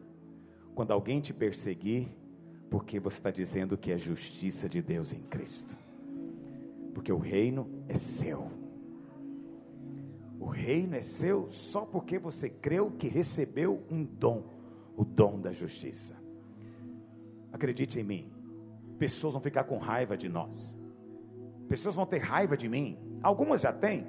quando 0.75 0.91
alguém 0.91 1.21
te 1.21 1.33
perseguir, 1.33 2.09
porque 2.69 3.01
você 3.01 3.19
está 3.19 3.31
dizendo 3.31 3.79
que 3.79 3.93
é 3.93 3.97
justiça 3.97 4.69
de 4.69 4.83
Deus 4.83 5.13
em 5.13 5.23
Cristo, 5.23 5.77
porque 6.93 7.13
o 7.13 7.19
reino 7.19 7.85
é 7.89 7.97
seu. 7.97 8.66
O 10.47 10.49
reino 10.49 10.95
é 10.95 11.03
seu 11.03 11.49
só 11.49 11.85
porque 11.85 12.21
você 12.21 12.49
creu 12.49 12.93
que 12.93 13.09
recebeu 13.09 13.83
um 13.91 14.05
dom, 14.05 14.45
o 14.97 15.05
dom 15.05 15.41
da 15.41 15.53
justiça. 15.53 16.15
Acredite 17.53 17.99
em 17.99 18.05
mim, 18.05 18.33
pessoas 18.97 19.35
vão 19.35 19.43
ficar 19.43 19.65
com 19.65 19.77
raiva 19.77 20.17
de 20.17 20.29
nós. 20.29 20.79
Pessoas 21.69 21.97
vão 21.97 22.07
ter 22.07 22.19
raiva 22.19 22.57
de 22.57 22.69
mim. 22.69 22.97
Algumas 23.25 23.63
já 23.63 23.73
têm. 23.73 24.07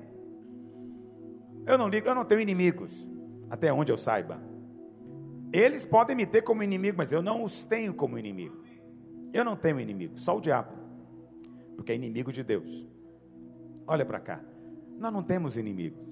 Eu 1.65 1.75
não 1.75 1.89
ligo, 1.89 2.07
eu 2.07 2.13
não 2.13 2.23
tenho 2.23 2.39
inimigos, 2.39 3.09
até 3.49 3.73
onde 3.73 3.91
eu 3.91 3.97
saiba. 3.97 4.39
Eles 5.51 5.85
podem 5.85 6.15
me 6.15 6.27
ter 6.27 6.43
como 6.43 6.61
inimigo, 6.61 6.99
mas 6.99 7.11
eu 7.11 7.23
não 7.23 7.43
os 7.43 7.63
tenho 7.63 7.95
como 7.95 8.15
inimigo. 8.15 8.61
Eu 9.33 9.43
não 9.43 9.55
tenho 9.55 9.79
inimigo, 9.79 10.19
só 10.19 10.37
o 10.37 10.39
diabo, 10.39 10.71
porque 11.75 11.93
é 11.93 11.95
inimigo 11.95 12.31
de 12.31 12.43
Deus. 12.43 12.87
Olha 13.87 14.05
para 14.05 14.19
cá, 14.19 14.39
nós 14.99 15.11
não 15.11 15.23
temos 15.23 15.57
inimigos, 15.57 16.06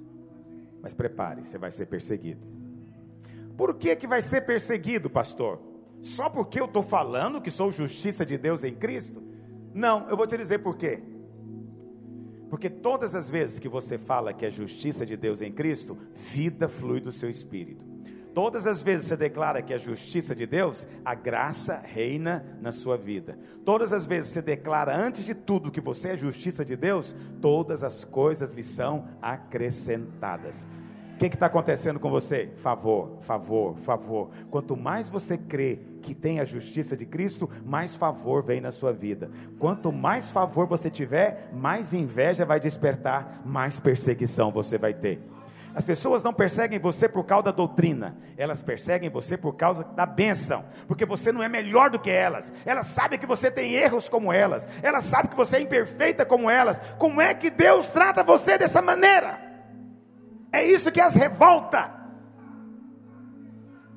mas 0.86 0.94
prepare, 0.94 1.44
você 1.44 1.58
vai 1.58 1.72
ser 1.72 1.88
perseguido. 1.88 2.46
Por 3.58 3.74
que 3.74 3.96
que 3.96 4.06
vai 4.06 4.22
ser 4.22 4.42
perseguido, 4.42 5.10
pastor? 5.10 5.60
Só 6.00 6.30
porque 6.30 6.60
eu 6.60 6.66
estou 6.66 6.84
falando 6.84 7.42
que 7.42 7.50
sou 7.50 7.72
justiça 7.72 8.24
de 8.24 8.38
Deus 8.38 8.64
em 8.64 8.76
Cristo? 8.76 9.24
Não, 9.74 10.08
eu 10.08 10.16
vou 10.16 10.28
te 10.28 10.38
dizer 10.38 10.60
por 10.60 10.78
quê. 10.78 11.02
Porque 12.52 12.70
todas 12.70 13.16
as 13.16 13.32
vezes 13.32 13.58
que 13.58 13.68
você 13.68 13.98
fala 13.98 14.32
que 14.32 14.46
é 14.46 14.52
justiça 14.52 15.08
de 15.08 15.18
Deus 15.18 15.42
em 15.42 15.52
Cristo, 15.52 15.98
vida 16.14 16.70
flui 16.70 17.02
do 17.02 17.12
seu 17.12 17.32
espírito. 17.32 17.84
Todas 18.36 18.68
as 18.68 18.84
vezes 18.84 19.08
você 19.08 19.16
declara 19.16 19.62
que 19.62 19.74
é 19.74 19.78
justiça 19.78 20.36
de 20.36 20.46
Deus, 20.46 20.86
a 21.06 21.16
graça 21.16 21.82
reina 21.82 22.46
na 22.62 22.74
sua 22.74 22.98
vida. 22.98 23.40
Todas 23.64 23.94
as 23.94 24.06
vezes 24.06 24.34
você 24.34 24.42
declara 24.42 24.94
antes 24.94 25.24
de 25.24 25.34
tudo 25.34 25.72
que 25.72 25.80
você 25.80 26.10
é 26.10 26.18
justiça 26.18 26.66
de 26.66 26.76
Deus, 26.76 27.16
todas 27.42 27.82
as 27.82 28.04
coisas 28.04 28.52
lhe 28.52 28.62
são 28.62 29.08
acrescentadas. 29.22 30.68
O 31.14 31.18
que 31.18 31.28
está 31.28 31.46
acontecendo 31.46 31.98
com 31.98 32.12
você? 32.12 32.52
Favor, 32.58 33.20
favor, 33.22 33.78
favor. 33.78 34.32
Quanto 34.52 34.76
mais 34.76 35.08
você 35.08 35.38
crê 35.38 35.80
que 36.02 36.14
tem 36.14 36.42
a 36.42 36.46
justiça 36.46 36.98
de 36.98 37.06
Cristo, 37.06 37.50
mais 37.66 37.96
favor 37.96 38.44
vem 38.44 38.60
na 38.60 38.70
sua 38.70 38.92
vida. 38.92 39.32
Quanto 39.58 39.94
mais 39.94 40.30
favor 40.30 40.68
você 40.68 40.90
tiver, 40.90 41.52
mais 41.54 41.94
inveja 41.94 42.44
vai 42.44 42.60
despertar, 42.60 43.44
mais 43.46 43.80
perseguição 43.80 44.52
você 44.52 44.78
vai 44.78 44.94
ter. 44.94 45.35
As 45.76 45.84
pessoas 45.84 46.24
não 46.24 46.34
perseguem 46.34 46.80
você 46.80 47.10
por 47.10 47.26
causa 47.26 47.44
da 47.44 47.52
doutrina, 47.52 48.16
elas 48.38 48.62
perseguem 48.62 49.10
você 49.10 49.36
por 49.36 49.58
causa 49.58 49.84
da 49.84 50.06
bênção, 50.06 50.64
porque 50.88 51.06
você 51.06 51.34
não 51.34 51.44
é 51.44 51.50
melhor 51.50 51.90
do 51.90 52.00
que 52.00 52.10
elas, 52.10 52.54
elas 52.66 52.88
sabem 52.88 53.20
que 53.20 53.26
você 53.26 53.52
tem 53.52 53.74
erros 53.74 54.08
como 54.08 54.32
elas, 54.32 54.66
elas 54.82 55.04
sabem 55.04 55.30
que 55.30 55.36
você 55.36 55.58
é 55.58 55.62
imperfeita 55.62 56.26
como 56.26 56.50
elas. 56.50 56.80
Como 56.98 57.20
é 57.20 57.34
que 57.34 57.50
Deus 57.50 57.90
trata 57.90 58.24
você 58.24 58.58
dessa 58.58 58.82
maneira? 58.82 59.38
É 60.50 60.64
isso 60.64 60.94
que 60.94 61.02
as 61.02 61.14
revolta. 61.14 61.92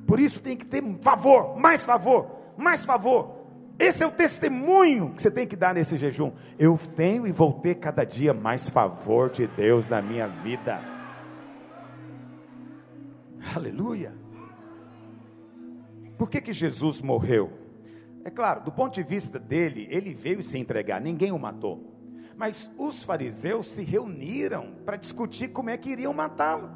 Por 0.04 0.18
isso 0.18 0.40
tem 0.40 0.56
que 0.56 0.66
ter 0.66 0.82
favor, 1.00 1.56
mais 1.56 1.84
favor, 1.84 2.40
mais 2.56 2.84
favor. 2.84 3.36
Esse 3.78 4.02
é 4.02 4.06
o 4.06 4.10
testemunho 4.10 5.10
que 5.14 5.22
você 5.22 5.30
tem 5.30 5.46
que 5.46 5.54
dar 5.54 5.74
nesse 5.74 5.96
jejum. 5.96 6.32
Eu 6.58 6.76
tenho 6.96 7.24
e 7.24 7.30
vou 7.30 7.52
ter 7.52 7.76
cada 7.76 8.02
dia 8.02 8.34
mais 8.34 8.68
favor 8.68 9.30
de 9.30 9.46
Deus 9.46 9.86
na 9.86 10.02
minha 10.02 10.26
vida. 10.26 10.97
Aleluia. 13.54 14.14
Por 16.16 16.28
que 16.28 16.40
que 16.40 16.52
Jesus 16.52 17.00
morreu? 17.00 17.52
É 18.24 18.30
claro, 18.30 18.62
do 18.62 18.72
ponto 18.72 18.94
de 18.94 19.02
vista 19.02 19.38
dele, 19.38 19.86
ele 19.90 20.12
veio 20.12 20.42
se 20.42 20.58
entregar, 20.58 21.00
ninguém 21.00 21.32
o 21.32 21.38
matou. 21.38 21.96
Mas 22.36 22.70
os 22.76 23.02
fariseus 23.02 23.68
se 23.68 23.82
reuniram 23.82 24.76
para 24.84 24.96
discutir 24.96 25.48
como 25.48 25.70
é 25.70 25.76
que 25.76 25.90
iriam 25.90 26.12
matá-lo. 26.12 26.70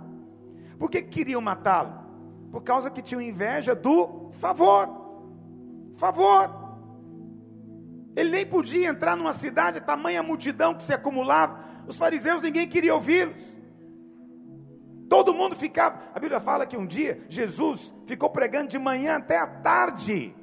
Por 0.78 0.90
que 0.90 1.02
queriam 1.02 1.40
matá-lo? 1.40 2.02
Por 2.50 2.62
causa 2.62 2.90
que 2.90 3.02
tinham 3.02 3.20
inveja 3.20 3.74
do 3.74 4.30
favor. 4.32 4.88
Favor. 5.94 6.62
Ele 8.16 8.30
nem 8.30 8.46
podia 8.46 8.88
entrar 8.88 9.16
numa 9.16 9.32
cidade, 9.32 9.80
tamanha 9.80 10.22
multidão 10.22 10.74
que 10.74 10.82
se 10.82 10.92
acumulava. 10.92 11.64
Os 11.86 11.96
fariseus, 11.96 12.42
ninguém 12.42 12.68
queria 12.68 12.94
ouvi-los. 12.94 13.51
Todo 15.12 15.34
mundo 15.34 15.54
ficava. 15.54 15.98
A 16.14 16.18
Bíblia 16.18 16.40
fala 16.40 16.64
que 16.64 16.74
um 16.74 16.86
dia 16.86 17.22
Jesus 17.28 17.92
ficou 18.06 18.30
pregando 18.30 18.68
de 18.68 18.78
manhã 18.78 19.16
até 19.16 19.36
a 19.36 19.46
tarde, 19.46 20.34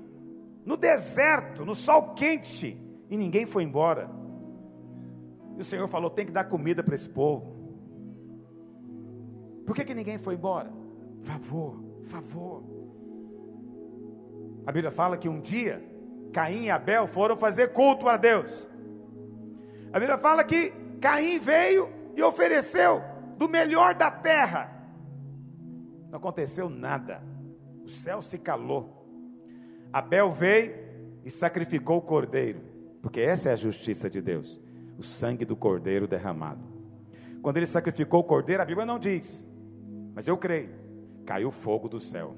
no 0.63 0.77
deserto, 0.77 1.65
no 1.65 1.73
sol 1.73 2.13
quente, 2.13 2.79
e 3.09 3.17
ninguém 3.17 3.47
foi 3.47 3.63
embora. 3.63 4.11
E 5.57 5.61
o 5.61 5.63
Senhor 5.63 5.87
falou: 5.87 6.11
tem 6.11 6.23
que 6.23 6.31
dar 6.31 6.43
comida 6.43 6.83
para 6.83 6.93
esse 6.93 7.09
povo. 7.09 7.51
Por 9.65 9.75
que, 9.75 9.83
que 9.83 9.95
ninguém 9.95 10.19
foi 10.19 10.35
embora? 10.35 10.71
Favor, 11.23 11.83
favor. 12.03 12.63
A 14.67 14.71
Bíblia 14.71 14.91
fala 14.91 15.17
que 15.17 15.27
um 15.27 15.41
dia 15.41 15.83
Caim 16.31 16.65
e 16.65 16.69
Abel 16.69 17.07
foram 17.07 17.35
fazer 17.35 17.69
culto 17.69 18.07
a 18.07 18.17
Deus. 18.17 18.67
A 19.91 19.99
Bíblia 19.99 20.19
fala 20.19 20.43
que 20.43 20.71
Caim 21.01 21.39
veio 21.39 21.89
e 22.15 22.21
ofereceu 22.21 23.08
do 23.39 23.49
melhor 23.49 23.95
da 23.95 24.11
terra. 24.11 24.71
Não 26.11 26.19
aconteceu 26.19 26.69
nada. 26.69 27.23
O 27.83 27.89
céu 27.89 28.21
se 28.21 28.37
calou. 28.37 29.09
Abel 29.91 30.31
veio 30.31 30.75
e 31.25 31.31
sacrificou 31.31 31.97
o 31.97 32.01
cordeiro, 32.01 32.61
porque 33.01 33.19
essa 33.19 33.49
é 33.49 33.53
a 33.53 33.55
justiça 33.55 34.07
de 34.07 34.21
Deus 34.21 34.61
o 34.99 35.03
sangue 35.03 35.45
do 35.45 35.55
cordeiro 35.55 36.05
derramado. 36.05 36.61
Quando 37.41 37.55
ele 37.55 37.65
sacrificou 37.65 38.19
o 38.19 38.23
cordeiro, 38.23 38.61
a 38.61 38.65
Bíblia 38.65 38.85
não 38.85 38.99
diz, 38.99 39.49
mas 40.13 40.27
eu 40.27 40.37
creio, 40.37 40.71
caiu 41.25 41.49
fogo 41.49 41.87
do 41.87 42.01
céu. 42.01 42.35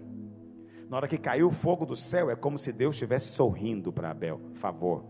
Na 0.87 0.97
hora 0.97 1.07
que 1.07 1.17
caiu 1.17 1.47
o 1.47 1.51
fogo 1.51 1.87
do 1.87 1.95
céu, 1.95 2.29
é 2.29 2.35
como 2.35 2.59
se 2.59 2.71
Deus 2.71 2.95
estivesse 2.95 3.29
sorrindo 3.29 3.91
para 3.91 4.11
Abel, 4.11 4.39
favor. 4.53 5.03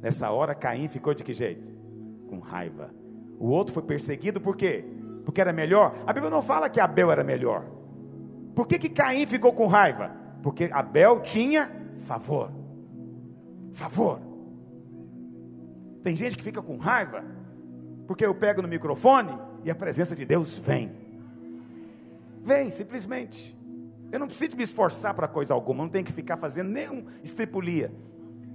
Nessa 0.00 0.30
hora, 0.30 0.54
Caim 0.54 0.86
ficou 0.86 1.12
de 1.14 1.24
que 1.24 1.34
jeito? 1.34 1.68
Com 2.28 2.38
raiva. 2.38 2.94
O 3.42 3.48
outro 3.48 3.74
foi 3.74 3.82
perseguido 3.82 4.40
por 4.40 4.56
quê? 4.56 4.84
Porque 5.24 5.40
era 5.40 5.52
melhor? 5.52 5.96
A 6.06 6.12
Bíblia 6.12 6.30
não 6.30 6.40
fala 6.40 6.70
que 6.70 6.78
Abel 6.78 7.10
era 7.10 7.24
melhor. 7.24 7.64
Por 8.54 8.68
que, 8.68 8.78
que 8.78 8.88
Caim 8.88 9.26
ficou 9.26 9.52
com 9.52 9.66
raiva? 9.66 10.12
Porque 10.44 10.70
Abel 10.72 11.18
tinha 11.22 11.68
favor. 11.96 12.52
Favor. 13.72 14.20
Tem 16.04 16.14
gente 16.16 16.36
que 16.36 16.44
fica 16.44 16.62
com 16.62 16.76
raiva, 16.76 17.24
porque 18.06 18.24
eu 18.24 18.32
pego 18.32 18.62
no 18.62 18.68
microfone 18.68 19.36
e 19.64 19.72
a 19.72 19.74
presença 19.74 20.14
de 20.14 20.24
Deus 20.24 20.56
vem. 20.56 20.92
Vem, 22.44 22.70
simplesmente. 22.70 23.58
Eu 24.12 24.20
não 24.20 24.28
preciso 24.28 24.56
me 24.56 24.62
esforçar 24.62 25.14
para 25.14 25.26
coisa 25.26 25.52
alguma, 25.52 25.82
não 25.82 25.90
tenho 25.90 26.04
que 26.04 26.12
ficar 26.12 26.36
fazendo 26.36 26.70
nenhum 26.70 27.06
estripulia. 27.24 27.92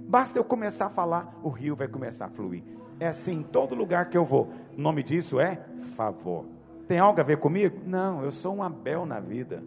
Basta 0.08 0.38
eu 0.38 0.44
começar 0.44 0.86
a 0.86 0.90
falar, 0.90 1.38
o 1.42 1.50
rio 1.50 1.76
vai 1.76 1.86
começar 1.86 2.24
a 2.24 2.30
fluir. 2.30 2.64
É 2.98 3.08
assim 3.08 3.40
em 3.40 3.42
todo 3.42 3.74
lugar 3.74 4.08
que 4.08 4.16
eu 4.16 4.24
vou. 4.24 4.50
O 4.74 4.80
nome 4.80 5.02
disso 5.02 5.38
é 5.38 5.60
favor. 5.94 6.46
Tem 6.88 6.98
algo 6.98 7.20
a 7.20 7.22
ver 7.22 7.36
comigo? 7.36 7.78
Não, 7.84 8.24
eu 8.24 8.32
sou 8.32 8.56
um 8.56 8.62
Abel 8.62 9.04
na 9.04 9.20
vida. 9.20 9.62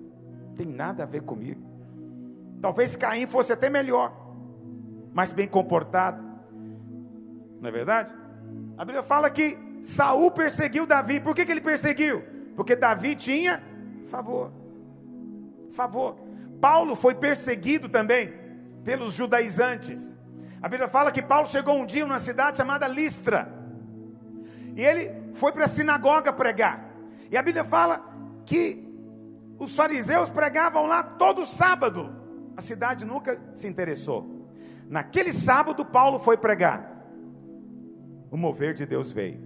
Tem 0.55 0.65
nada 0.65 1.03
a 1.03 1.05
ver 1.05 1.21
comigo. 1.21 1.61
Talvez 2.59 2.95
Caim 2.95 3.27
fosse 3.27 3.53
até 3.53 3.69
melhor, 3.69 4.11
mais 5.13 5.31
bem 5.31 5.47
comportado. 5.47 6.23
Não 7.61 7.69
é 7.69 7.71
verdade? 7.71 8.11
A 8.79 8.83
Bíblia 8.83 9.03
fala 9.03 9.29
que 9.29 9.55
Saul 9.83 10.31
perseguiu 10.31 10.87
Davi. 10.87 11.19
Por 11.19 11.35
que, 11.35 11.45
que 11.45 11.51
ele 11.51 11.61
perseguiu? 11.61 12.23
Porque 12.55 12.75
Davi 12.75 13.15
tinha 13.15 13.61
favor. 14.07 14.51
Favor. 15.69 16.15
Paulo 16.59 16.95
foi 16.95 17.13
perseguido 17.13 17.87
também 17.87 18.33
pelos 18.83 19.13
judaizantes. 19.13 20.15
A 20.62 20.70
Bíblia 20.70 20.88
fala 20.88 21.12
que 21.12 21.22
Paulo 21.22 21.47
chegou 21.47 21.76
um 21.76 21.86
dia 21.86 22.05
numa 22.05 22.20
cidade 22.20 22.57
chamada 22.57 22.88
Listra. 22.88 23.51
E 24.76 24.84
ele 24.84 25.34
foi 25.34 25.51
para 25.51 25.66
a 25.66 25.68
sinagoga 25.68 26.32
pregar. 26.32 26.89
E 27.30 27.38
a 27.38 27.41
Bíblia 27.41 27.64
fala 27.64 28.05
que 28.45 28.88
os 29.57 29.76
fariseus 29.76 30.30
pregavam 30.30 30.86
lá 30.86 31.01
todo 31.03 31.45
sábado. 31.45 32.16
A 32.55 32.62
cidade 32.62 33.05
nunca 33.05 33.41
se 33.53 33.68
interessou. 33.68 34.47
Naquele 34.88 35.32
sábado, 35.32 35.86
Paulo 35.86 36.20
foi 36.20 36.38
pregar 36.38 36.91
o 38.32 38.38
mover 38.38 38.74
de 38.74 38.86
Deus 38.86 39.12
veio. 39.12 39.39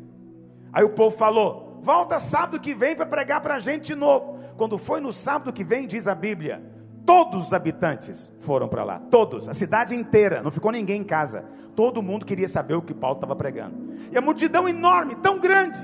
Aí 0.71 0.83
o 0.83 0.89
povo 0.89 1.17
falou: 1.17 1.79
volta 1.81 2.19
sábado 2.19 2.59
que 2.59 2.75
vem 2.75 2.95
para 2.95 3.05
pregar 3.05 3.41
para 3.41 3.55
a 3.55 3.59
gente 3.59 3.87
de 3.87 3.95
novo. 3.95 4.39
Quando 4.55 4.77
foi 4.77 5.01
no 5.01 5.11
sábado 5.11 5.51
que 5.51 5.63
vem, 5.63 5.87
diz 5.87 6.07
a 6.07 6.15
Bíblia, 6.15 6.63
todos 7.05 7.47
os 7.47 7.53
habitantes 7.53 8.31
foram 8.39 8.67
para 8.67 8.83
lá, 8.83 8.99
todos, 8.99 9.47
a 9.47 9.53
cidade 9.53 9.95
inteira, 9.95 10.41
não 10.41 10.51
ficou 10.51 10.71
ninguém 10.71 11.01
em 11.01 11.03
casa. 11.03 11.45
Todo 11.75 12.01
mundo 12.01 12.25
queria 12.25 12.47
saber 12.47 12.73
o 12.73 12.81
que 12.81 12.93
Paulo 12.93 13.17
estava 13.17 13.35
pregando. 13.35 13.75
E 14.11 14.17
a 14.17 14.21
multidão 14.21 14.67
enorme, 14.67 15.15
tão 15.15 15.39
grande, 15.39 15.77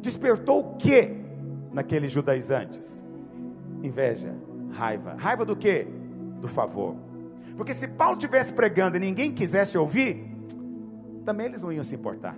despertou 0.00 0.60
o 0.60 0.76
que 0.76 1.16
naqueles 1.72 2.12
judaizantes? 2.12 3.02
Inveja, 3.82 4.34
raiva. 4.72 5.14
Raiva 5.16 5.44
do 5.44 5.56
que? 5.56 5.86
Do 6.40 6.48
favor. 6.48 6.96
Porque 7.56 7.72
se 7.72 7.86
Paulo 7.86 8.18
tivesse 8.18 8.52
pregando 8.52 8.96
e 8.96 9.00
ninguém 9.00 9.30
quisesse 9.32 9.78
ouvir, 9.78 10.26
também 11.24 11.46
eles 11.46 11.62
não 11.62 11.72
iam 11.72 11.84
se 11.84 11.94
importar. 11.94 12.36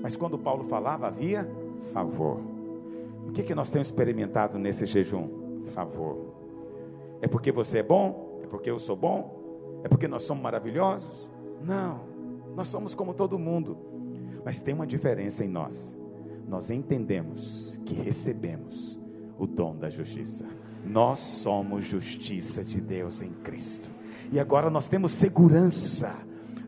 Mas 0.00 0.16
quando 0.16 0.38
Paulo 0.38 0.64
falava, 0.64 1.08
havia 1.08 1.50
favor. 1.92 2.40
O 3.26 3.32
que, 3.32 3.42
que 3.42 3.54
nós 3.54 3.70
temos 3.70 3.88
experimentado 3.88 4.58
nesse 4.58 4.86
jejum? 4.86 5.28
Favor. 5.74 6.37
É 7.20 7.28
porque 7.28 7.50
você 7.52 7.78
é 7.78 7.82
bom? 7.82 8.40
É 8.42 8.46
porque 8.46 8.70
eu 8.70 8.78
sou 8.78 8.96
bom? 8.96 9.80
É 9.84 9.88
porque 9.88 10.08
nós 10.08 10.24
somos 10.24 10.42
maravilhosos? 10.42 11.28
Não, 11.62 12.00
nós 12.54 12.68
somos 12.68 12.94
como 12.94 13.14
todo 13.14 13.38
mundo. 13.38 13.76
Mas 14.44 14.60
tem 14.60 14.74
uma 14.74 14.86
diferença 14.86 15.44
em 15.44 15.48
nós. 15.48 15.96
Nós 16.46 16.70
entendemos 16.70 17.78
que 17.84 17.94
recebemos 17.94 18.98
o 19.38 19.46
dom 19.46 19.76
da 19.76 19.90
justiça. 19.90 20.46
Nós 20.84 21.18
somos 21.18 21.84
justiça 21.84 22.64
de 22.64 22.80
Deus 22.80 23.20
em 23.20 23.30
Cristo. 23.30 23.90
E 24.32 24.40
agora 24.40 24.70
nós 24.70 24.88
temos 24.88 25.12
segurança. 25.12 26.14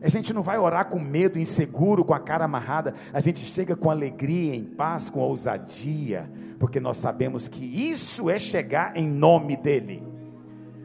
A 0.01 0.09
gente 0.09 0.33
não 0.33 0.41
vai 0.41 0.57
orar 0.57 0.89
com 0.89 0.99
medo, 0.99 1.37
inseguro, 1.37 2.03
com 2.03 2.13
a 2.13 2.19
cara 2.19 2.45
amarrada. 2.45 2.93
A 3.13 3.19
gente 3.19 3.39
chega 3.39 3.75
com 3.75 3.89
alegria, 3.89 4.55
em 4.55 4.63
paz, 4.63 5.09
com 5.09 5.19
ousadia, 5.19 6.31
porque 6.59 6.79
nós 6.79 6.97
sabemos 6.97 7.47
que 7.47 7.63
isso 7.63 8.29
é 8.29 8.39
chegar 8.39 8.97
em 8.97 9.07
nome 9.07 9.55
dEle. 9.55 10.03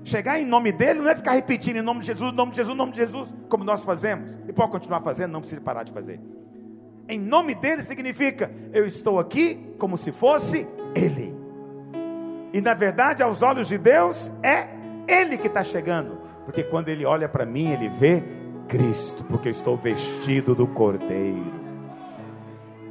Chegar 0.07 0.39
em 0.39 0.47
nome 0.47 0.71
dEle 0.71 1.01
não 1.01 1.11
é 1.11 1.17
ficar 1.17 1.33
repetindo 1.33 1.79
em 1.79 1.83
nome 1.83 1.99
de 1.99 2.07
Jesus, 2.07 2.33
nome 2.33 2.53
de 2.53 2.59
Jesus, 2.59 2.77
nome 2.77 2.93
de 2.93 2.99
Jesus, 2.99 3.35
como 3.49 3.65
nós 3.65 3.83
fazemos. 3.83 4.39
E 4.47 4.53
pode 4.53 4.71
continuar 4.71 5.01
fazendo, 5.01 5.33
não 5.33 5.41
precisa 5.41 5.61
parar 5.61 5.83
de 5.83 5.91
fazer. 5.91 6.21
Em 7.09 7.19
nome 7.19 7.57
dEle 7.57 7.83
significa 7.83 8.49
eu 8.73 8.87
estou 8.87 9.19
aqui 9.19 9.75
como 9.81 9.99
se 9.99 10.13
fosse 10.13 10.65
Ele. 10.95 11.35
E 12.53 12.61
na 12.61 12.73
verdade, 12.73 13.21
aos 13.21 13.43
olhos 13.43 13.67
de 13.67 13.79
Deus, 13.79 14.33
é 14.45 14.69
Ele 15.09 15.37
que 15.37 15.49
está 15.49 15.65
chegando. 15.65 16.21
Porque 16.45 16.63
quando 16.63 16.89
Ele 16.89 17.05
olha 17.05 17.29
para 17.29 17.45
mim, 17.45 17.73
Ele 17.73 17.89
vê 17.89 18.23
Cristo, 18.69 19.25
porque 19.25 19.49
eu 19.49 19.53
estou 19.53 19.77
vestido 19.77 20.55
do 20.55 20.69
Cordeiro. 20.69 21.53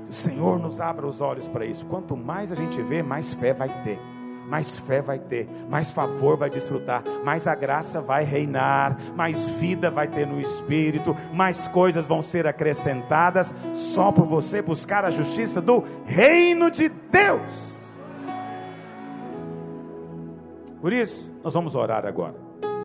O 0.09 0.13
Senhor 0.13 0.59
nos 0.59 0.81
abra 0.81 1.07
os 1.07 1.21
olhos 1.21 1.47
para 1.47 1.65
isso. 1.65 1.85
Quanto 1.85 2.17
mais 2.17 2.51
a 2.51 2.55
gente 2.55 2.81
vê, 2.81 3.01
mais 3.01 3.33
fé 3.33 3.53
vai 3.53 3.69
ter. 3.85 4.14
Mais 4.47 4.77
fé 4.77 5.01
vai 5.01 5.19
ter, 5.19 5.47
mais 5.69 5.89
favor 5.89 6.37
vai 6.37 6.49
desfrutar, 6.49 7.03
mais 7.23 7.47
a 7.47 7.55
graça 7.55 8.01
vai 8.01 8.23
reinar, 8.23 8.97
mais 9.15 9.47
vida 9.47 9.89
vai 9.89 10.07
ter 10.07 10.27
no 10.27 10.39
espírito, 10.39 11.15
mais 11.33 11.67
coisas 11.67 12.07
vão 12.07 12.21
ser 12.21 12.45
acrescentadas 12.45 13.53
só 13.73 14.11
por 14.11 14.25
você 14.25 14.61
buscar 14.61 15.03
a 15.03 15.11
justiça 15.11 15.61
do 15.61 15.83
reino 16.05 16.69
de 16.69 16.89
Deus. 16.89 17.75
Por 20.79 20.93
isso, 20.93 21.31
nós 21.43 21.53
vamos 21.53 21.73
orar 21.73 22.05
agora. 22.05 22.44